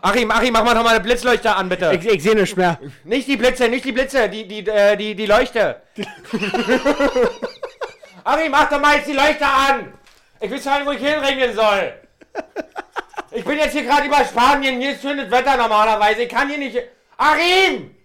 Achim, 0.00 0.30
Achim, 0.30 0.52
mach 0.52 0.62
mal 0.62 0.72
noch 0.72 0.84
mal 0.84 0.90
eine 0.90 1.00
Blitzleuchte 1.00 1.52
an, 1.52 1.68
bitte. 1.68 1.90
Ich, 2.00 2.06
ich 2.06 2.22
sehe 2.22 2.36
nichts 2.36 2.54
mehr. 2.54 2.78
nicht 3.02 3.26
die 3.26 3.36
Blitze, 3.36 3.68
nicht 3.68 3.84
die 3.84 3.90
Blitze, 3.90 4.28
die, 4.28 4.46
die, 4.46 4.64
äh, 4.68 4.96
die, 4.96 5.16
die 5.16 5.26
Leuchte. 5.26 5.82
Achim, 8.22 8.52
mach 8.52 8.70
doch 8.70 8.80
mal 8.80 8.98
jetzt 8.98 9.08
die 9.08 9.14
Leuchte 9.14 9.44
an. 9.46 9.92
Ich 10.40 10.48
weiß 10.48 10.62
gar 10.64 10.78
nicht, 10.78 10.86
wo 10.86 10.92
ich 10.92 11.04
hinringen 11.04 11.52
soll. 11.56 11.92
Ich 13.32 13.44
bin 13.44 13.58
jetzt 13.58 13.72
hier 13.72 13.82
gerade 13.82 14.06
über 14.06 14.24
Spanien, 14.24 14.80
hier 14.80 14.92
ist 14.92 15.02
schönes 15.02 15.28
Wetter 15.28 15.56
normalerweise. 15.56 16.22
Ich 16.22 16.28
kann 16.28 16.48
hier 16.48 16.58
nicht. 16.58 16.78
Achim! 17.16 17.96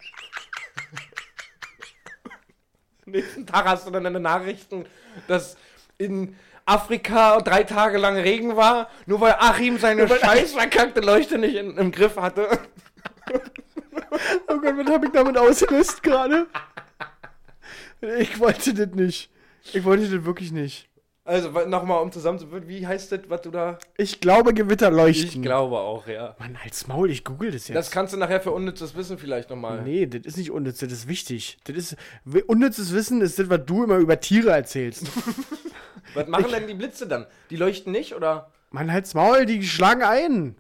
Nächsten 3.06 3.46
Tag 3.46 3.66
hast 3.66 3.86
du 3.86 3.92
dann 3.92 4.08
eine 4.08 4.20
Nachrichten, 4.20 4.88
dass 5.28 5.56
in 6.00 6.36
Afrika 6.66 7.40
drei 7.42 7.64
Tage 7.64 7.98
lang 7.98 8.16
Regen 8.16 8.56
war, 8.56 8.90
nur 9.06 9.22
weil 9.22 9.36
Achim 9.40 9.78
seine 9.78 10.08
scheiß 10.08 10.54
verkackte 10.54 11.02
Leuchte 11.02 11.38
nicht 11.38 11.56
in, 11.56 11.78
im 11.78 11.92
Griff 11.92 12.18
hatte. 12.18 12.48
Oh 14.48 14.60
Gott, 14.60 14.78
was 14.78 14.94
habe 14.94 15.08
ich 15.08 15.12
damit 15.12 15.38
ausgelöst 15.38 16.04
gerade? 16.04 16.46
Ich 18.20 18.40
wollte 18.40 18.74
das 18.74 18.94
nicht. 18.96 19.32
Ich 19.74 19.84
wollte 19.84 20.08
das 20.08 20.26
wirklich 20.26 20.52
nicht. 20.52 20.88
Also 21.26 21.50
nochmal, 21.68 22.02
um 22.02 22.12
zusammenzuführen, 22.12 22.68
wie 22.68 22.86
heißt 22.86 23.14
das, 23.14 23.22
was 23.30 23.42
du 23.42 23.52
da... 23.52 23.78
Ich 23.96 24.20
glaube, 24.20 24.54
Gewitterleuchten. 24.54 25.28
Ich 25.28 25.42
glaube 25.42 25.78
auch, 25.78 26.06
ja. 26.06 26.36
Mann, 26.38 26.62
halt's 26.62 26.86
Maul, 26.88 27.10
ich 27.10 27.24
google 27.24 27.52
das 27.52 27.70
jetzt. 27.70 27.78
Das 27.78 27.92
kannst 27.92 28.14
du 28.14 28.18
nachher 28.18 28.42
für 28.42 28.52
unnützes 28.52 28.94
Wissen 28.96 29.18
vielleicht 29.18 29.50
nochmal. 29.50 29.84
nee, 29.84 30.06
das 30.06 30.26
ist 30.26 30.38
nicht 30.38 30.52
unnütz, 30.52 30.80
das 30.80 30.92
ist 30.92 31.08
wichtig. 31.08 31.58
Das 31.64 31.78
ist, 31.78 31.96
unnützes 32.48 32.94
Wissen 32.94 33.22
ist 33.22 33.40
das, 33.40 33.50
was 33.50 33.62
du 33.66 33.86
immer 33.86 33.98
über 33.98 34.20
Tiere 34.20 34.52
erzählst. 34.52 35.08
Was 36.14 36.28
machen 36.28 36.52
denn 36.52 36.68
die 36.68 36.74
Blitze 36.74 37.08
dann? 37.08 37.26
Die 37.50 37.56
leuchten 37.56 37.92
nicht, 37.92 38.14
oder? 38.14 38.52
Mann, 38.72 38.92
halt's 38.92 39.14
Maul, 39.14 39.46
die 39.46 39.64
schlagen 39.64 40.04
ein. 40.04 40.58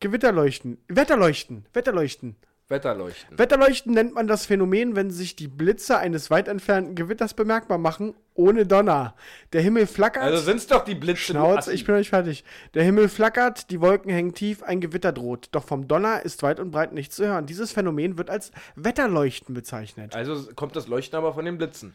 Gewitterleuchten. 0.00 0.78
Wetterleuchten. 0.88 1.66
Wetterleuchten. 1.72 2.36
Wetterleuchten. 2.70 3.36
Wetterleuchten 3.36 3.92
nennt 3.92 4.14
man 4.14 4.28
das 4.28 4.46
Phänomen, 4.46 4.94
wenn 4.94 5.10
sich 5.10 5.34
die 5.34 5.48
Blitze 5.48 5.98
eines 5.98 6.30
weit 6.30 6.46
entfernten 6.46 6.94
Gewitters 6.94 7.34
bemerkbar 7.34 7.78
machen, 7.78 8.14
ohne 8.34 8.64
Donner. 8.64 9.14
Der 9.52 9.60
Himmel 9.60 9.88
flackert. 9.88 10.22
Also 10.22 10.38
sind's 10.38 10.68
doch 10.68 10.84
die 10.84 10.94
Blitze. 10.94 11.20
Schnauz, 11.20 11.66
ich 11.66 11.84
bin 11.84 11.96
noch 11.96 11.98
nicht 11.98 12.10
fertig. 12.10 12.44
Der 12.74 12.84
Himmel 12.84 13.08
flackert, 13.08 13.70
die 13.70 13.80
Wolken 13.80 14.10
hängen 14.10 14.34
tief, 14.34 14.62
ein 14.62 14.80
Gewitter 14.80 15.12
droht. 15.12 15.48
Doch 15.50 15.64
vom 15.64 15.88
Donner 15.88 16.24
ist 16.24 16.42
weit 16.44 16.60
und 16.60 16.70
breit 16.70 16.92
nichts 16.92 17.16
zu 17.16 17.26
hören. 17.26 17.46
Dieses 17.46 17.72
Phänomen 17.72 18.16
wird 18.16 18.30
als 18.30 18.52
Wetterleuchten 18.76 19.52
bezeichnet. 19.52 20.14
Also 20.14 20.52
kommt 20.54 20.76
das 20.76 20.86
Leuchten 20.86 21.18
aber 21.18 21.34
von 21.34 21.44
den 21.44 21.58
Blitzen. 21.58 21.94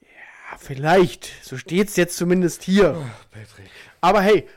Ja, 0.00 0.58
vielleicht. 0.58 1.30
So 1.44 1.56
steht's 1.56 1.94
jetzt 1.94 2.16
zumindest 2.16 2.64
hier. 2.64 2.96
Patrick. 3.30 3.70
Aber 4.00 4.20
hey, 4.22 4.48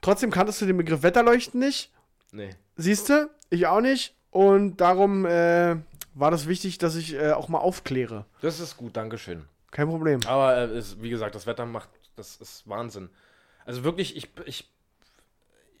trotzdem 0.00 0.30
kanntest 0.30 0.62
du 0.62 0.66
den 0.66 0.78
Begriff 0.78 1.02
Wetterleuchten 1.02 1.60
nicht. 1.60 1.92
Nee. 2.32 2.50
Siehst 2.76 3.10
du? 3.10 3.30
Ich 3.50 3.66
auch 3.66 3.82
nicht. 3.82 4.16
Und 4.32 4.78
darum 4.78 5.24
äh, 5.24 5.76
war 6.14 6.30
das 6.32 6.48
wichtig, 6.48 6.78
dass 6.78 6.96
ich 6.96 7.14
äh, 7.14 7.32
auch 7.32 7.48
mal 7.48 7.58
aufkläre. 7.58 8.24
Das 8.40 8.58
ist 8.58 8.76
gut, 8.76 8.96
Dankeschön. 8.96 9.44
Kein 9.70 9.88
Problem. 9.88 10.20
Aber 10.26 10.56
äh, 10.56 10.76
ist, 10.76 11.00
wie 11.00 11.10
gesagt, 11.10 11.34
das 11.36 11.46
Wetter 11.46 11.66
macht, 11.66 11.88
das 12.16 12.36
ist 12.36 12.68
Wahnsinn. 12.68 13.10
Also 13.64 13.84
wirklich, 13.84 14.16
ich, 14.16 14.30
ich, 14.44 14.68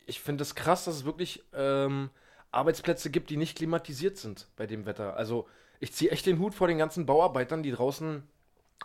ich 0.06 0.20
finde 0.20 0.42
es 0.42 0.54
krass, 0.54 0.84
dass 0.84 0.96
es 0.96 1.04
wirklich 1.04 1.42
ähm, 1.52 2.10
Arbeitsplätze 2.52 3.10
gibt, 3.10 3.30
die 3.30 3.36
nicht 3.36 3.56
klimatisiert 3.56 4.18
sind 4.18 4.46
bei 4.56 4.66
dem 4.66 4.86
Wetter. 4.86 5.16
Also 5.16 5.48
ich 5.80 5.92
ziehe 5.92 6.10
echt 6.10 6.26
den 6.26 6.38
Hut 6.38 6.54
vor 6.54 6.68
den 6.68 6.78
ganzen 6.78 7.06
Bauarbeitern, 7.06 7.62
die 7.62 7.72
draußen 7.72 8.22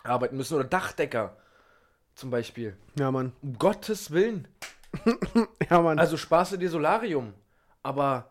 arbeiten 0.02 0.36
müssen. 0.36 0.54
Oder 0.54 0.64
Dachdecker 0.64 1.36
zum 2.14 2.30
Beispiel. 2.30 2.76
Ja, 2.98 3.10
Mann. 3.10 3.32
Um 3.42 3.58
Gottes 3.58 4.10
Willen. 4.10 4.48
Ja, 5.70 5.82
Mann. 5.82 5.98
Also 5.98 6.16
Spaße 6.16 6.58
dir 6.58 6.70
Solarium. 6.70 7.34
Aber, 7.82 8.30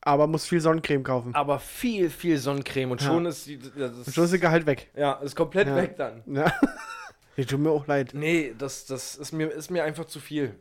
Aber 0.00 0.26
muss 0.26 0.46
viel 0.46 0.60
Sonnencreme 0.60 1.02
kaufen. 1.02 1.34
aber 1.34 1.58
viel, 1.58 2.08
viel 2.10 2.38
Sonnencreme 2.38 2.92
und 2.92 3.00
Ja. 3.02 3.08
schon 3.08 3.26
ist 3.26 3.46
die, 3.46 3.58
das 3.58 3.96
ist, 3.98 4.06
Und 4.08 4.14
schon 4.14 4.24
ist 4.24 4.30
der 4.30 4.38
Gehalt 4.38 4.64
weg. 4.66 4.90
ja, 4.96 5.12
ist 5.14 5.34
komplett 5.36 5.68
Ja. 5.68 5.76
weg 5.76 5.96
dann. 5.96 6.22
Ja. 6.26 6.52
Nee, 7.36 7.44
tut 7.44 7.60
mir 7.60 7.70
auch 7.70 7.86
leid. 7.86 8.14
Nee, 8.14 8.52
das, 8.58 8.86
das 8.86 9.14
ist, 9.14 9.30
mir, 9.30 9.46
ist 9.52 9.70
mir 9.70 9.84
einfach 9.84 10.06
zu 10.06 10.18
viel. 10.18 10.56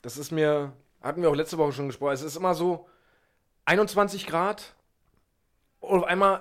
Das 0.00 0.16
ist 0.16 0.30
mir, 0.32 0.72
hatten 1.02 1.20
wir 1.20 1.28
auch 1.28 1.34
letzte 1.34 1.58
Woche 1.58 1.72
schon 1.72 1.86
gesprochen, 1.88 2.14
es 2.14 2.22
ist 2.22 2.36
immer 2.36 2.54
so 2.54 2.88
21 3.66 4.26
Grad 4.26 4.74
und 5.80 5.98
auf 5.98 6.04
einmal, 6.04 6.40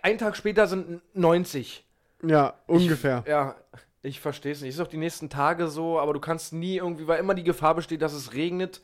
ein, 0.00 0.16
Tag 0.16 0.38
später 0.38 0.66
sind 0.66 1.02
90. 1.14 1.84
Ja, 2.22 2.54
ungefähr. 2.66 3.24
Ja, 3.28 3.56
ich 4.00 4.20
verstehe 4.20 4.52
es 4.52 4.62
nicht. 4.62 4.70
Ist 4.74 4.80
auch 4.80 4.86
die 4.88 4.96
nächsten 4.96 5.28
Tage 5.28 5.68
so, 5.68 5.98
aber 6.00 6.14
du 6.14 6.20
kannst 6.20 6.54
nie 6.54 6.76
irgendwie, 6.76 7.06
weil 7.06 7.20
immer 7.20 7.34
die 7.34 7.44
Gefahr 7.44 7.74
besteht, 7.74 8.00
dass 8.00 8.14
es 8.14 8.32
regnet. 8.32 8.80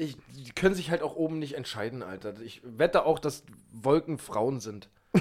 Ich, 0.00 0.16
die 0.36 0.52
können 0.52 0.76
sich 0.76 0.92
halt 0.92 1.02
auch 1.02 1.16
oben 1.16 1.40
nicht 1.40 1.54
entscheiden, 1.54 2.04
Alter. 2.04 2.40
Ich 2.40 2.62
wette 2.64 3.04
auch, 3.04 3.18
dass 3.18 3.42
Wolken 3.72 4.18
Frauen 4.18 4.60
sind. 4.60 4.88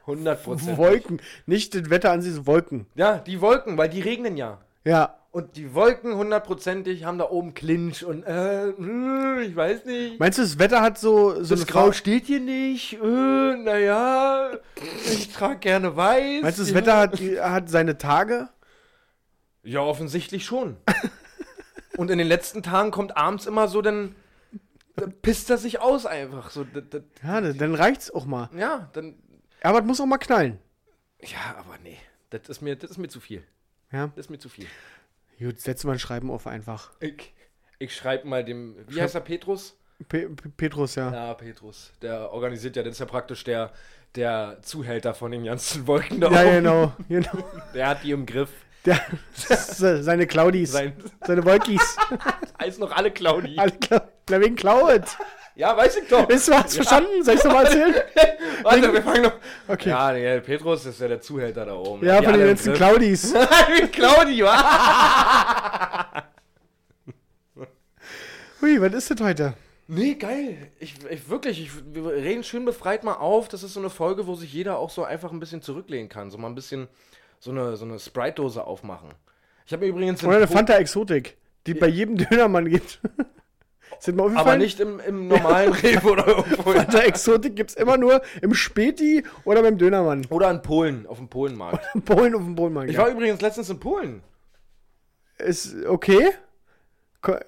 100 0.00 0.42
Prozent. 0.42 0.78
Wolken. 0.78 1.20
Nicht 1.44 1.74
das 1.74 1.90
Wetter 1.90 2.12
an 2.12 2.22
sich, 2.22 2.46
Wolken. 2.46 2.86
Ja, 2.94 3.18
die 3.18 3.42
Wolken, 3.42 3.76
weil 3.76 3.90
die 3.90 4.00
regnen 4.00 4.38
ja. 4.38 4.62
Ja. 4.84 5.18
Und 5.32 5.56
die 5.56 5.74
Wolken 5.74 6.14
hundertprozentig 6.14 7.04
haben 7.04 7.18
da 7.18 7.28
oben 7.28 7.52
Clinch 7.52 8.06
und 8.06 8.22
äh, 8.22 8.68
äh, 8.70 9.42
ich 9.42 9.54
weiß 9.54 9.84
nicht. 9.84 10.18
Meinst 10.18 10.38
du, 10.38 10.42
das 10.42 10.58
Wetter 10.58 10.80
hat 10.80 10.96
so, 10.98 11.42
so 11.42 11.56
das 11.56 11.66
Grau 11.66 11.86
Frau. 11.86 11.92
steht 11.92 12.24
hier 12.24 12.40
nicht. 12.40 12.94
Äh, 12.94 13.56
naja, 13.56 14.52
ich 15.12 15.30
trage 15.34 15.58
gerne 15.58 15.94
weiß. 15.94 16.40
Meinst 16.42 16.58
du, 16.58 16.62
das 16.62 16.70
ja. 16.70 16.76
Wetter 16.76 16.96
hat, 16.96 17.20
hat 17.20 17.68
seine 17.68 17.98
Tage? 17.98 18.48
Ja, 19.62 19.80
offensichtlich 19.80 20.46
schon. 20.46 20.78
und 21.96 22.10
in 22.10 22.18
den 22.18 22.26
letzten 22.28 22.62
Tagen 22.62 22.90
kommt 22.90 23.16
abends 23.16 23.46
immer 23.46 23.68
so, 23.68 23.82
dann, 23.82 24.14
dann 24.96 25.12
pisst 25.22 25.50
er 25.50 25.58
sich 25.58 25.80
aus 25.80 26.06
einfach. 26.06 26.50
So, 26.50 26.64
das, 26.64 26.84
das, 26.90 27.02
Ja, 27.22 27.40
dann- 27.40 27.74
reicht's 27.74 28.10
auch 28.10 28.26
mal. 28.26 28.48
ja, 28.56 28.88
dann. 28.92 29.14
Aber 29.62 29.80
es 29.80 29.84
muss 29.84 30.00
auch 30.00 30.06
mal 30.06 30.18
knallen. 30.18 30.58
Ja, 31.20 31.56
aber 31.58 31.76
nee. 31.82 31.98
Das 32.30 32.48
ist 32.48 32.60
mir, 32.60 32.76
das 32.76 32.90
ist 32.90 32.98
mir 32.98 33.08
zu 33.08 33.20
viel. 33.20 33.42
Ja. 33.92 34.08
Das 34.16 34.26
ist 34.26 34.30
mir 34.30 34.38
zu 34.38 34.48
viel. 34.48 34.66
Gut, 35.38 35.60
setz 35.60 35.84
mal 35.84 35.92
ein 35.92 35.98
Schreiben 35.98 36.30
auf 36.30 36.46
einfach. 36.46 36.92
Ich, 37.00 37.32
ich 37.78 37.94
schreibe 37.94 38.26
mal 38.28 38.44
dem. 38.44 38.76
Wie 38.88 38.94
Schreib- 38.94 39.02
heißt 39.04 39.14
er 39.14 39.20
Petrus? 39.22 39.76
Pe 40.08 40.28
Pe- 40.28 40.50
Petrus, 40.50 40.94
ja. 40.94 41.10
Ja, 41.12 41.34
Petrus. 41.34 41.92
Der 42.02 42.30
organisiert 42.30 42.76
ja, 42.76 42.82
das 42.82 42.92
ist 42.92 42.98
ja 42.98 43.06
praktisch 43.06 43.44
der, 43.44 43.72
der 44.14 44.58
Zuhälter 44.60 45.14
von 45.14 45.30
den 45.30 45.44
ganzen 45.44 45.86
Wolken 45.86 46.20
da 46.20 46.30
Ja, 46.30 46.42
oben. 46.42 46.50
genau. 46.52 46.92
genau. 47.08 47.50
Der 47.74 47.88
hat 47.88 48.02
die 48.02 48.10
im 48.10 48.26
Griff. 48.26 48.50
Der, 48.86 49.00
se- 49.34 50.02
seine 50.02 50.26
Claudis. 50.26 50.72
Sein, 50.72 50.94
seine 51.26 51.44
Wolkis. 51.44 51.96
heißt 52.60 52.78
noch 52.78 52.92
alle 52.92 53.10
Claudi. 53.10 53.56
Alle 53.58 53.72
wegen 54.40 54.56
Cloud. 54.56 55.02
Ja, 55.56 55.76
weiß 55.76 55.96
ich 55.96 56.08
doch. 56.08 56.28
Ist 56.28 56.50
was 56.50 56.74
verstanden? 56.76 57.22
Soll 57.24 57.34
ich 57.34 57.44
noch 57.44 57.52
mal 57.52 57.64
erzählen? 57.64 57.94
Warte, 58.62 58.92
wir 58.92 59.02
fangen 59.02 59.22
noch. 59.22 59.32
Okay. 59.68 59.88
Ja, 59.88 60.12
der 60.12 60.40
Petrus 60.40 60.84
ist 60.84 61.00
ja 61.00 61.08
der 61.08 61.20
Zuhälter 61.20 61.64
da 61.64 61.74
oben. 61.74 62.04
Ja, 62.06 62.22
von 62.22 62.34
den 62.34 62.42
Griff. 62.56 62.72
Claudis. 62.74 63.32
Wie 63.34 63.86
Claudi, 63.88 64.42
wa? 64.44 66.24
Hui, 68.60 68.80
was 68.80 68.92
ist 68.94 69.10
das 69.10 69.20
heute? 69.20 69.54
Nee, 69.88 70.14
geil. 70.14 70.70
Ich, 70.80 70.94
ich 71.08 71.28
wirklich, 71.28 71.60
ich, 71.62 71.70
wir 71.94 72.10
reden 72.10 72.42
schön 72.44 72.64
befreit 72.64 73.04
mal 73.04 73.14
auf. 73.14 73.48
Das 73.48 73.62
ist 73.62 73.74
so 73.74 73.80
eine 73.80 73.90
Folge, 73.90 74.26
wo 74.26 74.34
sich 74.34 74.52
jeder 74.52 74.78
auch 74.78 74.90
so 74.90 75.04
einfach 75.04 75.30
ein 75.32 75.40
bisschen 75.40 75.62
zurücklehnen 75.62 76.08
kann. 76.08 76.30
So 76.30 76.38
mal 76.38 76.48
ein 76.48 76.54
bisschen 76.54 76.88
so 77.38 77.50
eine, 77.50 77.76
so 77.76 77.84
eine 77.84 77.98
Sprite-Dose 77.98 78.64
aufmachen. 78.64 79.10
Ich 79.66 79.72
habe 79.72 79.86
übrigens. 79.86 80.22
Oder 80.24 80.36
eine 80.36 80.48
Fanta 80.48 80.74
Exotik, 80.74 81.36
die 81.66 81.74
bei 81.74 81.88
jedem 81.88 82.16
Dönermann 82.16 82.68
gibt. 82.68 83.00
Sind 83.98 84.20
aufgefallen? 84.20 84.46
Aber 84.48 84.56
nicht 84.58 84.78
im, 84.80 85.00
im 85.00 85.26
normalen 85.28 85.72
Rewe 85.82 86.10
oder 86.10 86.26
irgendwo. 86.26 86.72
Fanta 86.72 86.98
Exotik 87.00 87.56
gibt's 87.56 87.74
immer 87.74 87.96
nur 87.96 88.20
im 88.42 88.52
Späti 88.54 89.24
oder 89.44 89.62
beim 89.62 89.78
Dönermann. 89.78 90.26
Oder 90.28 90.50
in 90.50 90.60
Polen, 90.60 91.06
auf 91.06 91.16
dem 91.18 91.28
Polenmarkt. 91.28 91.84
In 91.94 92.02
Polen 92.04 92.34
auf 92.34 92.42
dem 92.42 92.54
Polenmarkt. 92.56 92.90
Ich 92.90 92.96
ja. 92.96 93.02
war 93.02 93.08
übrigens 93.10 93.40
letztens 93.40 93.70
in 93.70 93.80
Polen. 93.80 94.22
Ist 95.38 95.74
okay. 95.86 96.30
Co- 97.22 97.38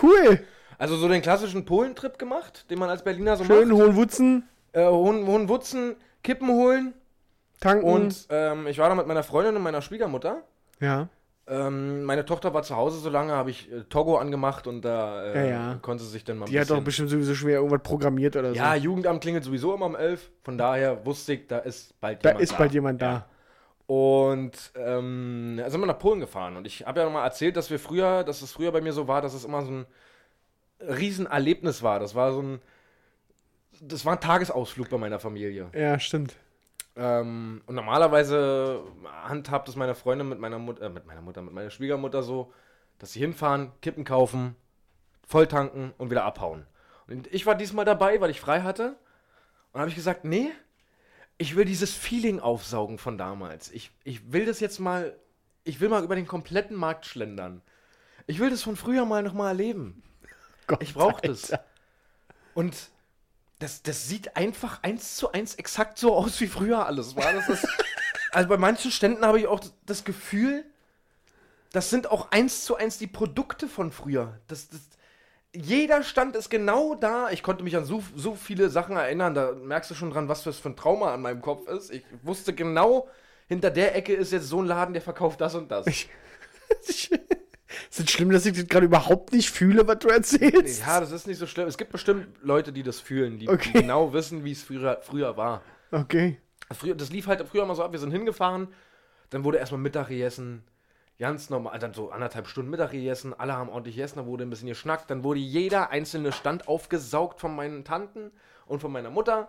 Cool. 0.00 0.40
Also 0.78 0.96
so 0.96 1.08
den 1.08 1.20
klassischen 1.20 1.66
Polentrip 1.66 2.18
gemacht, 2.18 2.70
den 2.70 2.78
man 2.78 2.88
als 2.88 3.04
Berliner 3.04 3.36
so 3.36 3.44
Schön 3.44 3.68
macht. 3.68 3.78
Hohenwutzen, 3.80 4.48
Äh, 4.72 4.86
Hohen, 4.86 5.26
Hohenwutzen, 5.26 5.96
Kippen 6.22 6.48
holen. 6.48 6.94
Tanken. 7.60 7.84
Und 7.84 8.26
ähm, 8.30 8.66
ich 8.66 8.78
war 8.78 8.88
da 8.88 8.94
mit 8.94 9.06
meiner 9.06 9.22
Freundin 9.22 9.56
und 9.56 9.62
meiner 9.62 9.82
Schwiegermutter. 9.82 10.42
ja. 10.80 11.08
Ähm, 11.46 12.04
meine 12.04 12.24
Tochter 12.24 12.54
war 12.54 12.62
zu 12.62 12.76
Hause 12.76 13.00
so 13.00 13.10
lange, 13.10 13.32
habe 13.32 13.50
ich 13.50 13.72
äh, 13.72 13.82
Togo 13.88 14.18
angemacht 14.18 14.68
und 14.68 14.82
da 14.84 15.24
äh, 15.24 15.48
Ja, 15.50 15.50
ja. 15.72 15.78
konnte 15.82 16.04
sie 16.04 16.10
sich 16.10 16.22
dann 16.22 16.38
mal 16.38 16.44
Die 16.46 16.60
hat 16.60 16.70
doch 16.70 16.80
bestimmt 16.80 17.08
sowieso 17.10 17.34
schwer 17.34 17.56
irgendwas 17.56 17.82
programmiert 17.82 18.36
oder 18.36 18.50
so. 18.50 18.54
ja, 18.54 18.76
Jugendamt 18.76 19.20
klingelt 19.20 19.42
sowieso 19.42 19.74
immer 19.74 19.86
um 19.86 19.96
11. 19.96 20.30
Von 20.44 20.56
daher 20.58 21.04
wusste 21.04 21.32
ich, 21.32 21.48
da 21.48 21.58
ist 21.58 21.98
bald 22.00 22.24
da 22.24 22.28
jemand 22.28 22.42
ist 22.44 22.56
bald 22.56 22.72
jemand 22.72 23.02
da. 23.02 23.26
Und 23.88 24.70
ähm, 24.76 25.56
da 25.58 25.68
sind 25.70 25.80
wir 25.80 25.86
nach 25.88 25.98
Polen 25.98 26.20
gefahren. 26.20 26.56
Und 26.56 26.68
ich 26.68 26.86
habe 26.86 27.00
ja 27.00 27.06
nochmal 27.06 27.24
erzählt, 27.24 27.56
dass 27.56 27.68
wir 27.68 27.80
früher, 27.80 28.22
dass 28.22 28.42
es 28.42 28.52
früher 28.52 28.70
bei 28.70 28.80
mir 28.80 28.92
so 28.92 29.08
war, 29.08 29.20
dass 29.20 29.34
es 29.34 29.44
immer 29.44 29.62
so 29.64 29.72
ein 29.72 29.86
Riesenerlebnis 30.80 31.82
war. 31.82 31.98
Das 31.98 32.14
war 32.14 32.32
so 32.32 32.42
ein. 32.42 32.60
Das 33.80 34.04
war 34.04 34.12
ein 34.12 34.20
Tagesausflug 34.20 34.88
bei 34.88 34.98
meiner 34.98 35.18
Familie. 35.18 35.68
Ja, 35.74 35.98
stimmt. 35.98 36.36
Ähm, 37.00 37.62
und 37.64 37.74
normalerweise 37.74 38.84
handhabt 39.22 39.70
es 39.70 39.74
meine 39.74 39.94
Freundin 39.94 40.28
mit 40.28 40.38
meiner 40.38 40.58
Mutter, 40.58 40.82
äh, 40.82 40.88
mit 40.90 41.06
meiner 41.06 41.22
Mutter, 41.22 41.40
mit 41.40 41.54
meiner 41.54 41.70
Schwiegermutter 41.70 42.22
so, 42.22 42.52
dass 42.98 43.14
sie 43.14 43.20
hinfahren, 43.20 43.72
Kippen 43.80 44.04
kaufen, 44.04 44.54
volltanken 45.26 45.94
und 45.96 46.10
wieder 46.10 46.24
abhauen. 46.24 46.66
Und 47.08 47.26
ich 47.32 47.46
war 47.46 47.54
diesmal 47.54 47.86
dabei, 47.86 48.20
weil 48.20 48.28
ich 48.28 48.38
frei 48.38 48.60
hatte. 48.60 48.96
Und 49.72 49.80
habe 49.80 49.88
ich 49.88 49.96
gesagt, 49.96 50.26
nee, 50.26 50.50
ich 51.38 51.56
will 51.56 51.64
dieses 51.64 51.94
Feeling 51.94 52.38
aufsaugen 52.38 52.98
von 52.98 53.16
damals. 53.16 53.70
Ich, 53.70 53.92
ich 54.04 54.30
will 54.30 54.44
das 54.44 54.60
jetzt 54.60 54.78
mal, 54.78 55.16
ich 55.64 55.80
will 55.80 55.88
mal 55.88 56.04
über 56.04 56.16
den 56.16 56.26
kompletten 56.26 56.76
Markt 56.76 57.06
schlendern. 57.06 57.62
Ich 58.26 58.40
will 58.40 58.50
das 58.50 58.62
von 58.62 58.76
früher 58.76 59.06
mal 59.06 59.22
nochmal 59.22 59.48
erleben. 59.48 60.02
Gott, 60.66 60.82
Ich 60.82 60.92
brauche 60.92 61.22
das. 61.22 61.50
Und 62.52 62.90
das, 63.60 63.82
das 63.82 64.08
sieht 64.08 64.36
einfach 64.36 64.82
eins 64.82 65.16
zu 65.16 65.32
eins 65.32 65.54
exakt 65.54 65.98
so 65.98 66.14
aus, 66.14 66.40
wie 66.40 66.48
früher 66.48 66.86
alles 66.86 67.14
war. 67.14 67.32
Das 67.32 67.48
ist, 67.48 67.68
also 68.32 68.48
bei 68.48 68.56
manchen 68.56 68.90
Ständen 68.90 69.24
habe 69.24 69.38
ich 69.38 69.46
auch 69.46 69.60
das 69.86 70.04
Gefühl, 70.04 70.64
das 71.70 71.90
sind 71.90 72.10
auch 72.10 72.32
eins 72.32 72.64
zu 72.64 72.74
eins 72.76 72.98
die 72.98 73.06
Produkte 73.06 73.68
von 73.68 73.92
früher. 73.92 74.40
Das, 74.48 74.70
das, 74.70 74.80
jeder 75.54 76.02
Stand 76.02 76.36
ist 76.36 76.48
genau 76.48 76.94
da. 76.94 77.30
Ich 77.30 77.42
konnte 77.42 77.62
mich 77.62 77.76
an 77.76 77.84
so, 77.84 78.02
so 78.16 78.34
viele 78.34 78.70
Sachen 78.70 78.96
erinnern. 78.96 79.34
Da 79.34 79.52
merkst 79.52 79.90
du 79.90 79.94
schon 79.94 80.10
dran, 80.10 80.28
was 80.28 80.42
das 80.42 80.58
für 80.58 80.70
ein 80.70 80.76
Trauma 80.76 81.12
an 81.12 81.20
meinem 81.20 81.42
Kopf 81.42 81.68
ist. 81.68 81.90
Ich 81.90 82.02
wusste 82.22 82.54
genau, 82.54 83.08
hinter 83.46 83.70
der 83.70 83.94
Ecke 83.94 84.14
ist 84.14 84.32
jetzt 84.32 84.48
so 84.48 84.62
ein 84.62 84.66
Laden, 84.66 84.94
der 84.94 85.02
verkauft 85.02 85.40
das 85.40 85.54
und 85.54 85.70
das. 85.70 85.86
Es 85.86 87.10
ist 87.90 88.10
schlimm, 88.10 88.30
dass 88.30 88.46
ich 88.46 88.54
das 88.54 88.66
gerade 88.66 88.86
überhaupt 88.86 89.32
nicht 89.32 89.50
fühle, 89.50 89.86
was 89.86 89.98
du 90.00 90.08
erzählst. 90.08 90.80
Ja, 90.80 91.00
das 91.00 91.12
ist 91.12 91.26
nicht 91.26 91.38
so 91.38 91.46
schlimm. 91.46 91.68
Es 91.68 91.78
gibt 91.78 91.92
bestimmt 91.92 92.26
Leute, 92.42 92.72
die 92.72 92.82
das 92.82 93.00
fühlen, 93.00 93.38
die, 93.38 93.48
Okay. 93.48 93.70
die 93.74 93.80
genau 93.82 94.12
wissen, 94.12 94.44
wie 94.44 94.52
es 94.52 94.62
früher, 94.62 94.98
früher 95.02 95.36
war. 95.36 95.62
Okay. 95.92 96.38
Früher, 96.72 96.94
das 96.94 97.10
lief 97.10 97.26
halt 97.26 97.46
früher 97.48 97.62
immer 97.64 97.74
so 97.74 97.82
ab, 97.82 97.92
wir 97.92 97.98
sind 97.98 98.12
hingefahren, 98.12 98.68
dann 99.30 99.44
wurde 99.44 99.58
erstmal 99.58 99.80
Mittag 99.80 100.08
gegessen, 100.08 100.62
ganz 101.18 101.50
normal, 101.50 101.78
dann 101.80 101.94
so 101.94 102.10
anderthalb 102.10 102.46
Stunden 102.46 102.70
Mittag 102.70 102.92
gegessen, 102.92 103.34
alle 103.36 103.54
haben 103.54 103.68
ordentlich 103.68 103.96
gegessen, 103.96 104.16
dann 104.18 104.26
wurde 104.26 104.44
ein 104.44 104.50
bisschen 104.50 104.68
geschnackt, 104.68 105.10
dann 105.10 105.24
wurde 105.24 105.40
jeder 105.40 105.90
einzelne 105.90 106.32
Stand 106.32 106.68
aufgesaugt 106.68 107.40
von 107.40 107.54
meinen 107.56 107.84
Tanten 107.84 108.30
und 108.66 108.80
von 108.80 108.92
meiner 108.92 109.10
Mutter. 109.10 109.48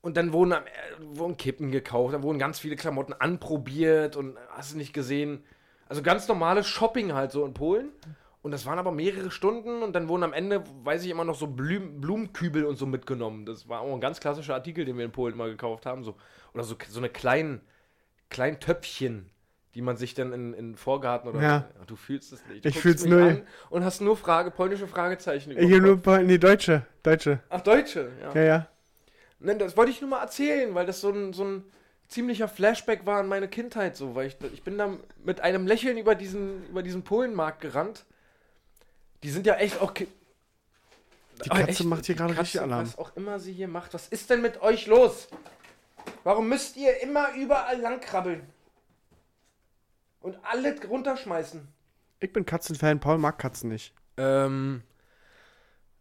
Und 0.00 0.16
dann 0.16 0.32
wurden, 0.32 0.52
äh, 0.52 0.60
wurden 1.00 1.36
Kippen 1.36 1.70
gekauft, 1.70 2.14
dann 2.14 2.22
wurden 2.22 2.38
ganz 2.38 2.58
viele 2.58 2.76
Klamotten 2.76 3.12
anprobiert 3.12 4.16
und 4.16 4.38
hast 4.50 4.72
du 4.72 4.78
nicht 4.78 4.92
gesehen. 4.92 5.44
Also 5.90 6.02
ganz 6.02 6.28
normales 6.28 6.68
Shopping 6.68 7.14
halt 7.14 7.32
so 7.32 7.44
in 7.44 7.52
Polen. 7.52 7.88
Und 8.42 8.52
das 8.52 8.64
waren 8.64 8.78
aber 8.78 8.92
mehrere 8.92 9.30
Stunden 9.32 9.82
und 9.82 9.92
dann 9.92 10.08
wurden 10.08 10.22
am 10.22 10.32
Ende, 10.32 10.62
weiß 10.84 11.04
ich 11.04 11.10
immer 11.10 11.24
noch, 11.24 11.34
so 11.34 11.48
Blüm 11.48 12.00
Blumenkübel 12.00 12.64
und 12.64 12.76
so 12.76 12.86
mitgenommen. 12.86 13.44
Das 13.44 13.68
war 13.68 13.80
auch 13.80 13.92
ein 13.92 14.00
ganz 14.00 14.20
klassischer 14.20 14.54
Artikel, 14.54 14.84
den 14.84 14.96
wir 14.96 15.04
in 15.04 15.10
Polen 15.10 15.36
mal 15.36 15.50
gekauft 15.50 15.84
haben. 15.84 16.04
So, 16.04 16.14
oder 16.54 16.62
so, 16.62 16.76
so 16.88 17.00
eine 17.00 17.08
kleinen, 17.08 17.60
kleinen 18.30 18.60
Töpfchen, 18.60 19.28
die 19.74 19.82
man 19.82 19.96
sich 19.96 20.14
dann 20.14 20.32
in, 20.32 20.54
in 20.54 20.68
den 20.70 20.76
Vorgarten 20.76 21.28
oder 21.28 21.42
Ja. 21.42 21.68
du 21.88 21.96
fühlst 21.96 22.32
es 22.32 22.46
nicht. 22.46 22.64
Du 22.64 22.68
Ich 22.68 22.78
fühl's 22.78 23.04
an 23.04 23.42
Und 23.68 23.84
hast 23.84 24.00
nur 24.00 24.16
Frage, 24.16 24.52
polnische 24.52 24.86
Fragezeichen. 24.86 25.50
über 25.50 25.60
Hier 25.60 25.80
nur 25.80 26.00
nee, 26.22 26.38
Deutsche. 26.38 26.86
Deutsche. 27.02 27.40
Ach, 27.50 27.60
Deutsche, 27.62 28.12
ja. 28.22 28.32
Ja, 28.32 28.42
ja. 28.42 28.66
Nein, 29.40 29.58
das 29.58 29.76
wollte 29.76 29.90
ich 29.90 30.00
nur 30.00 30.10
mal 30.10 30.22
erzählen, 30.22 30.72
weil 30.72 30.86
das 30.86 31.00
so 31.00 31.10
ein, 31.10 31.32
so 31.32 31.44
ein 31.44 31.64
ziemlicher 32.10 32.48
Flashback 32.48 33.06
war 33.06 33.20
an 33.20 33.28
meine 33.28 33.48
Kindheit 33.48 33.96
so, 33.96 34.14
weil 34.14 34.26
ich, 34.26 34.36
ich 34.52 34.62
bin 34.62 34.76
da 34.76 34.94
mit 35.24 35.40
einem 35.40 35.66
Lächeln 35.66 35.96
über 35.96 36.14
diesen, 36.14 36.66
über 36.68 36.82
diesen 36.82 37.02
Polenmarkt 37.02 37.60
gerannt. 37.62 38.04
Die 39.22 39.30
sind 39.30 39.46
ja 39.46 39.54
echt 39.54 39.80
auch. 39.80 39.94
ki- 39.94 40.08
Die 41.44 41.50
Ah, 41.50 41.58
Katze 41.58 41.70
echt, 41.70 41.84
macht 41.84 42.06
hier 42.06 42.14
gerade 42.16 42.38
richtig 42.38 42.60
Alarm. 42.60 42.84
Was 42.86 42.98
auch 42.98 43.16
immer 43.16 43.38
sie 43.38 43.52
hier 43.52 43.68
macht. 43.68 43.94
Was 43.94 44.08
ist 44.08 44.28
denn 44.28 44.42
mit 44.42 44.60
euch 44.60 44.86
los? 44.86 45.28
Warum 46.24 46.48
müsst 46.48 46.76
ihr 46.76 47.00
immer 47.02 47.34
überall 47.34 47.78
langkrabbeln? 47.80 48.42
Und 50.20 50.38
alle 50.44 50.76
runterschmeißen? 50.86 51.66
Ich 52.20 52.32
bin 52.32 52.44
Katzenfan, 52.44 53.00
Paul 53.00 53.16
mag 53.18 53.38
Katzen 53.38 53.70
nicht. 53.70 53.94
Ähm, 54.18 54.82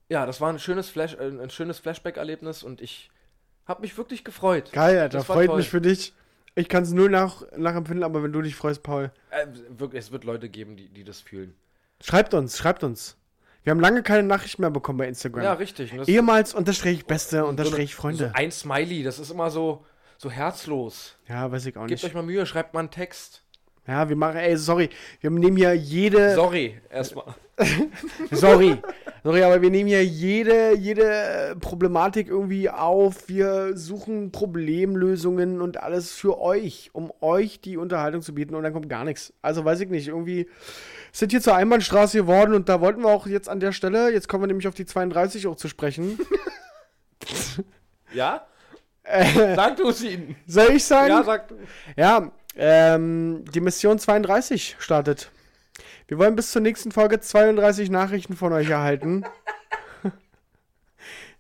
ja, 0.10 0.26
das 0.26 0.42
war 0.42 0.52
ein 0.52 0.60
schönes, 0.60 0.90
Flash, 0.90 1.16
ein 1.18 1.50
schönes 1.50 1.80
Flashback-Erlebnis 1.80 2.64
und 2.64 2.82
ich 2.82 3.10
habe 3.70 3.82
mich 3.82 3.98
wirklich 3.98 4.24
gefreut. 4.26 4.72
Geil, 4.74 5.00
Alter. 5.00 5.20
Das 5.20 5.28
Freut 5.28 5.48
toll. 5.48 5.58
mich 5.58 5.70
für 5.70 5.80
dich. 5.82 6.14
Ich 6.56 6.68
kann 6.68 6.84
es 6.84 6.92
nur 6.92 7.10
nach, 7.10 7.44
nachempfinden, 7.56 8.04
aber 8.04 8.22
wenn 8.24 8.34
du 8.34 8.42
dich 8.42 8.56
freust, 8.56 8.84
Paul. 8.84 9.12
Äh, 9.30 9.46
wirklich, 9.70 10.04
es 10.04 10.12
wird 10.12 10.26
Leute 10.26 10.50
geben, 10.50 10.76
die, 10.76 10.90
die 10.90 11.04
das 11.06 11.22
fühlen. 11.22 11.54
Schreibt 12.02 12.34
uns, 12.34 12.58
schreibt 12.58 12.84
uns. 12.84 13.16
Wir 13.64 13.72
haben 13.72 13.80
lange 13.80 14.04
keine 14.04 14.24
Nachrichten 14.24 14.62
mehr 14.64 14.72
bekommen 14.72 14.98
bei 14.98 15.08
Instagram. 15.08 15.44
Ja, 15.44 15.54
richtig. 15.54 15.92
Und 15.92 16.00
das- 16.00 16.08
Ehemals 16.08 16.54
unterstrich 16.54 17.06
Beste, 17.06 17.46
unterstrich 17.46 17.94
Freunde. 17.96 18.30
So 18.30 18.32
ein 18.34 18.52
Smiley, 18.52 19.04
das 19.04 19.20
ist 19.20 19.30
immer 19.30 19.52
so, 19.52 19.86
so 20.18 20.32
herzlos. 20.32 21.16
ja, 21.28 21.52
weiß 21.52 21.66
ich 21.68 21.78
auch 21.78 21.82
Gebt 21.86 21.92
nicht. 21.92 22.04
euch 22.06 22.14
mal 22.14 22.24
Mühe, 22.24 22.46
schreibt 22.46 22.74
mal 22.74 22.80
einen 22.82 22.92
Text. 22.92 23.44
Ja, 23.88 24.08
wir 24.08 24.16
machen, 24.16 24.38
ey, 24.38 24.56
sorry. 24.58 24.90
Wir 25.20 25.30
nehmen 25.30 25.58
hier 25.58 25.74
jede. 25.74 26.36
Sorry, 26.36 26.80
erstmal. 26.92 27.36
Sorry. 28.32 28.78
Sorry, 29.24 29.44
aber 29.44 29.62
wir 29.62 29.70
nehmen 29.70 29.90
hier 29.90 30.06
jede, 30.06 30.78
jede 30.78 31.58
Problematik 31.60 32.30
irgendwie 32.30 32.70
auf. 32.70 33.28
Wir 33.28 33.76
suchen 33.76 34.32
Problemlösungen 34.32 35.62
und 35.62 35.82
alles 35.82 36.14
für 36.14 36.40
euch, 36.40 36.90
um 36.94 37.12
euch 37.20 37.60
die 37.60 37.76
Unterhaltung 37.76 38.22
zu 38.22 38.34
bieten 38.34 38.56
und 38.56 38.64
dann 38.64 38.72
kommt 38.72 38.88
gar 38.88 39.04
nichts. 39.04 39.34
Also 39.42 39.66
weiß 39.66 39.82
ich 39.82 39.90
nicht, 39.90 40.08
irgendwie 40.08 40.48
sind 41.12 41.32
hier 41.32 41.42
zur 41.42 41.56
Einbahnstraße 41.56 42.18
geworden 42.18 42.54
und 42.54 42.70
da 42.70 42.80
wollten 42.80 43.02
wir 43.02 43.10
auch 43.10 43.28
jetzt 43.28 43.50
an 43.50 43.60
der 43.60 43.74
Stelle, 43.74 44.12
jetzt 44.12 44.30
kommen 44.30 44.44
wir 44.44 44.48
nämlich 44.48 44.68
auf 44.68 44.76
die 44.76 44.86
32 44.86 45.48
auch 45.48 45.56
zu 45.56 45.68
sprechen. 45.68 46.18
Ja? 48.14 48.46
Äh. 49.02 49.56
Sag 49.56 49.78
du 49.78 49.90
es 49.90 50.04
ihnen. 50.04 50.36
Soll 50.46 50.74
ich 50.74 50.84
sagen? 50.84 51.10
Ja, 51.10 51.24
sag 51.24 51.48
du. 51.48 51.56
Ja, 51.98 52.32
ähm, 52.60 53.46
die 53.54 53.62
Mission 53.62 53.98
32 53.98 54.76
startet. 54.80 55.32
Wir 56.08 56.18
wollen 56.18 56.36
bis 56.36 56.52
zur 56.52 56.62
nächsten 56.62 56.92
Folge 56.92 57.22
32 57.22 57.90
Nachrichten 57.90 58.36
von 58.36 58.52
euch 58.52 58.70
erhalten. 58.70 59.24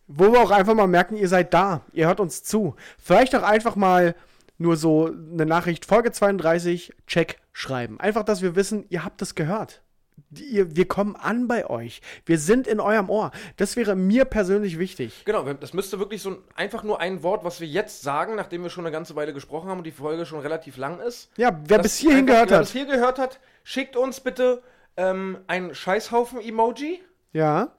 Wo 0.08 0.32
wir 0.32 0.40
auch 0.40 0.52
einfach 0.52 0.76
mal 0.76 0.88
merken, 0.88 1.18
ihr 1.18 1.28
seid 1.28 1.54
da. 1.54 1.82
Ihr 1.92 2.08
hört 2.08 2.22
uns 2.22 2.44
zu. 2.44 2.76
Vielleicht 2.98 3.36
auch 3.36 3.44
einfach 3.44 3.76
mal 3.76 4.16
nur 4.58 4.78
so 4.78 5.08
eine 5.08 5.46
Nachricht, 5.46 5.86
Folge 5.86 6.12
32, 6.12 6.94
check, 7.06 7.40
schreiben. 7.52 8.00
Einfach, 8.00 8.24
dass 8.24 8.42
wir 8.42 8.56
wissen, 8.56 8.86
ihr 8.90 9.04
habt 9.04 9.22
es 9.22 9.36
gehört. 9.36 9.82
Wir 10.30 10.88
kommen 10.88 11.16
an 11.16 11.48
bei 11.48 11.70
euch. 11.70 12.02
Wir 12.26 12.38
sind 12.40 12.68
in 12.68 12.80
eurem 12.80 13.10
Ohr. 13.10 13.32
Das 13.58 13.76
wäre 13.76 13.96
mir 13.96 14.26
persönlich 14.26 14.80
wichtig. 14.80 15.24
Genau, 15.26 15.52
das 15.54 15.74
müsste 15.74 16.00
wirklich 16.00 16.22
so 16.22 16.32
ein, 16.32 16.38
einfach 16.56 16.84
nur 16.84 17.00
ein 17.00 17.24
Wort, 17.24 17.44
was 17.44 17.60
wir 17.60 17.68
jetzt 17.68 18.02
sagen, 18.02 18.36
nachdem 18.36 18.64
wir 18.64 18.70
schon 18.70 18.86
eine 18.86 18.92
ganze 18.92 19.16
Weile 19.16 19.34
gesprochen 19.34 19.70
haben 19.70 19.80
und 19.80 19.84
die 19.84 19.92
Folge 19.92 20.26
schon 20.26 20.40
relativ 20.40 20.78
lang 20.78 21.00
ist. 21.00 21.32
Ja, 21.38 21.60
wer 21.66 21.80
bis 21.80 21.98
hierhin 21.98 22.26
gehört 22.26 22.50
wer 22.50 22.58
hat. 22.58 22.64
bis 22.64 22.72
hier 22.72 22.86
gehört 22.86 23.20
hat, 23.20 23.40
schickt 23.64 23.96
uns 23.96 24.20
bitte 24.20 24.62
ähm, 24.98 25.40
ein 25.48 25.74
Scheißhaufen-Emoji. 25.74 27.02
Ja. 27.34 27.72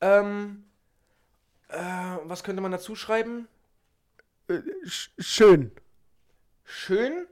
Ähm, 0.00 0.64
äh, 1.68 1.76
was 2.24 2.44
könnte 2.44 2.62
man 2.62 2.72
dazu 2.72 2.94
schreiben? 2.94 3.48
Sch 4.84 5.10
schön. 5.18 5.72
Schön. 6.64 7.26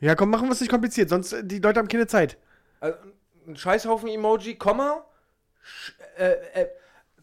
Ja, 0.00 0.16
komm, 0.16 0.30
machen 0.30 0.48
wir 0.48 0.52
es 0.52 0.60
nicht 0.60 0.70
kompliziert, 0.70 1.08
sonst 1.08 1.32
äh, 1.32 1.44
die 1.44 1.60
Leute 1.60 1.78
haben 1.78 1.88
keine 1.88 2.08
Zeit. 2.08 2.36
Also, 2.80 2.98
ein 3.46 3.56
Scheißhaufen-Emoji, 3.56 4.56
Komma. 4.56 5.04
Äh, 6.16 6.32
äh, 6.54 6.68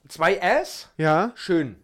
zwei 0.07 0.36
S. 0.36 0.89
Ja. 0.97 1.32
Schön. 1.36 1.82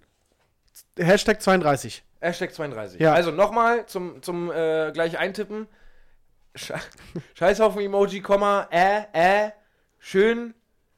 Hashtag 0.98 1.42
32. 1.42 2.04
Hashtag 2.22 2.54
32. 2.54 3.00
Ja. 3.00 3.14
Also 3.14 3.32
nochmal 3.32 3.86
zum, 3.86 4.22
zum 4.22 4.52
äh, 4.52 4.92
gleich 4.94 5.18
eintippen. 5.18 5.68
Sche 6.56 6.76
Scheißhaufen-Emoji, 7.36 8.22
Komma, 8.22 8.68
äh, 8.72 9.04
äh, 9.14 9.52
schön, 10.00 10.54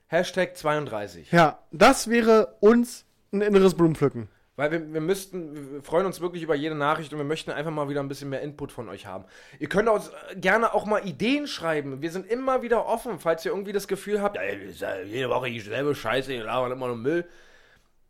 Hashtag 0.07 0.55
32. 0.55 1.31
Ja, 1.31 1.59
das 1.71 2.09
wäre 2.09 2.55
uns 2.59 3.05
ein 3.31 3.41
inneres 3.41 3.75
Blumenpflücken. 3.75 4.29
Weil 4.57 4.71
wir, 4.71 4.91
wir 4.91 5.01
müssten, 5.01 5.73
wir 5.73 5.83
freuen 5.83 6.07
uns 6.07 6.19
wirklich 6.19 6.41
über 6.41 6.55
jede 6.55 6.73
Nachricht 6.73 7.13
und 7.13 7.19
wir 7.19 7.25
möchten 7.25 7.51
einfach 7.51 7.71
mal 7.71 7.89
wieder 7.89 8.01
ein 8.01 8.07
bisschen 8.07 8.29
mehr 8.29 8.41
Input 8.41 8.71
von 8.71 8.89
euch 8.89 9.05
haben. 9.05 9.25
Ihr 9.59 9.69
könnt 9.69 9.87
uns 9.87 10.09
äh, 10.09 10.35
gerne 10.35 10.73
auch 10.73 10.85
mal 10.85 11.07
Ideen 11.07 11.45
schreiben. 11.45 12.01
Wir 12.01 12.11
sind 12.11 12.25
immer 12.25 12.63
wieder 12.63 12.87
offen, 12.87 13.19
falls 13.19 13.45
ihr 13.45 13.51
irgendwie 13.51 13.71
das 13.71 13.87
Gefühl 13.87 14.19
habt, 14.19 14.35
ja 14.35 15.01
jede 15.03 15.29
Woche 15.29 15.51
dieselbe 15.51 15.93
Scheiße, 15.93 16.33
ihr 16.33 16.45
labert 16.45 16.71
immer 16.71 16.87
nur 16.87 16.95
Müll. 16.95 17.29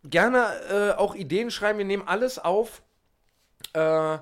Gerne 0.05 0.47
äh, 0.71 0.91
auch 0.97 1.15
Ideen 1.15 1.51
schreiben, 1.51 1.79
wir 1.79 1.85
nehmen 1.85 2.07
alles 2.07 2.39
auf. 2.39 2.81
Äh, 3.73 4.17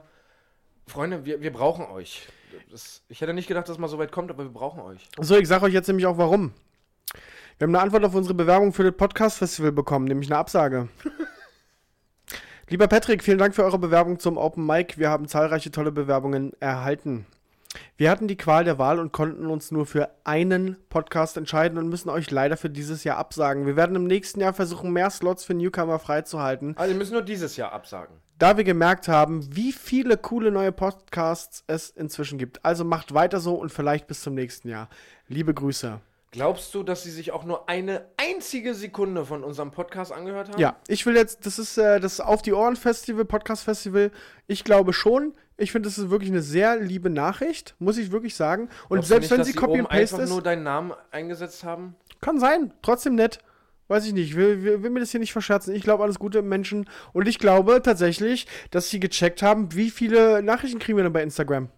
Freunde, 0.88 1.26
wir, 1.26 1.42
wir 1.42 1.54
brauchen 1.54 1.86
euch. 1.86 2.28
Das, 2.72 3.04
ich 3.08 3.22
hätte 3.22 3.36
nicht 3.36 3.48
gedacht, 3.48 3.68
dass 3.68 3.76
es 3.76 3.80
mal 3.80 3.88
so 3.88 4.00
weit 4.00 4.12
kommt, 4.12 4.32
aber 4.32 4.46
wir 4.46 4.52
brauchen 4.52 4.82
euch. 4.82 5.08
So, 5.20 5.38
ich 5.38 5.48
sage 5.48 5.66
euch 5.66 5.74
jetzt 5.74 5.88
nämlich 5.88 6.08
auch 6.08 6.18
warum. 6.18 6.54
Wir 7.60 7.68
haben 7.68 7.76
eine 7.76 7.84
Antwort 7.84 8.04
auf 8.04 8.16
unsere 8.16 8.34
Bewerbung 8.34 8.74
für 8.74 8.84
das 8.84 8.98
Podcast-Festival 8.98 9.72
bekommen, 9.72 10.06
nämlich 10.06 10.32
eine 10.32 10.40
Absage. 10.40 10.90
Lieber 12.68 12.88
Patrick, 12.88 13.24
vielen 13.24 13.38
Dank 13.38 13.54
für 13.54 13.64
eure 13.64 13.78
Bewerbung 13.78 14.18
zum 14.18 14.38
Open 14.38 14.66
Mic. 14.66 14.98
Wir 14.98 15.12
haben 15.12 15.28
zahlreiche 15.28 15.70
tolle 15.70 15.92
Bewerbungen 15.92 16.52
erhalten. 16.60 17.28
Wir 17.96 18.10
hatten 18.10 18.28
die 18.28 18.38
Qual 18.38 18.64
der 18.64 18.80
Wahl 18.80 19.00
und 19.00 19.12
konnten 19.12 19.46
uns 19.46 19.70
nur 19.70 19.86
für 19.86 20.10
einen 20.24 20.76
Podcast 20.90 21.38
entscheiden 21.38 21.78
und 21.78 21.90
müssen 21.90 22.10
euch 22.10 22.32
leider 22.32 22.58
für 22.58 22.72
dieses 22.72 23.04
Jahr 23.04 23.18
absagen. 23.18 23.68
Wir 23.68 23.76
werden 23.76 23.96
im 23.96 24.06
nächsten 24.08 24.40
Jahr 24.40 24.54
versuchen, 24.54 24.92
mehr 24.92 25.12
Slots 25.12 25.44
für 25.44 25.54
Newcomer 25.54 26.00
freizuhalten. 26.00 26.76
Also 26.76 26.92
wir 26.92 26.98
müssen 26.98 27.14
nur 27.14 27.22
dieses 27.22 27.56
Jahr 27.56 27.72
absagen. 27.72 28.16
da 28.40 28.58
wir 28.58 28.64
gemerkt 28.64 29.08
haben, 29.08 29.48
wie 29.56 29.72
viele 29.72 30.18
coole 30.18 30.52
neue 30.52 30.72
Podcasts 30.72 31.64
es 31.68 31.92
inzwischen 31.92 32.40
gibt. 32.40 32.66
Also 32.66 32.84
macht 32.84 33.14
weiter 33.14 33.40
so 33.40 33.54
und 33.54 33.72
vielleicht 33.72 34.08
bis 34.08 34.22
zum 34.22 34.34
nächsten 34.34 34.70
Jahr. 34.70 34.90
Liebe 35.28 35.54
Grüße. 35.54 36.00
Glaubst 36.36 36.76
du, 36.76 36.84
dass 36.84 37.04
sie 37.04 37.12
sich 37.12 37.32
auch 37.32 37.46
nur 37.46 37.70
eine 37.70 38.06
einzige 38.18 38.76
Sekunde 38.76 39.26
von 39.26 39.42
unserem 39.42 39.72
Podcast 39.72 40.12
angehört 40.12 40.50
haben? 40.50 40.60
Ja, 40.60 40.76
ich 40.90 41.06
will 41.06 41.16
jetzt, 41.16 41.46
das 41.46 41.60
ist 41.60 41.78
äh, 41.78 42.02
das 42.02 42.20
Auf 42.20 42.42
die 42.42 42.52
Ohren 42.52 42.76
Festival, 42.76 43.24
Podcast 43.24 43.64
Festival. 43.64 44.12
Ich 44.46 44.66
glaube 44.66 44.92
schon. 44.92 45.34
Ich 45.56 45.72
finde, 45.72 45.88
das 45.88 45.98
ist 45.98 46.10
wirklich 46.10 46.30
eine 46.30 46.42
sehr 46.42 46.76
liebe 46.78 47.10
Nachricht, 47.10 47.76
muss 47.80 47.98
ich 47.98 48.12
wirklich 48.12 48.36
sagen. 48.36 48.64
Und 48.90 48.98
Glaubst 48.98 49.08
selbst 49.08 49.32
nicht, 49.32 49.40
wenn 49.40 49.46
sie 49.46 49.54
Copy 49.54 49.80
and 49.80 49.88
Paste 49.88 50.24
ist, 50.24 50.30
nur 50.30 50.42
deinen 50.42 50.64
Namen 50.64 50.92
eingesetzt 51.12 51.64
haben? 51.64 51.96
kann 52.20 52.40
sein. 52.40 52.74
Trotzdem 52.82 53.16
nett. 53.16 53.40
Weiß 53.88 54.06
ich 54.06 54.12
nicht. 54.14 54.36
Will, 54.36 54.64
will, 54.64 54.84
will 54.84 54.90
mir 54.90 55.00
das 55.00 55.12
hier 55.12 55.22
nicht 55.22 55.32
verscherzen. 55.32 55.74
Ich 55.74 55.84
glaube 55.84 56.04
alles 56.04 56.20
Gute 56.20 56.40
im 56.40 56.50
Menschen. 56.50 56.90
Und 57.14 57.30
ich 57.30 57.40
glaube 57.40 57.82
tatsächlich, 57.82 58.48
dass 58.72 58.90
sie 58.90 59.00
gecheckt 59.00 59.42
haben, 59.42 59.74
wie 59.74 59.90
viele 59.90 60.44
Nachrichten 60.44 60.80
kriegen 60.80 60.98
wir 60.98 61.04
denn 61.04 61.14
bei 61.14 61.24
Instagram. 61.24 61.70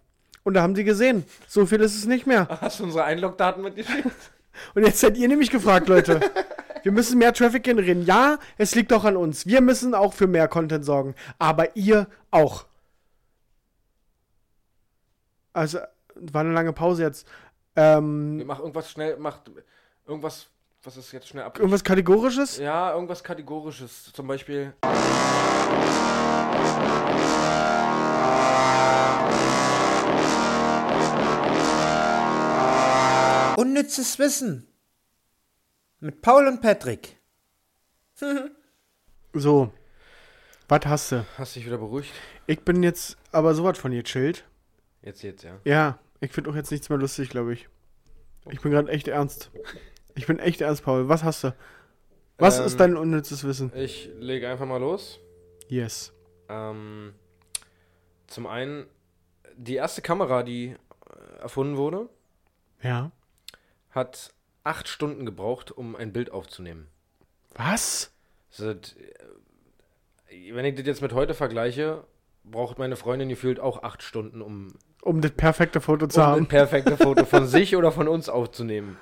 Und 0.43 0.53
da 0.55 0.61
haben 0.63 0.75
sie 0.75 0.85
gesehen. 0.85 1.25
So 1.47 1.65
viel 1.65 1.81
ist 1.81 1.95
es 1.95 2.05
nicht 2.07 2.25
mehr. 2.25 2.47
Hast 2.61 2.79
du 2.79 2.85
unsere 2.85 3.03
Einlogdaten 3.03 3.61
mitgeschickt? 3.61 4.09
Und 4.75 4.85
jetzt 4.85 4.99
seid 4.99 5.17
ihr 5.17 5.27
nämlich 5.27 5.49
gefragt, 5.49 5.87
Leute. 5.87 6.19
Wir 6.83 6.91
müssen 6.91 7.17
mehr 7.17 7.33
Traffic 7.33 7.63
generieren. 7.63 8.05
Ja, 8.05 8.37
es 8.57 8.73
liegt 8.75 8.93
auch 8.93 9.03
an 9.03 9.17
uns. 9.17 9.45
Wir 9.45 9.61
müssen 9.61 9.93
auch 9.93 10.13
für 10.13 10.27
mehr 10.27 10.47
Content 10.47 10.85
sorgen. 10.85 11.15
Aber 11.37 11.75
ihr 11.75 12.07
auch. 12.31 12.65
Also, 15.53 15.79
war 16.15 16.41
eine 16.41 16.53
lange 16.53 16.71
Pause 16.71 17.03
jetzt. 17.03 17.27
Ähm, 17.75 18.45
Mach 18.45 18.59
irgendwas 18.59 18.89
schnell, 18.91 19.17
mach 19.19 19.39
irgendwas, 20.07 20.47
was 20.83 20.97
ist 20.97 21.11
jetzt 21.11 21.27
schnell 21.27 21.43
ab. 21.43 21.57
irgendwas 21.59 21.83
Kategorisches? 21.83 22.57
Ja, 22.57 22.93
irgendwas 22.93 23.23
Kategorisches. 23.23 24.11
Zum 24.13 24.27
Beispiel. 24.27 24.73
Unnützes 33.57 34.19
Wissen. 34.19 34.67
Mit 35.99 36.21
Paul 36.21 36.47
und 36.47 36.61
Patrick. 36.61 37.17
So. 39.33 39.71
Was 40.67 40.85
hast 40.85 41.11
du? 41.11 41.25
Hast 41.37 41.55
dich 41.55 41.65
wieder 41.65 41.77
beruhigt? 41.77 42.11
Ich 42.47 42.61
bin 42.61 42.81
jetzt 42.81 43.17
aber 43.31 43.53
sowas 43.53 43.77
von 43.77 43.91
gechillt. 43.91 44.45
Jetzt, 45.03 45.21
jetzt, 45.21 45.43
ja. 45.43 45.59
Ja, 45.63 45.99
ich 46.21 46.31
finde 46.31 46.49
auch 46.49 46.55
jetzt 46.55 46.71
nichts 46.71 46.89
mehr 46.89 46.97
lustig, 46.97 47.29
glaube 47.29 47.53
ich. 47.53 47.67
Ich 48.49 48.61
bin 48.61 48.71
gerade 48.71 48.89
echt 48.91 49.07
ernst. 49.07 49.51
Ich 50.15 50.25
bin 50.27 50.39
echt 50.39 50.61
ernst, 50.61 50.83
Paul. 50.83 51.07
Was 51.09 51.23
hast 51.23 51.43
du? 51.43 51.53
Was 52.37 52.59
Ähm, 52.59 52.65
ist 52.65 52.79
dein 52.79 52.95
unnützes 52.97 53.43
Wissen? 53.43 53.71
Ich 53.75 54.09
lege 54.17 54.49
einfach 54.49 54.65
mal 54.65 54.77
los. 54.77 55.19
Yes. 55.67 56.13
Ähm, 56.49 57.13
zum 58.27 58.47
einen, 58.47 58.87
die 59.55 59.75
erste 59.75 60.01
Kamera, 60.01 60.41
die 60.43 60.69
äh, 60.69 61.39
erfunden 61.41 61.77
wurde, 61.77 62.09
Ja. 62.81 63.11
Hat 63.97 64.33
acht 64.63 64.87
Stunden 64.87 65.25
gebraucht, 65.25 65.71
um 65.71 65.95
ein 65.97 66.13
Bild 66.13 66.31
aufzunehmen. 66.31 66.87
Was? 67.55 68.11
Seit, 68.49 68.95
äh, 70.29 70.53
wenn 70.53 70.63
ich 70.65 70.75
das 70.75 70.85
jetzt 70.85 71.01
mit 71.01 71.11
heute 71.13 71.33
vergleiche, 71.33 72.03
braucht 72.43 72.79
meine 72.79 72.95
Freundin 72.95 73.27
gefühlt 73.29 73.59
auch 73.59 73.83
acht 73.83 74.01
Stunden, 74.03 74.41
um, 74.41 74.73
Um 75.01 75.19
das 75.21 75.31
perfekte 75.31 75.81
Foto 75.81 76.07
zu 76.07 76.19
um 76.21 76.25
ein 76.25 76.31
haben. 76.31 76.47
perfektes 76.47 76.97
Foto 76.97 77.25
von 77.25 77.45
sich 77.55 77.75
oder 77.75 77.91
von 77.91 78.07
uns 78.07 78.29
aufzunehmen. 78.29 78.97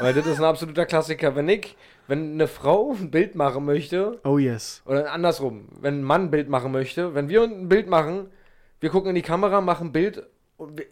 Weil 0.00 0.14
das 0.14 0.26
ist 0.26 0.38
ein 0.38 0.44
absoluter 0.44 0.86
Klassiker. 0.86 1.36
Wenn 1.36 1.48
ich, 1.50 1.76
wenn 2.06 2.32
eine 2.32 2.46
Frau 2.48 2.92
ein 2.92 3.10
Bild 3.10 3.34
machen 3.34 3.64
möchte, 3.66 4.18
Oh 4.24 4.38
yes. 4.38 4.80
oder 4.86 5.12
andersrum, 5.12 5.68
wenn 5.80 6.00
ein 6.00 6.02
Mann 6.02 6.22
ein 6.24 6.30
Bild 6.30 6.48
machen 6.48 6.72
möchte, 6.72 7.14
wenn 7.14 7.28
wir 7.28 7.42
ein 7.42 7.68
Bild 7.68 7.86
machen, 7.88 8.30
wir 8.80 8.88
gucken 8.90 9.10
in 9.10 9.14
die 9.16 9.22
Kamera, 9.22 9.60
machen 9.60 9.88
ein 9.88 9.92
Bild 9.92 10.26
und 10.56 10.78
wir, 10.78 10.86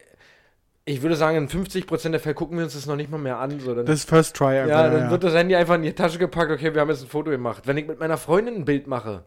ich 0.87 1.03
würde 1.03 1.17
sagen, 1.17 1.37
in 1.39 1.49
50% 1.49 2.11
der 2.11 2.21
Fälle 2.21 2.35
gucken 2.35 2.59
wir 2.59 2.65
uns 2.65 2.75
das 2.75 2.87
noch 2.87 2.97
nicht 2.97 3.11
mal 3.11 3.19
mehr 3.19 3.39
an. 3.39 3.59
So, 3.61 3.75
dann, 3.75 3.87
Das 3.87 4.05
First 4.05 4.37
Try 4.37 4.57
ja, 4.57 4.89
dann 4.91 5.11
wird 5.11 5.25
das 5.25 5.35
Handy 5.35 5.55
einfach 5.57 5.77
in 5.77 5.83
die 5.83 5.93
Tasche 5.95 6.19
gepackt, 6.19 6.51
okay, 6.51 6.75
wir 6.75 6.81
haben 6.81 6.91
jetzt 6.91 7.03
ein 7.03 7.09
Foto 7.09 7.31
gemacht. 7.31 7.63
Wenn 7.67 7.77
ich 7.79 7.87
mit 7.87 7.99
meiner 8.01 8.19
Freundin 8.19 8.57
ein 8.57 8.65
Bild 8.65 8.87
mache, 8.87 9.25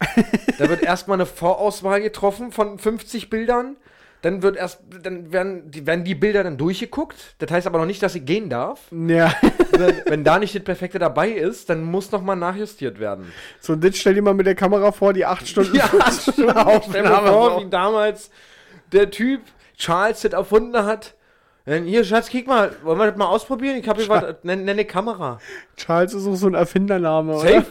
da 0.58 0.68
wird 0.68 0.82
erstmal 0.82 1.16
eine 1.16 1.26
Vorauswahl 1.26 2.00
getroffen 2.00 2.52
von 2.52 2.78
50 2.78 3.30
Bildern. 3.30 3.76
Dann 4.22 4.42
wird 4.42 4.56
erst, 4.56 4.80
dann 5.02 5.30
werden 5.30 5.70
die, 5.70 5.86
werden 5.86 6.02
die 6.02 6.14
Bilder 6.14 6.42
dann 6.42 6.56
durchgeguckt. 6.56 7.34
Das 7.38 7.50
heißt 7.50 7.66
aber 7.66 7.78
noch 7.78 7.86
nicht, 7.86 8.02
dass 8.02 8.14
ich 8.14 8.24
gehen 8.24 8.48
darf. 8.48 8.80
ja. 8.90 9.32
Wenn 10.06 10.24
da 10.24 10.38
nicht 10.38 10.54
das 10.54 10.64
Perfekte 10.64 10.98
dabei 10.98 11.30
ist, 11.30 11.68
dann 11.68 11.84
muss 11.84 12.10
nochmal 12.10 12.34
nachjustiert 12.36 12.98
werden. 12.98 13.30
So, 13.60 13.74
und 13.74 13.84
das 13.84 13.98
stell 13.98 14.14
dir 14.14 14.22
mal 14.22 14.32
mit 14.32 14.46
der 14.46 14.54
Kamera 14.54 14.90
vor, 14.90 15.12
die 15.12 15.26
acht 15.26 15.46
Stunden 15.46 15.76
Ja, 15.76 15.86
Stunden 15.86 16.22
Stell 16.22 16.46
dir 16.46 16.66
Aufnahme. 16.66 17.28
vor, 17.28 17.60
wie 17.60 17.68
damals 17.68 18.30
der 18.92 19.10
Typ 19.10 19.42
Charles 19.76 20.22
das 20.22 20.32
erfunden 20.32 20.84
hat. 20.84 21.14
Hier, 21.66 22.04
Schatz, 22.04 22.28
kick 22.28 22.46
mal, 22.46 22.70
wollen 22.84 22.98
wir 22.98 23.06
das 23.08 23.16
mal 23.16 23.26
ausprobieren? 23.26 23.76
Ich 23.76 23.88
habe 23.88 24.00
hier 24.00 24.08
was, 24.08 24.36
nenn, 24.44 24.60
nenn 24.60 24.70
eine 24.70 24.84
Kamera. 24.84 25.40
Charles 25.76 26.14
ist 26.14 26.26
auch 26.26 26.36
so 26.36 26.46
ein 26.46 26.54
Erfindername, 26.54 27.34
oder? 27.34 27.48
Safe. 27.48 27.66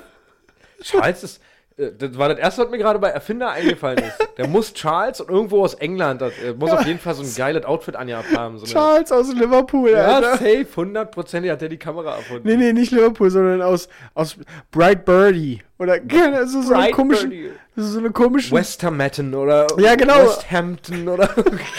Charles 0.82 1.24
ist, 1.24 1.42
äh, 1.78 1.92
das 1.98 2.18
war 2.18 2.28
das 2.28 2.38
erste, 2.40 2.64
was 2.64 2.72
mir 2.72 2.78
gerade 2.78 3.00
bei 3.00 3.10
Erfinder 3.10 3.52
eingefallen 3.52 4.00
ist. 4.00 4.18
Der 4.38 4.48
muss 4.48 4.74
Charles 4.74 5.22
und 5.22 5.30
irgendwo 5.30 5.64
aus 5.64 5.76
England, 5.76 6.22
das, 6.22 6.34
äh, 6.44 6.54
muss 6.54 6.72
auf 6.72 6.86
jeden 6.86 7.00
Fall 7.00 7.14
so 7.16 7.24
ein 7.24 7.34
geiles 7.36 7.66
Outfit 7.66 7.96
angehabt 7.96 8.36
haben. 8.36 8.58
So 8.58 8.66
Charles 8.66 9.14
aus 9.14 9.34
Liverpool, 9.34 9.92
ja, 9.92 10.16
Alter. 10.16 10.32
safe, 10.38 10.68
hundertprozentig 10.76 11.52
hat 11.52 11.62
der 11.62 11.70
die 11.70 11.78
Kamera 11.78 12.18
erfunden. 12.18 12.48
Nee, 12.48 12.58
nee, 12.58 12.74
nicht 12.74 12.92
Liverpool, 12.92 13.30
sondern 13.30 13.62
aus, 13.62 13.88
aus 14.14 14.38
Bright 14.72 15.06
Birdie. 15.06 15.62
Oder 15.80 16.00
keine, 16.02 16.38
also 16.38 16.62
so 16.62 16.74
Bright 16.74 16.94
komische. 16.94 17.28
Birdie. 17.28 17.52
So 17.76 18.00
eine 18.00 18.12
komische. 18.12 18.56
Westermatten 18.56 19.34
oder 19.36 19.68
Ja, 19.78 19.96
genau. 19.96 20.26
Westhampton 20.26 21.08
oder 21.10 21.30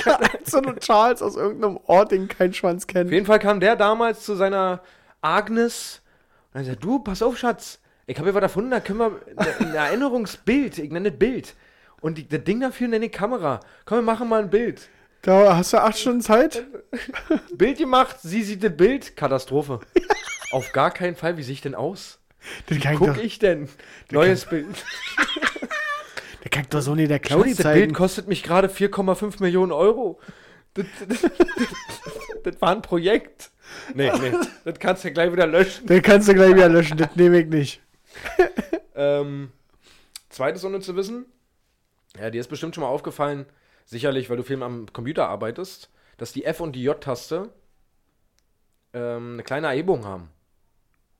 so 0.44 0.59
eine 0.59 0.76
Charles 0.76 1.22
aus 1.22 1.36
irgendeinem 1.36 1.78
Ort, 1.86 2.12
den 2.12 2.28
kein 2.28 2.53
Schwanz 2.53 2.84
Auf 2.84 2.88
kennt. 2.88 3.11
jeden 3.11 3.26
Fall 3.26 3.38
kam 3.38 3.61
der 3.61 3.76
damals 3.76 4.24
zu 4.24 4.34
seiner 4.34 4.82
Agnes 5.22 6.03
und 6.53 6.61
er 6.61 6.64
sagt, 6.66 6.84
du, 6.84 6.99
pass 7.01 7.22
auf, 7.22 7.36
Schatz, 7.38 7.80
ich 8.07 8.16
habe 8.16 8.28
hier 8.28 8.34
was 8.34 8.42
erfunden, 8.42 8.70
da 8.70 8.80
können 8.80 8.99
wir 8.99 9.20
ein 9.59 9.74
Erinnerungsbild, 9.74 10.78
ich 10.78 10.90
nenne 10.90 11.11
das 11.11 11.18
Bild. 11.18 11.55
Und 12.01 12.18
die, 12.18 12.28
das 12.28 12.44
Ding 12.44 12.61
dafür 12.61 12.88
nenne 12.88 13.07
ich 13.07 13.12
Kamera. 13.12 13.61
Komm, 13.84 13.99
wir 13.99 14.03
machen 14.03 14.28
mal 14.28 14.42
ein 14.42 14.51
Bild. 14.51 14.88
Da 15.22 15.57
hast 15.57 15.72
du 15.72 15.78
acht 15.82 15.99
Stunden 15.99 16.20
Zeit. 16.20 16.64
Bild 17.55 17.78
gemacht, 17.78 18.16
sie 18.22 18.42
sieht 18.42 18.62
das 18.62 18.76
Bild, 18.76 19.16
Katastrophe. 19.16 19.80
Auf 20.53 20.72
gar 20.72 20.92
keinen 20.92 21.16
Fall, 21.16 21.36
wie 21.36 21.42
sehe 21.42 21.55
ich 21.55 21.62
denn 21.62 21.74
aus? 21.74 22.20
Den 22.70 22.78
ich, 22.78 22.84
Guck 22.97 23.14
doch, 23.14 23.16
ich 23.16 23.38
denn? 23.38 23.68
Neues 24.11 24.44
Bild. 24.44 24.84
Der 26.47 26.51
kann 26.51 26.66
doch 26.70 26.80
so 26.80 26.94
nicht 26.94 27.11
der 27.11 27.18
Claudi 27.18 27.51
Schatz, 27.51 27.64
das 27.64 27.72
Bild 27.74 27.92
kostet 27.92 28.28
mich 28.28 28.44
gerade 28.44 28.68
4,5 28.68 29.42
Millionen 29.42 29.72
Euro. 29.72 30.20
Das, 30.74 30.86
das, 31.09 31.22
das, 31.22 31.32
das 32.44 32.62
war 32.62 32.70
ein 32.70 32.82
Projekt. 32.82 33.51
Nee, 33.94 34.12
nee, 34.20 34.32
das 34.64 34.78
kannst 34.78 35.03
du 35.03 35.09
ja 35.09 35.14
gleich 35.14 35.32
wieder 35.32 35.49
löschen. 35.49 35.88
Den 35.88 36.03
kannst 36.03 36.28
du 36.28 36.34
gleich 36.34 36.55
wieder 36.55 36.68
löschen, 36.68 36.99
das 36.99 37.16
nehme 37.16 37.40
ich 37.40 37.49
nicht. 37.49 37.82
Ähm, 38.94 39.51
zweites 40.28 40.64
ohne 40.64 40.78
zu 40.78 40.94
wissen, 40.94 41.26
ja, 42.16 42.30
dir 42.30 42.40
ist 42.40 42.47
bestimmt 42.47 42.76
schon 42.76 42.82
mal 42.82 42.90
aufgefallen, 42.90 43.47
sicherlich, 43.84 44.30
weil 44.30 44.36
du 44.36 44.44
viel 44.44 44.62
am 44.62 44.86
Computer 44.92 45.28
arbeitest, 45.28 45.90
dass 46.16 46.32
die 46.32 46.44
F- 46.44 46.61
und 46.61 46.76
die 46.76 46.84
J-Taste 46.84 47.51
ähm, 48.94 49.32
eine 49.32 49.42
kleine 49.42 49.66
Erhebung 49.66 50.05
haben. 50.05 50.28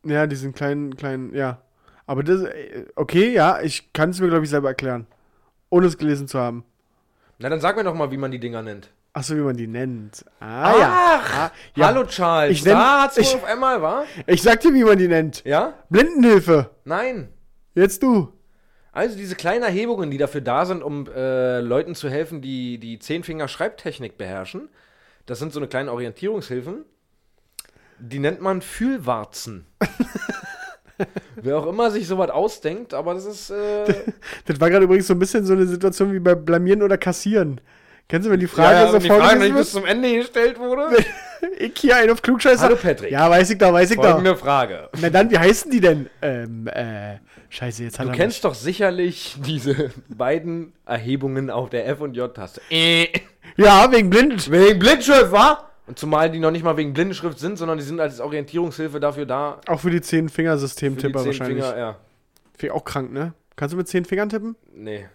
Ja, 0.05 0.29
diesen 0.29 0.55
kleinen, 0.55 0.97
kleinen, 0.97 1.35
ja. 1.35 1.61
Aber 2.07 2.23
das, 2.23 2.43
äh, 2.43 2.87
okay, 2.95 3.33
ja, 3.33 3.61
ich 3.61 3.93
kann 3.93 4.11
es 4.11 4.21
mir, 4.21 4.29
glaube 4.29 4.45
ich, 4.45 4.51
selber 4.51 4.69
erklären. 4.69 5.09
Ohne 5.71 5.87
es 5.87 5.99
gelesen 5.99 6.29
zu 6.29 6.39
haben. 6.39 6.65
Na, 7.39 7.49
dann 7.49 7.61
sag 7.61 7.77
mir 7.77 7.85
doch 7.85 7.95
mal, 7.95 8.11
wie 8.11 8.17
man 8.17 8.31
die 8.31 8.39
Dinger 8.41 8.63
nennt. 8.63 8.91
Achso, 9.13 9.35
wie 9.35 9.41
man 9.41 9.57
die 9.57 9.67
nennt. 9.67 10.25
Ah, 10.41 10.75
ja. 10.79 11.21
Ah, 11.39 11.51
ja. 11.75 11.87
Hallo 11.87 12.05
Charles, 12.05 12.53
Ich 12.59 12.63
nenn- 12.65 12.75
da 12.75 13.03
hat's 13.03 13.17
ich- 13.17 13.35
auf 13.35 13.45
einmal, 13.45 13.81
wa? 13.83 14.05
Ich 14.27 14.43
sag 14.43 14.61
dir, 14.61 14.73
wie 14.75 14.85
man 14.85 14.99
die 14.99 15.09
nennt. 15.09 15.43
Ja? 15.45 15.75
Blindenhilfe. 15.89 16.71
Nein. 16.85 17.29
Jetzt 17.75 18.03
du. 18.03 18.33
Also 18.93 19.17
diese 19.17 19.35
kleinen 19.35 19.63
Erhebungen, 19.63 20.11
die 20.11 20.19
dafür 20.19 20.41
da 20.41 20.65
sind, 20.65 20.83
um 20.83 21.07
äh, 21.15 21.61
Leuten 21.61 21.95
zu 21.95 22.09
helfen, 22.09 22.41
die 22.41 22.79
die 22.79 22.99
Zehnfinger-Schreibtechnik 22.99 24.17
beherrschen, 24.17 24.69
das 25.27 25.39
sind 25.39 25.53
so 25.53 25.61
eine 25.61 25.69
kleine 25.69 25.93
Orientierungshilfen. 25.93 26.85
Die 27.99 28.19
nennt 28.19 28.41
man 28.41 28.61
Fühlwarzen. 28.63 29.67
Wer 31.37 31.59
auch 31.59 31.67
immer 31.67 31.91
sich 31.91 32.07
sowas 32.07 32.31
ausdenkt, 32.31 32.95
aber 32.95 33.15
das 33.15 33.27
ist. 33.27 33.51
Äh, 33.51 33.85
Das 34.47 34.61
war 34.61 34.71
gerade 34.71 34.85
übrigens 34.85 35.07
so 35.07 35.15
ein 35.15 35.19
bisschen 35.19 35.45
so 35.45 35.53
eine 35.53 35.67
Situation 35.67 36.13
wie 36.13 36.19
bei 36.19 36.35
Blamieren 36.35 36.83
oder 36.83 36.97
Kassieren. 36.99 37.61
Kennst 38.09 38.27
du, 38.27 38.31
wenn 38.31 38.39
die 38.39 38.47
Frage 38.47 38.87
so 38.87 38.93
wenn 38.95 39.03
die 39.03 39.09
Frage 39.09 39.23
vorgelesen 39.23 39.49
nicht 39.49 39.57
bis 39.57 39.75
wird? 39.75 39.83
zum 39.83 39.91
Ende 39.91 40.17
gestellt 40.17 40.59
wurde. 40.59 40.97
Ich 41.59 41.73
hier 41.77 41.97
einen 41.97 42.11
auf 42.11 42.23
Klugscheißer. 42.23 42.63
Hallo 42.63 42.77
Patrick. 42.77 43.11
Ja, 43.11 43.29
weiß 43.29 43.51
ich 43.51 43.59
doch, 43.59 43.71
weiß 43.71 43.91
ich 43.91 43.97
doch. 43.99 44.05
Folgende 44.05 44.37
Frage. 44.37 44.89
Na 45.01 45.11
dann, 45.11 45.31
wie 45.31 45.39
heißen 45.39 45.71
die 45.71 45.81
denn? 45.81 46.09
Ähm, 46.23 46.67
äh, 46.67 47.19
scheiße, 47.51 47.85
jetzt 47.85 47.99
hat 47.99 48.09
Du 48.09 48.13
kennst 48.13 48.43
doch 48.45 48.55
sicherlich 48.55 49.37
diese 49.45 49.91
beiden 50.09 50.73
Erhebungen 50.87 51.51
auf 51.51 51.69
der 51.69 51.87
F- 51.89 52.01
und 52.01 52.15
J-Taste. 52.15 52.63
Äh. 52.71 53.01
mich. 53.01 53.23
Ja, 53.59 53.93
wegen 53.93 54.09
blind. 54.09 54.51
Wegen 54.51 54.79
Blindschrift, 54.79 55.31
wa? 55.31 55.69
Und 55.87 55.99
zumal 55.99 56.31
die 56.31 56.41
noch 56.41 56.51
nicht 56.51 56.65
mal 56.65 56.77
wegen 56.77 56.93
Blindenschrift 56.93 57.39
sind, 57.39 57.59
sondern 57.59 57.79
die 57.79 57.85
sind 57.85 58.01
als 58.01 58.21
Orientierungshilfe 58.21 58.99
dafür 58.99 59.25
da. 59.27 59.61
Auch 59.67 59.81
für 59.81 59.91
die 59.91 59.97
Für 59.97 60.01
die 60.01 60.03
Zehn-Finger-System-Tipper 60.03 61.19
zehn 61.21 61.27
wahrscheinlich. 61.27 61.65
Finger, 61.65 61.97
ja. 62.61 62.71
Auch 62.73 62.85
krank, 62.85 63.13
ne? 63.13 63.35
Kannst 63.55 63.73
du 63.73 63.77
mit 63.77 63.87
zehn 63.89 64.05
Fingern 64.05 64.29
tippen? 64.29 64.57
Nee. 64.75 65.07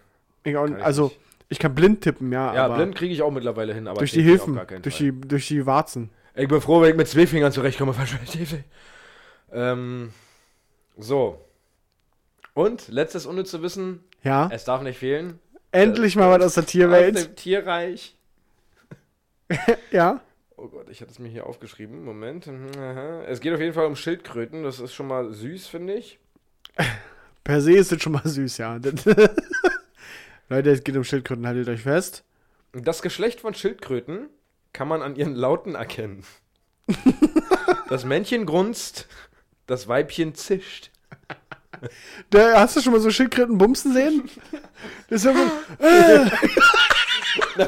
Ich 0.44 0.56
also, 0.56 1.04
nicht. 1.04 1.18
ich 1.50 1.58
kann 1.58 1.74
blind 1.74 2.00
tippen, 2.00 2.32
ja, 2.32 2.54
Ja, 2.54 2.68
blind 2.68 2.94
kriege 2.94 3.12
ich 3.12 3.22
auch 3.22 3.30
mittlerweile 3.30 3.74
hin, 3.74 3.86
aber 3.86 3.98
durch 3.98 4.12
die 4.12 4.22
Hilfen, 4.22 4.58
durch 4.82 4.96
die, 4.96 5.12
durch 5.12 5.46
die 5.48 5.66
Warzen. 5.66 6.10
Ich 6.34 6.48
bin 6.48 6.60
froh, 6.60 6.80
wenn 6.80 6.90
ich 6.90 6.96
mit 6.96 7.06
zwei 7.08 7.26
Fingern 7.26 7.52
zurechtkomme. 7.52 7.92
Verschwörungstheorie. 7.94 8.64
Ähm, 9.52 10.12
so. 10.96 11.38
Und, 12.54 12.88
letztes 12.88 13.26
unnütze 13.26 13.62
Wissen, 13.62 14.02
Ja. 14.22 14.48
es 14.50 14.64
darf 14.64 14.82
nicht 14.82 14.98
fehlen. 14.98 15.38
Endlich 15.70 16.16
mal 16.16 16.30
was 16.30 16.44
aus 16.46 16.54
der 16.54 16.64
Aus 16.64 16.70
Tierwelt. 16.70 17.16
dem 17.16 17.36
Tierreich. 17.36 18.16
Ja. 19.90 20.20
Oh 20.62 20.68
Gott, 20.68 20.88
ich 20.90 21.00
hatte 21.00 21.10
es 21.10 21.18
mir 21.18 21.28
hier 21.28 21.46
aufgeschrieben. 21.46 22.04
Moment. 22.04 22.46
Mhm. 22.46 22.70
Es 23.26 23.40
geht 23.40 23.52
auf 23.52 23.58
jeden 23.58 23.74
Fall 23.74 23.86
um 23.86 23.96
Schildkröten. 23.96 24.62
Das 24.62 24.78
ist 24.78 24.94
schon 24.94 25.08
mal 25.08 25.32
süß, 25.32 25.66
finde 25.66 25.94
ich. 25.94 26.20
Per 27.44 27.60
se 27.60 27.72
ist 27.72 27.90
das 27.90 28.00
schon 28.00 28.12
mal 28.12 28.22
süß, 28.24 28.58
ja. 28.58 28.78
Leute, 30.48 30.70
es 30.70 30.84
geht 30.84 30.96
um 30.96 31.02
Schildkröten, 31.02 31.48
haltet 31.48 31.68
euch 31.68 31.82
fest. 31.82 32.22
Das 32.70 33.02
Geschlecht 33.02 33.40
von 33.40 33.54
Schildkröten 33.54 34.28
kann 34.72 34.86
man 34.86 35.02
an 35.02 35.16
ihren 35.16 35.34
Lauten 35.34 35.74
erkennen. 35.74 36.22
das 37.88 38.04
Männchen 38.04 38.46
grunzt, 38.46 39.08
das 39.66 39.88
Weibchen 39.88 40.36
zischt. 40.36 40.92
Da, 42.30 42.60
hast 42.60 42.76
du 42.76 42.82
schon 42.82 42.92
mal 42.92 43.00
so 43.00 43.10
Schildkröten 43.10 43.58
bumsen 43.58 43.92
sehen? 43.92 44.30
Das 45.08 45.24
ist 45.24 45.24
ja 45.24 45.34
so, 45.34 45.50
Na, 45.80 46.30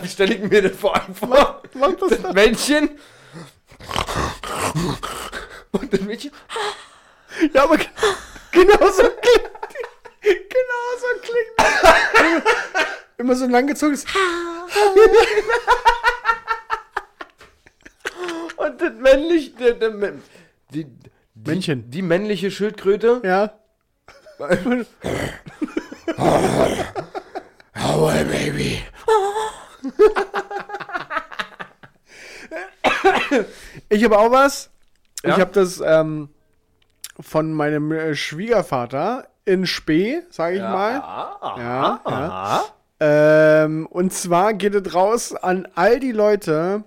wie 0.03 0.09
stelle 0.09 0.35
ich 0.35 0.41
mir 0.41 0.63
das 0.63 0.77
vor? 0.77 0.95
Einfach 0.95 1.29
macht 1.75 2.03
das 2.03 2.21
das 2.23 2.33
Männchen 2.33 2.99
und 5.73 5.93
das 5.93 6.01
Mädchen. 6.01 6.31
Ja, 7.53 7.65
aber 7.65 7.77
ge- 7.77 7.89
genau 8.53 8.91
so 8.91 9.03
klingt 9.03 9.51
Genau 10.23 10.85
so 11.01 11.07
klingt 11.21 12.45
Immer 13.19 13.35
so 13.37 13.45
ein 13.45 13.51
langgezogenes 13.51 14.05
Und 18.57 18.81
das 18.81 18.93
männliche. 18.95 19.51
Der, 19.53 19.73
die, 20.73 20.85
die, 20.85 20.97
Männchen. 21.35 21.91
Die 21.91 22.03
männliche 22.03 22.51
Schildkröte. 22.51 23.21
Ja. 23.25 23.59
Oh, 27.87 28.09
baby. 28.31 28.83
Ich 33.95 34.05
habe 34.05 34.19
auch 34.19 34.31
was. 34.31 34.71
Ja? 35.23 35.31
Ich 35.31 35.41
habe 35.41 35.53
das 35.53 35.83
ähm, 35.85 36.29
von 37.21 37.53
meinem 37.53 37.93
äh, 37.93 38.15
Schwiegervater 38.15 39.29
in 39.45 39.67
Spee, 39.67 40.23
sage 40.31 40.57
ich 40.57 40.63
mal. 40.63 40.95
Ja, 41.59 42.01
ja. 42.07 42.65
Ähm, 43.01 43.87
und 43.87 44.13
zwar 44.13 44.55
geht 44.55 44.75
es 44.75 44.95
raus 44.95 45.35
an 45.35 45.69
all 45.75 46.01
die 46.01 46.13
Leute, 46.13 46.85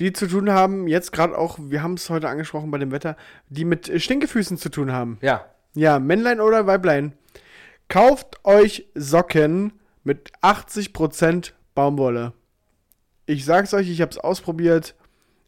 die 0.00 0.12
zu 0.12 0.26
tun 0.26 0.50
haben, 0.50 0.86
jetzt 0.86 1.12
gerade 1.12 1.36
auch, 1.36 1.58
wir 1.60 1.82
haben 1.82 1.94
es 1.94 2.08
heute 2.10 2.28
angesprochen 2.28 2.70
bei 2.70 2.78
dem 2.78 2.92
Wetter, 2.92 3.16
die 3.48 3.64
mit 3.64 3.90
Stinkefüßen 4.00 4.56
zu 4.58 4.68
tun 4.68 4.92
haben. 4.92 5.18
Ja. 5.20 5.44
Ja, 5.74 5.98
Männlein 5.98 6.40
oder 6.40 6.66
Weiblein. 6.66 7.12
Kauft 7.88 8.44
euch 8.44 8.86
Socken 8.94 9.72
mit 10.04 10.32
80% 10.42 11.52
Baumwolle. 11.74 12.32
Ich 13.26 13.44
sag's 13.44 13.74
euch, 13.74 13.88
ich 13.88 14.00
hab's 14.00 14.18
ausprobiert. 14.18 14.94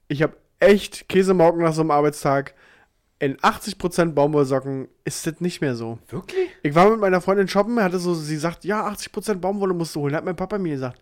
Ich 0.09 0.22
hab 0.22 0.37
echt 0.61 1.09
Käsemauken 1.09 1.63
nach 1.63 1.73
so 1.73 1.81
einem 1.81 1.91
Arbeitstag. 1.91 2.55
In 3.19 3.37
80% 3.37 4.13
Baumwollsocken 4.13 4.89
ist 5.05 5.27
das 5.27 5.41
nicht 5.41 5.61
mehr 5.61 5.75
so. 5.75 5.99
Wirklich? 6.09 6.49
Ich 6.63 6.75
war 6.75 6.89
mit 6.89 7.01
meiner 7.01 7.21
Freundin 7.21 7.49
shoppen, 7.49 7.83
hatte 7.83 7.99
so, 7.99 8.15
sie 8.15 8.37
sagt, 8.37 8.65
ja, 8.65 8.87
80% 8.89 9.35
Baumwolle 9.37 9.75
musst 9.75 9.95
du 9.95 10.01
holen, 10.01 10.15
hat 10.15 10.25
mein 10.25 10.37
Papa 10.37 10.57
mir 10.57 10.73
gesagt. 10.73 11.01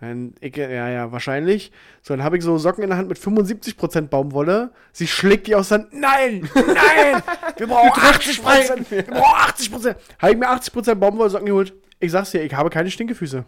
Dann 0.00 0.34
ich, 0.40 0.56
ja, 0.56 0.88
ja, 0.88 1.12
wahrscheinlich. 1.12 1.72
So, 2.02 2.14
dann 2.14 2.24
habe 2.24 2.38
ich 2.38 2.44
so 2.44 2.56
Socken 2.56 2.84
in 2.84 2.90
der 2.90 2.98
Hand 2.98 3.08
mit 3.08 3.18
75% 3.18 4.02
Baumwolle. 4.02 4.70
Sie 4.92 5.08
schlägt 5.08 5.46
die 5.46 5.56
aus 5.56 5.68
der 5.68 5.78
Hand. 5.78 5.92
Nein, 5.92 6.48
nein, 6.54 7.22
wir 7.56 7.66
brauchen 7.66 8.00
80%. 8.00 8.90
Wir 8.90 9.02
brauchen 9.02 9.52
80%. 9.52 9.96
Habe 10.18 10.32
ich 10.32 10.38
mir 10.38 10.48
80% 10.48 10.94
Baumwollsocken 10.94 11.46
geholt. 11.46 11.74
Ich 12.00 12.12
sag's 12.12 12.30
dir, 12.30 12.42
ich 12.42 12.54
habe 12.54 12.70
keine 12.70 12.90
Stinkefüße. 12.90 13.44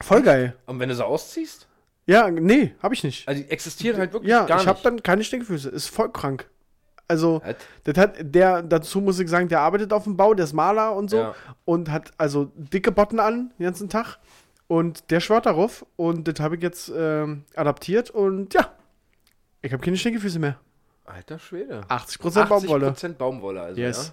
Voll 0.00 0.22
geil. 0.22 0.54
Und 0.66 0.78
wenn 0.78 0.88
du 0.88 0.94
sie 0.94 1.04
ausziehst? 1.04 1.65
Ja, 2.06 2.30
nee, 2.30 2.74
habe 2.82 2.94
ich 2.94 3.02
nicht. 3.04 3.26
Also 3.26 3.42
die 3.42 3.50
existieren 3.50 3.98
halt 3.98 4.12
wirklich 4.12 4.30
Ja, 4.30 4.44
gar 4.46 4.60
ich 4.60 4.66
habe 4.66 4.76
nicht. 4.76 4.86
dann 4.86 5.02
keine 5.02 5.24
Stinkefüße. 5.24 5.68
Ist 5.68 5.88
voll 5.88 6.10
krank. 6.12 6.48
Also, 7.08 7.40
das 7.84 7.96
hat 7.98 8.14
der, 8.20 8.62
dazu 8.62 9.00
muss 9.00 9.18
ich 9.20 9.28
sagen, 9.28 9.48
der 9.48 9.60
arbeitet 9.60 9.92
auf 9.92 10.04
dem 10.04 10.16
Bau, 10.16 10.34
der 10.34 10.44
ist 10.44 10.52
Maler 10.52 10.94
und 10.94 11.08
so 11.08 11.18
Ja. 11.18 11.34
und 11.64 11.90
hat 11.90 12.10
also 12.18 12.50
dicke 12.56 12.90
Botten 12.90 13.20
an 13.20 13.52
den 13.58 13.64
ganzen 13.64 13.88
Tag 13.88 14.18
und 14.66 15.10
der 15.12 15.20
schwört 15.20 15.46
darauf 15.46 15.86
und 15.94 16.26
das 16.26 16.40
habe 16.40 16.56
ich 16.56 16.62
jetzt 16.62 16.90
ähm, 16.96 17.44
adaptiert 17.54 18.10
und 18.10 18.54
ja, 18.54 18.72
ich 19.62 19.72
habe 19.72 19.84
keine 19.84 19.96
Stinkefüße 19.96 20.40
mehr. 20.40 20.58
Alter 21.04 21.38
Schwede. 21.38 21.82
80% 21.88 22.46
Baumwolle. 22.48 22.88
80% 22.90 23.12
Baumwolle, 23.14 23.60
also, 23.62 23.80
Yes. 23.80 24.08
ja. 24.08 24.12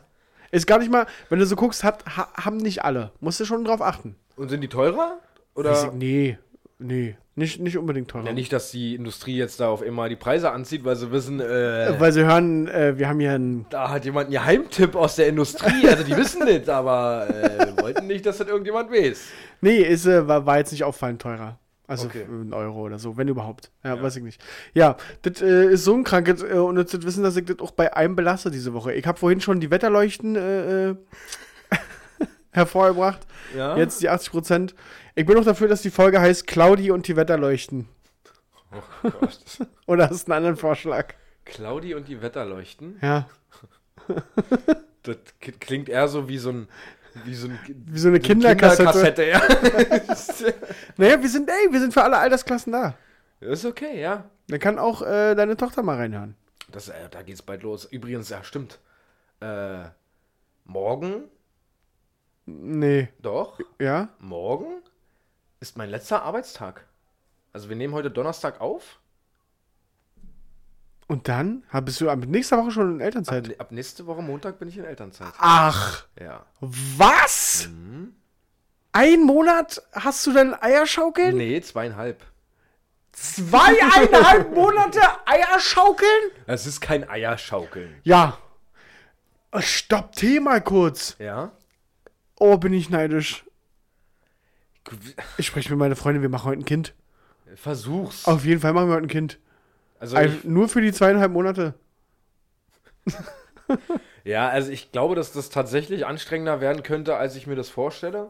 Ist 0.51 0.67
gar 0.67 0.77
nicht 0.77 0.91
mal, 0.91 1.07
wenn 1.29 1.39
du 1.39 1.47
so 1.47 1.55
guckst, 1.55 1.83
hat, 1.83 2.05
ha, 2.15 2.27
haben 2.35 2.57
nicht 2.57 2.83
alle. 2.85 3.11
Musst 3.21 3.39
du 3.39 3.45
schon 3.45 3.65
drauf 3.65 3.81
achten. 3.81 4.15
Und 4.35 4.49
sind 4.49 4.61
die 4.61 4.67
teurer? 4.69 5.17
Oder? 5.55 5.71
Ich- 5.87 5.91
nee, 5.93 6.37
nee, 6.83 7.15
nicht, 7.35 7.59
nicht 7.59 7.77
unbedingt 7.77 8.09
teurer. 8.09 8.25
Ja, 8.27 8.33
nicht, 8.33 8.53
dass 8.53 8.69
die 8.69 8.93
Industrie 8.95 9.35
jetzt 9.35 9.59
da 9.59 9.69
auf 9.69 9.81
einmal 9.81 10.09
die 10.09 10.15
Preise 10.15 10.51
anzieht, 10.51 10.85
weil 10.85 10.95
sie 10.95 11.11
wissen, 11.11 11.39
äh, 11.39 11.95
Weil 11.97 12.11
sie 12.11 12.25
hören, 12.25 12.67
äh, 12.67 12.97
wir 12.97 13.09
haben 13.09 13.19
hier 13.19 13.31
einen 13.31 13.65
da 13.69 13.89
hat 13.89 14.05
jemand 14.05 14.25
einen 14.25 14.33
Geheimtipp 14.33 14.95
aus 14.95 15.15
der 15.15 15.27
Industrie. 15.27 15.87
Also 15.87 16.03
die 16.03 16.15
wissen 16.15 16.45
das, 16.45 16.69
aber 16.69 17.27
äh, 17.29 17.81
wollten 17.81 18.05
nicht, 18.07 18.25
dass 18.25 18.37
das 18.37 18.47
irgendjemand 18.47 18.91
weiß. 18.91 19.23
Nee, 19.61 19.77
ist, 19.81 20.05
äh, 20.05 20.27
war, 20.27 20.45
war 20.45 20.57
jetzt 20.59 20.71
nicht 20.71 20.83
auffallend 20.83 21.21
teurer. 21.21 21.57
Also 21.87 22.05
Okay. 22.07 22.23
einen 22.23 22.53
Euro 22.53 22.81
oder 22.81 22.97
so, 22.97 23.17
wenn 23.17 23.27
überhaupt. 23.27 23.71
Ja, 23.83 24.01
weiß 24.01 24.15
ich 24.15 24.23
nicht. 24.23 24.41
Ja, 24.73 24.95
das 25.23 25.41
äh, 25.41 25.65
ist 25.73 25.83
so 25.83 25.93
ein 25.95 26.03
krankes, 26.03 26.41
äh, 26.41 26.53
und 26.53 26.77
jetzt 26.77 26.93
das 26.93 27.03
wissen, 27.03 27.23
dass 27.23 27.35
ich 27.35 27.45
das 27.45 27.59
auch 27.59 27.71
bei 27.71 27.93
einem 27.95 28.15
belasse 28.15 28.51
diese 28.51 28.73
Woche. 28.73 28.93
Ich 28.93 29.05
habe 29.05 29.17
vorhin 29.19 29.41
schon 29.41 29.59
die 29.59 29.69
Wetterleuchten 29.69 30.35
äh, 30.35 30.89
äh, 30.91 30.95
hervorgebracht. 32.51 33.19
Ja. 33.57 33.75
Jetzt 33.77 34.01
die 34.01 34.09
80 34.09 34.31
Prozent. 34.31 34.75
Ich 35.15 35.25
bin 35.25 35.37
auch 35.37 35.43
dafür, 35.45 35.67
dass 35.67 35.81
die 35.81 35.91
Folge 35.91 36.19
heißt 36.19 36.47
Claudi 36.47 36.91
und 36.91 37.07
die 37.07 37.15
Wetterleuchten. 37.15 37.87
Oh 39.03 39.09
Gott. 39.09 39.39
Oder 39.85 40.09
hast 40.09 40.27
du 40.27 40.31
einen 40.31 40.37
anderen 40.37 40.57
Vorschlag? 40.57 41.13
Claudi 41.45 41.93
und 41.93 42.07
die 42.07 42.21
Wetterleuchten. 42.21 42.97
Ja. 43.01 43.27
Das 45.05 45.17
klingt 45.59 45.89
eher 45.89 46.07
so 46.07 46.29
wie 46.29 46.37
so 46.37 46.49
ein. 46.49 46.69
Wie 47.25 47.35
so, 47.35 47.47
ein, 47.49 47.59
Wie 47.67 47.99
so 47.99 48.07
eine 48.07 48.21
Kinderkassette. 48.21 49.25
ja. 49.27 49.41
Naja, 50.97 51.21
wir 51.21 51.27
sind, 51.29 51.49
ey, 51.49 51.71
wir 51.73 51.79
sind 51.81 51.93
für 51.93 52.03
alle 52.03 52.17
Altersklassen 52.17 52.71
da. 52.71 52.95
ist 53.41 53.65
okay, 53.65 53.99
ja. 53.99 54.29
Dann 54.47 54.59
kann 54.61 54.79
auch 54.79 55.01
äh, 55.01 55.35
deine 55.35 55.57
Tochter 55.57 55.83
mal 55.83 55.97
reinhören. 55.97 56.35
Das, 56.71 56.87
äh, 56.87 56.93
da 57.11 57.21
geht's 57.21 57.41
bald 57.41 57.63
los. 57.63 57.83
Übrigens, 57.83 58.29
ja, 58.29 58.45
stimmt. 58.45 58.79
Äh, 59.41 59.83
morgen, 60.63 61.25
Nee. 62.45 63.09
doch, 63.21 63.59
Ja? 63.79 64.07
morgen 64.19 64.81
ist 65.63 65.77
mein 65.77 65.89
letzter 65.89 66.23
Arbeitstag. 66.23 66.85
Also 67.53 67.69
wir 67.69 67.77
nehmen 67.77 67.93
heute 67.93 68.11
Donnerstag 68.11 68.59
auf. 68.59 68.99
Und 71.07 71.29
dann? 71.29 71.63
Bist 71.85 72.01
du 72.01 72.09
ab 72.09 72.19
nächster 72.19 72.57
Woche 72.57 72.71
schon 72.71 72.95
in 72.95 73.01
Ab, 73.01 73.05
Elternzeit? 73.05 73.59
ab 73.61 73.71
nächste 73.71 74.05
Woche 74.05 74.21
Montag 74.21 74.59
bin 74.59 74.67
ich 74.67 74.77
in 74.77 74.83
Elternzeit. 74.83 75.31
Ach. 75.37 76.05
Ja. 76.19 76.45
Was? 76.59 77.69
Mhm. 77.69 78.13
Ein 78.91 79.21
Monat 79.21 79.81
hast 79.93 80.27
du 80.27 80.33
dann 80.33 80.53
Eierschaukeln? 80.53 81.37
Nee, 81.37 81.61
zweieinhalb. 81.61 82.25
Zweieinhalb 83.13 84.51
Monate 84.55 84.99
Eierschaukeln? 85.25 86.31
Es 86.45 86.65
ist 86.67 86.81
kein 86.81 87.09
Eierschaukeln. 87.09 87.95
Ja. 88.03 88.37
Stopp, 89.59 90.11
Tee 90.13 90.41
mal 90.41 90.61
kurz. 90.61 91.15
Ja? 91.19 91.51
Oh, 92.37 92.57
bin 92.57 92.73
ich 92.73 92.89
neidisch. 92.89 93.45
Ich 95.37 95.47
spreche 95.47 95.69
mit 95.69 95.79
meiner 95.79 95.95
Freundin, 95.95 96.21
wir 96.21 96.29
machen 96.29 96.45
heute 96.45 96.61
ein 96.61 96.65
Kind. 96.65 96.93
Versuch's. 97.55 98.25
Auf 98.25 98.45
jeden 98.45 98.61
Fall 98.61 98.73
machen 98.73 98.87
wir 98.89 98.95
heute 98.95 99.05
ein 99.05 99.09
Kind. 99.09 99.39
Also 99.99 100.17
ich, 100.17 100.43
nur 100.43 100.67
für 100.67 100.81
die 100.81 100.91
zweieinhalb 100.91 101.31
Monate. 101.31 101.75
ja, 104.23 104.49
also 104.49 104.71
ich 104.71 104.91
glaube, 104.91 105.15
dass 105.15 105.31
das 105.31 105.49
tatsächlich 105.49 106.05
anstrengender 106.05 106.61
werden 106.61 106.83
könnte, 106.83 107.15
als 107.15 107.35
ich 107.35 107.47
mir 107.47 107.55
das 107.55 107.69
vorstelle. 107.69 108.29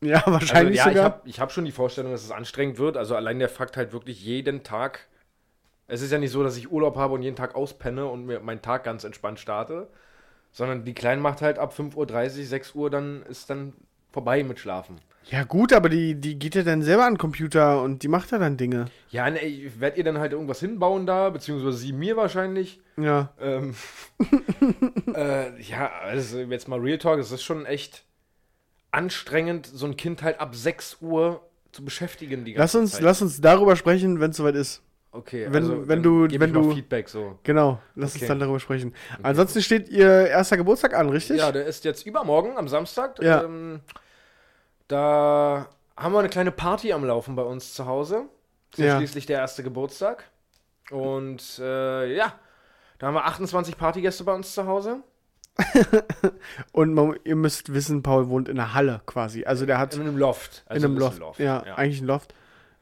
Ja, 0.00 0.18
Also, 0.18 0.32
wahrscheinlich 0.32 0.76
ja, 0.78 0.86
ich 0.86 0.92
sogar. 0.96 1.04
habe 1.04 1.28
ich 1.28 1.40
hab 1.40 1.52
schon 1.52 1.64
die 1.64 1.72
Vorstellung, 1.72 2.10
dass 2.10 2.24
es 2.24 2.32
anstrengend 2.32 2.78
wird. 2.78 2.96
Also 2.96 3.14
allein 3.14 3.38
der 3.38 3.48
Fakt 3.48 3.76
halt 3.76 3.92
wirklich 3.92 4.22
jeden 4.24 4.64
Tag. 4.64 5.06
Es 5.86 6.02
ist 6.02 6.10
ja 6.10 6.18
nicht 6.18 6.32
so, 6.32 6.42
dass 6.42 6.56
ich 6.56 6.72
Urlaub 6.72 6.96
habe 6.96 7.14
und 7.14 7.22
jeden 7.22 7.36
Tag 7.36 7.54
auspenne 7.54 8.06
und 8.06 8.26
mir 8.26 8.40
meinen 8.40 8.62
Tag 8.62 8.84
ganz 8.84 9.04
entspannt 9.04 9.38
starte. 9.38 9.88
Sondern 10.50 10.84
die 10.84 10.94
Kleine 10.94 11.20
macht 11.20 11.40
halt 11.40 11.58
ab 11.58 11.72
5.30 11.72 11.96
Uhr, 12.40 12.44
6 12.44 12.74
Uhr, 12.74 12.90
dann 12.90 13.22
ist 13.22 13.48
dann 13.48 13.74
vorbei 14.10 14.42
mit 14.42 14.58
Schlafen. 14.58 14.98
Ja 15.30 15.44
gut, 15.44 15.72
aber 15.72 15.88
die, 15.88 16.14
die 16.14 16.38
geht 16.38 16.54
ja 16.54 16.62
dann 16.62 16.82
selber 16.82 17.04
an 17.06 17.14
den 17.14 17.18
Computer 17.18 17.80
und 17.82 18.02
die 18.02 18.08
macht 18.08 18.30
ja 18.32 18.38
dann 18.38 18.56
Dinge. 18.56 18.86
Ja, 19.10 19.30
ne, 19.30 19.40
ich 19.40 19.80
werde 19.80 19.96
ihr 19.98 20.04
dann 20.04 20.18
halt 20.18 20.32
irgendwas 20.32 20.60
hinbauen 20.60 21.06
da, 21.06 21.30
beziehungsweise 21.30 21.76
sie 21.78 21.92
mir 21.92 22.16
wahrscheinlich. 22.16 22.80
Ja. 22.96 23.32
Ähm, 23.40 23.74
äh, 25.14 25.60
ja, 25.62 25.90
also 26.02 26.38
jetzt 26.40 26.68
mal 26.68 26.78
Real 26.80 26.98
Talk, 26.98 27.18
es 27.18 27.30
ist 27.32 27.42
schon 27.42 27.66
echt 27.66 28.04
anstrengend, 28.90 29.66
so 29.66 29.86
ein 29.86 29.96
Kind 29.96 30.22
halt 30.22 30.40
ab 30.40 30.54
6 30.54 30.98
Uhr 31.00 31.40
zu 31.72 31.84
beschäftigen 31.84 32.44
die 32.44 32.52
Lass 32.52 32.72
ganze 32.72 32.78
uns, 32.80 32.92
Zeit. 32.92 33.02
lass 33.02 33.22
uns 33.22 33.40
darüber 33.40 33.76
sprechen, 33.76 34.20
wenn 34.20 34.30
es 34.32 34.36
soweit 34.36 34.54
ist. 34.54 34.82
Okay, 35.12 35.46
Wenn- 35.50 35.62
also, 35.64 35.88
wenn 35.88 36.02
du- 36.02 36.26
wenn 36.30 36.52
du- 36.52 36.74
Feedback 36.74 37.08
so. 37.08 37.38
Genau, 37.42 37.80
lass 37.94 38.12
Okay. 38.14 38.24
uns 38.24 38.28
dann 38.28 38.38
darüber 38.40 38.60
sprechen. 38.60 38.94
Ansonsten 39.22 39.60
steht 39.62 39.88
ihr 39.88 40.26
erster 40.28 40.56
Geburtstag 40.56 40.94
an, 40.94 41.08
richtig? 41.10 41.38
Ja, 41.38 41.52
der 41.52 41.66
ist 41.66 41.84
jetzt 41.84 42.06
übermorgen 42.06 42.56
am 42.56 42.66
Samstag. 42.68 43.22
Ja. 43.22 43.44
Ähm, 43.44 43.80
da 44.88 45.68
haben 45.96 46.12
wir 46.12 46.18
eine 46.20 46.28
kleine 46.28 46.52
Party 46.52 46.92
am 46.92 47.04
Laufen 47.04 47.34
bei 47.36 47.42
uns 47.42 47.74
zu 47.74 47.86
Hause. 47.86 48.24
Ist 48.72 48.78
ja 48.78 48.96
schließlich 48.96 49.26
der 49.26 49.38
erste 49.38 49.62
Geburtstag. 49.62 50.24
Und 50.90 51.58
äh, 51.58 52.14
ja, 52.16 52.32
da 52.98 53.06
haben 53.06 53.14
wir 53.14 53.24
28 53.24 53.76
Partygäste 53.76 54.24
bei 54.24 54.34
uns 54.34 54.54
zu 54.54 54.66
Hause. 54.66 55.02
Und 56.72 56.94
man, 56.94 57.16
ihr 57.24 57.36
müsst 57.36 57.72
wissen, 57.74 58.02
Paul 58.02 58.28
wohnt 58.28 58.48
in 58.48 58.58
einer 58.58 58.74
Halle 58.74 59.02
quasi. 59.06 59.44
Also 59.44 59.66
der 59.66 59.78
hat 59.78 59.94
In 59.94 60.00
einem 60.02 60.16
Loft. 60.16 60.64
in 60.70 60.76
einem 60.76 60.96
Loft. 60.96 61.20
ein 61.20 61.44
Ja, 61.44 61.62
ja. 61.66 61.74
eigentlich 61.74 62.00
ein 62.00 62.06
Loft. 62.06 62.34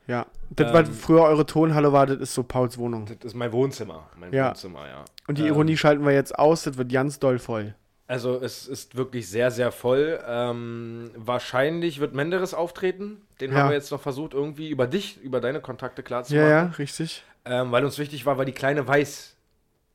Ja. 0.07 0.27
Das, 0.51 0.69
Ähm, 0.69 0.75
was 0.75 0.89
früher 0.89 1.23
eure 1.23 1.47
Tonhalle 1.47 1.93
war, 1.93 2.07
das 2.07 2.19
ist 2.19 2.35
so 2.35 2.43
Pauls 2.43 2.79
Wohnung. 2.79 3.07
Das 3.07 3.17
ist 3.23 3.35
mein 3.35 3.53
Wohnzimmer. 3.53 4.09
Mein 4.17 4.33
Ja. 4.33 4.49
Wohnzimmer, 4.51 4.87
ja. 4.87 5.05
Und 5.27 5.39
die 5.39 5.43
Ähm, 5.43 5.49
Ironie 5.49 5.77
schalten 5.77 6.05
wir 6.05 6.13
jetzt 6.13 6.39
aus, 6.39 6.63
das 6.65 6.77
wird 6.79 6.93
ganz 6.93 7.19
doll 7.19 7.39
voll. 7.39 7.75
Also 8.11 8.41
es 8.43 8.67
ist 8.67 8.97
wirklich 8.97 9.29
sehr, 9.29 9.53
sehr 9.53 9.71
voll. 9.71 10.19
Ähm, 10.27 11.13
wahrscheinlich 11.15 12.01
wird 12.01 12.13
Menderes 12.13 12.55
auftreten. 12.55 13.23
Den 13.41 13.53
Ja. 13.53 13.59
haben 13.59 13.69
wir 13.69 13.77
jetzt 13.77 13.93
noch 13.93 14.01
versucht, 14.01 14.35
irgendwie 14.35 14.69
über 14.69 14.89
dich, 14.89 15.21
über 15.23 15.41
deine 15.41 15.61
Kontakte 15.61 16.03
Ja, 16.03 16.07
klarzumachen. 16.07 16.49
ja, 16.51 16.63
richtig. 16.77 17.23
Ähm, 17.45 17.71
weil 17.71 17.85
uns 17.85 17.99
wichtig 18.01 18.27
war, 18.27 18.37
weil 18.37 18.47
die 18.47 18.53
Kleine 18.53 18.85
weiß, 18.87 19.37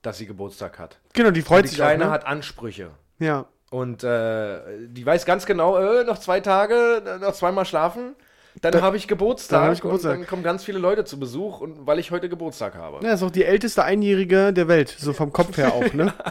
dass 0.01 0.17
sie 0.17 0.27
Geburtstag 0.27 0.79
hat. 0.79 0.97
Genau, 1.11 1.31
die 1.31 1.41
freut 1.41 1.65
die 1.65 1.69
sich 1.69 1.81
auch, 1.81 1.87
Kleine 1.87 2.05
ne? 2.05 2.11
hat 2.11 2.25
Ansprüche. 2.25 2.91
Ja. 3.19 3.47
Und 3.69 4.05
äh, 4.05 4.59
die 4.87 5.05
weiß 5.05 5.25
ganz 5.25 5.45
genau, 5.45 5.77
äh, 5.77 6.05
noch 6.05 6.17
zwei 6.19 6.39
Tage, 6.39 7.03
äh, 7.05 7.17
noch 7.19 7.33
zweimal 7.33 7.65
schlafen. 7.65 8.15
Dann 8.61 8.71
Da- 8.71 8.81
habe 8.81 8.95
ich 8.95 9.09
Geburtstag, 9.09 9.59
dann 9.59 9.67
hab 9.67 9.73
ich 9.73 9.81
Geburtstag. 9.81 10.13
und 10.13 10.19
dann 10.21 10.27
kommen 10.29 10.43
ganz 10.43 10.63
viele 10.63 10.79
Leute 10.79 11.03
zu 11.03 11.19
Besuch, 11.19 11.59
und 11.59 11.85
weil 11.85 11.99
ich 11.99 12.11
heute 12.11 12.29
Geburtstag 12.29 12.75
habe. 12.75 13.05
Ja, 13.05 13.11
ist 13.13 13.23
auch 13.23 13.29
die 13.31 13.43
älteste 13.43 13.83
Einjährige 13.83 14.53
der 14.53 14.69
Welt, 14.69 14.95
so 14.97 15.11
vom 15.11 15.33
Kopf 15.33 15.57
her 15.57 15.73
auch, 15.73 15.91
ne? 15.93 16.13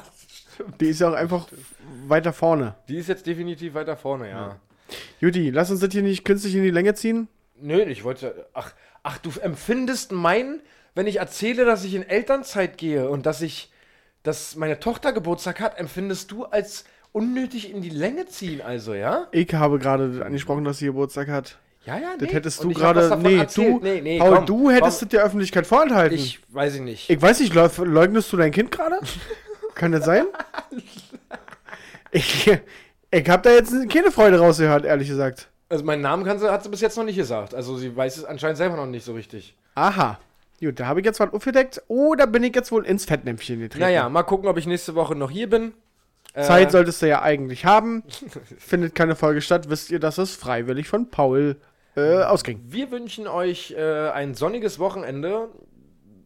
Die 0.81 0.87
ist 0.91 1.01
ja 1.01 1.11
auch 1.11 1.15
einfach 1.15 1.49
weiter 2.09 2.33
vorne. 2.33 2.75
Die 2.89 2.97
ist 2.97 3.09
jetzt 3.09 3.27
definitiv 3.27 3.75
weiter 3.75 3.97
vorne, 3.97 4.29
ja. 4.31 4.57
Juti, 5.21 5.51
lass 5.51 5.71
uns 5.71 5.81
das 5.81 5.93
hier 5.93 6.03
nicht 6.03 6.25
künstlich 6.25 6.55
in 6.55 6.63
die 6.63 6.71
Länge 6.71 6.95
ziehen. 6.95 7.29
Nö, 7.61 7.81
ich 7.83 8.05
wollte. 8.05 8.47
Ach, 8.53 8.73
ach, 9.03 9.19
du 9.19 9.31
empfindest 9.41 10.13
mein, 10.13 10.61
wenn 10.95 11.07
ich 11.07 11.17
erzähle, 11.17 11.65
dass 11.65 11.85
ich 11.85 11.95
in 11.95 12.03
Elternzeit 12.03 12.77
gehe 12.79 13.09
und 13.09 13.27
dass 13.27 13.41
ich, 13.43 13.71
dass 14.23 14.57
meine 14.57 14.81
Tochter 14.81 15.13
Geburtstag 15.13 15.61
hat, 15.61 15.79
empfindest 15.79 16.31
du 16.31 16.45
als 16.45 16.85
unnötig 17.13 17.71
in 17.73 17.81
die 17.81 17.91
Länge 17.91 18.27
ziehen, 18.27 18.61
also, 18.61 18.93
ja? 18.95 19.29
Ich 19.31 19.55
habe 19.55 19.79
gerade 19.79 20.23
angesprochen, 20.25 20.65
dass 20.65 20.79
sie 20.79 20.87
Geburtstag 20.87 21.29
hat. 21.29 21.59
Ja, 21.87 21.99
ja, 21.99 22.15
Das 22.19 22.29
nee. 22.29 22.35
hättest 22.35 22.61
Und 22.65 22.71
du 22.75 22.79
gerade. 22.81 23.17
Nee, 23.23 23.37
erzählt. 23.37 23.69
du, 23.69 23.79
nee, 23.85 24.01
nee, 24.01 24.19
Paul, 24.19 24.37
komm, 24.37 24.47
du 24.47 24.71
hättest 24.71 25.01
komm. 25.01 25.07
es 25.07 25.11
der 25.11 25.23
Öffentlichkeit 25.23 25.67
vorenthalten. 25.67 26.17
Ich 26.19 26.41
weiß 26.49 26.75
ich 26.77 26.81
nicht. 26.81 27.11
Ich 27.11 27.21
weiß 27.21 27.41
nicht, 27.41 27.55
leug- 27.55 27.77
leugnest 27.79 28.33
du 28.33 28.37
dein 28.39 28.53
Kind 28.53 28.71
gerade? 28.73 28.99
Kann 29.75 29.93
das 29.93 30.05
sein? 30.05 30.25
ich 32.15 32.51
ich 33.11 33.29
habe 33.29 33.43
da 33.43 33.51
jetzt 33.51 33.73
keine 33.91 34.11
Freude 34.11 34.39
rausgehört, 34.39 34.85
ehrlich 34.85 35.09
gesagt. 35.09 35.49
Also 35.69 35.85
meinen 35.85 36.03
Namen 36.03 36.25
kann 36.25 36.39
sie, 36.39 36.51
hat 36.51 36.63
sie 36.65 36.69
bis 36.69 36.81
jetzt 36.81 36.97
noch 36.97 37.05
nicht 37.05 37.17
gesagt. 37.17 37.55
Also 37.55 37.77
sie 37.77 37.95
weiß 37.95 38.17
es 38.17 38.25
anscheinend 38.25 38.57
selber 38.57 38.77
noch 38.77 38.87
nicht 38.87 39.05
so 39.05 39.13
richtig. 39.15 39.57
Aha. 39.77 40.19
Gut, 40.61 40.81
da 40.81 40.87
habe 40.87 41.01
ich 41.01 41.07
jetzt 41.07 41.21
was 41.21 41.33
aufgedeckt. 41.33 41.83
Oder 41.89 42.27
bin 42.27 42.43
ich 42.43 42.55
jetzt 42.55 42.73
wohl 42.73 42.85
ins 42.85 43.05
Fettnäpfchen 43.05 43.61
getreten? 43.61 43.85
Naja, 43.85 44.09
mal 44.09 44.23
gucken, 44.25 44.49
ob 44.49 44.57
ich 44.57 44.67
nächste 44.67 44.95
Woche 44.95 45.15
noch 45.15 45.31
hier 45.31 45.49
bin. 45.49 45.75
Äh, 46.33 46.43
Zeit 46.43 46.73
solltest 46.73 47.03
du 47.03 47.09
ja 47.09 47.23
eigentlich 47.23 47.65
haben. 47.65 48.03
Findet 48.59 48.95
keine 48.95 49.15
Folge 49.15 49.41
statt, 49.41 49.71
wisst 49.71 49.91
ihr, 49.91 50.01
dass 50.01 50.19
es 50.19 50.35
freiwillig 50.35 50.89
von 50.89 51.11
Paul 51.11 51.57
äh, 51.97 52.23
ausging. 52.23 52.61
Wir 52.67 52.91
wünschen 52.91 53.29
euch 53.29 53.75
äh, 53.77 54.11
ein 54.11 54.35
sonniges 54.35 54.81
Wochenende. 54.81 55.49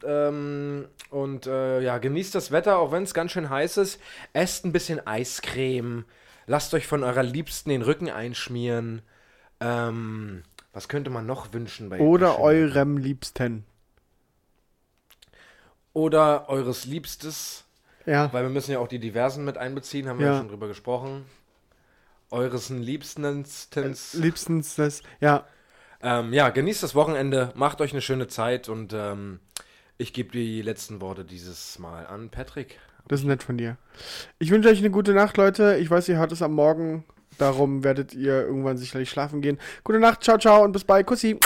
Ähm, 0.07 0.87
und 1.11 1.47
äh, 1.47 1.81
ja, 1.81 1.99
genießt 1.99 2.35
das 2.35 2.51
Wetter, 2.51 2.79
auch 2.79 2.93
wenn 2.93 3.03
es 3.03 3.15
ganz 3.15 3.33
schön 3.33 3.51
heiß 3.51 3.77
ist. 3.79 4.01
Esst 4.33 4.65
ein 4.65 4.73
bisschen 4.73 5.07
Eiscreme. 5.07 6.05
Lasst 6.47 6.73
euch 6.75 6.87
von 6.87 7.03
eurer 7.05 7.23
Liebsten 7.23 7.71
den 7.71 7.83
Rücken 7.83 8.11
einschmieren. 8.11 9.03
Ähm, 9.61 10.43
was 10.73 10.89
könnte 10.89 11.11
man 11.11 11.27
noch 11.27 11.53
wünschen 11.53 11.89
bei 11.89 11.99
Oder 11.99 12.39
eurem 12.39 12.97
Liebsten. 12.99 13.65
Oder 15.93 16.49
eures 16.49 16.85
Liebstes. 16.85 17.65
Ja. 18.07 18.33
Weil 18.33 18.45
wir 18.45 18.51
müssen 18.51 18.71
ja 18.73 18.79
auch 18.79 18.89
die 18.89 19.01
Diversen 19.01 19.45
mit 19.45 19.59
einbeziehen, 19.59 20.09
haben 20.09 20.19
wir 20.19 20.27
ja, 20.27 20.33
Ja. 20.33 20.39
schon 20.39 20.49
drüber 20.49 20.69
gesprochen. 20.69 21.25
Eures 22.31 22.71
Liebstens. 22.71 23.69
Liebstens 24.15 24.77
das. 24.77 25.03
Ja. 25.21 25.47
Ähm, 26.01 26.33
ja, 26.33 26.51
genießt 26.51 26.83
das 26.83 26.95
Wochenende, 26.95 27.53
macht 27.57 27.81
euch 27.81 27.93
eine 27.93 28.03
schöne 28.03 28.29
Zeit 28.29 28.69
und 28.69 28.93
ähm, 28.93 29.41
ich 29.99 30.13
gebe 30.13 30.31
die 30.31 30.63
letzten 30.63 31.01
Worte 31.01 31.25
dieses 31.25 31.79
Mal 31.79 32.07
an 32.07 32.31
Patrick. 32.31 32.79
Das 33.09 33.21
ist 33.21 33.27
nett 33.27 33.43
von 33.43 33.59
dir. 33.59 33.77
Ich 34.39 34.51
wünsche 34.51 34.69
euch 34.69 34.79
eine 34.79 34.91
gute 34.91 35.13
Nacht, 35.13 35.37
Leute. 35.37 35.77
Ich 35.77 35.91
weiß, 35.91 36.09
ihr 36.09 36.19
hört 36.19 36.33
es 36.33 36.41
am 36.41 36.55
Morgen. 36.55 37.05
Darum 37.37 37.85
werdet 37.85 38.15
ihr 38.15 38.45
irgendwann 38.45 38.77
sicherlich 38.77 39.11
schlafen 39.11 39.41
gehen. 39.41 39.59
Gute 39.83 39.99
Nacht, 39.99 40.23
ciao, 40.23 40.39
ciao 40.39 40.63
und 40.63 40.73
bis 40.73 40.85
bald. 40.85 41.07
Kussi. 41.07 41.39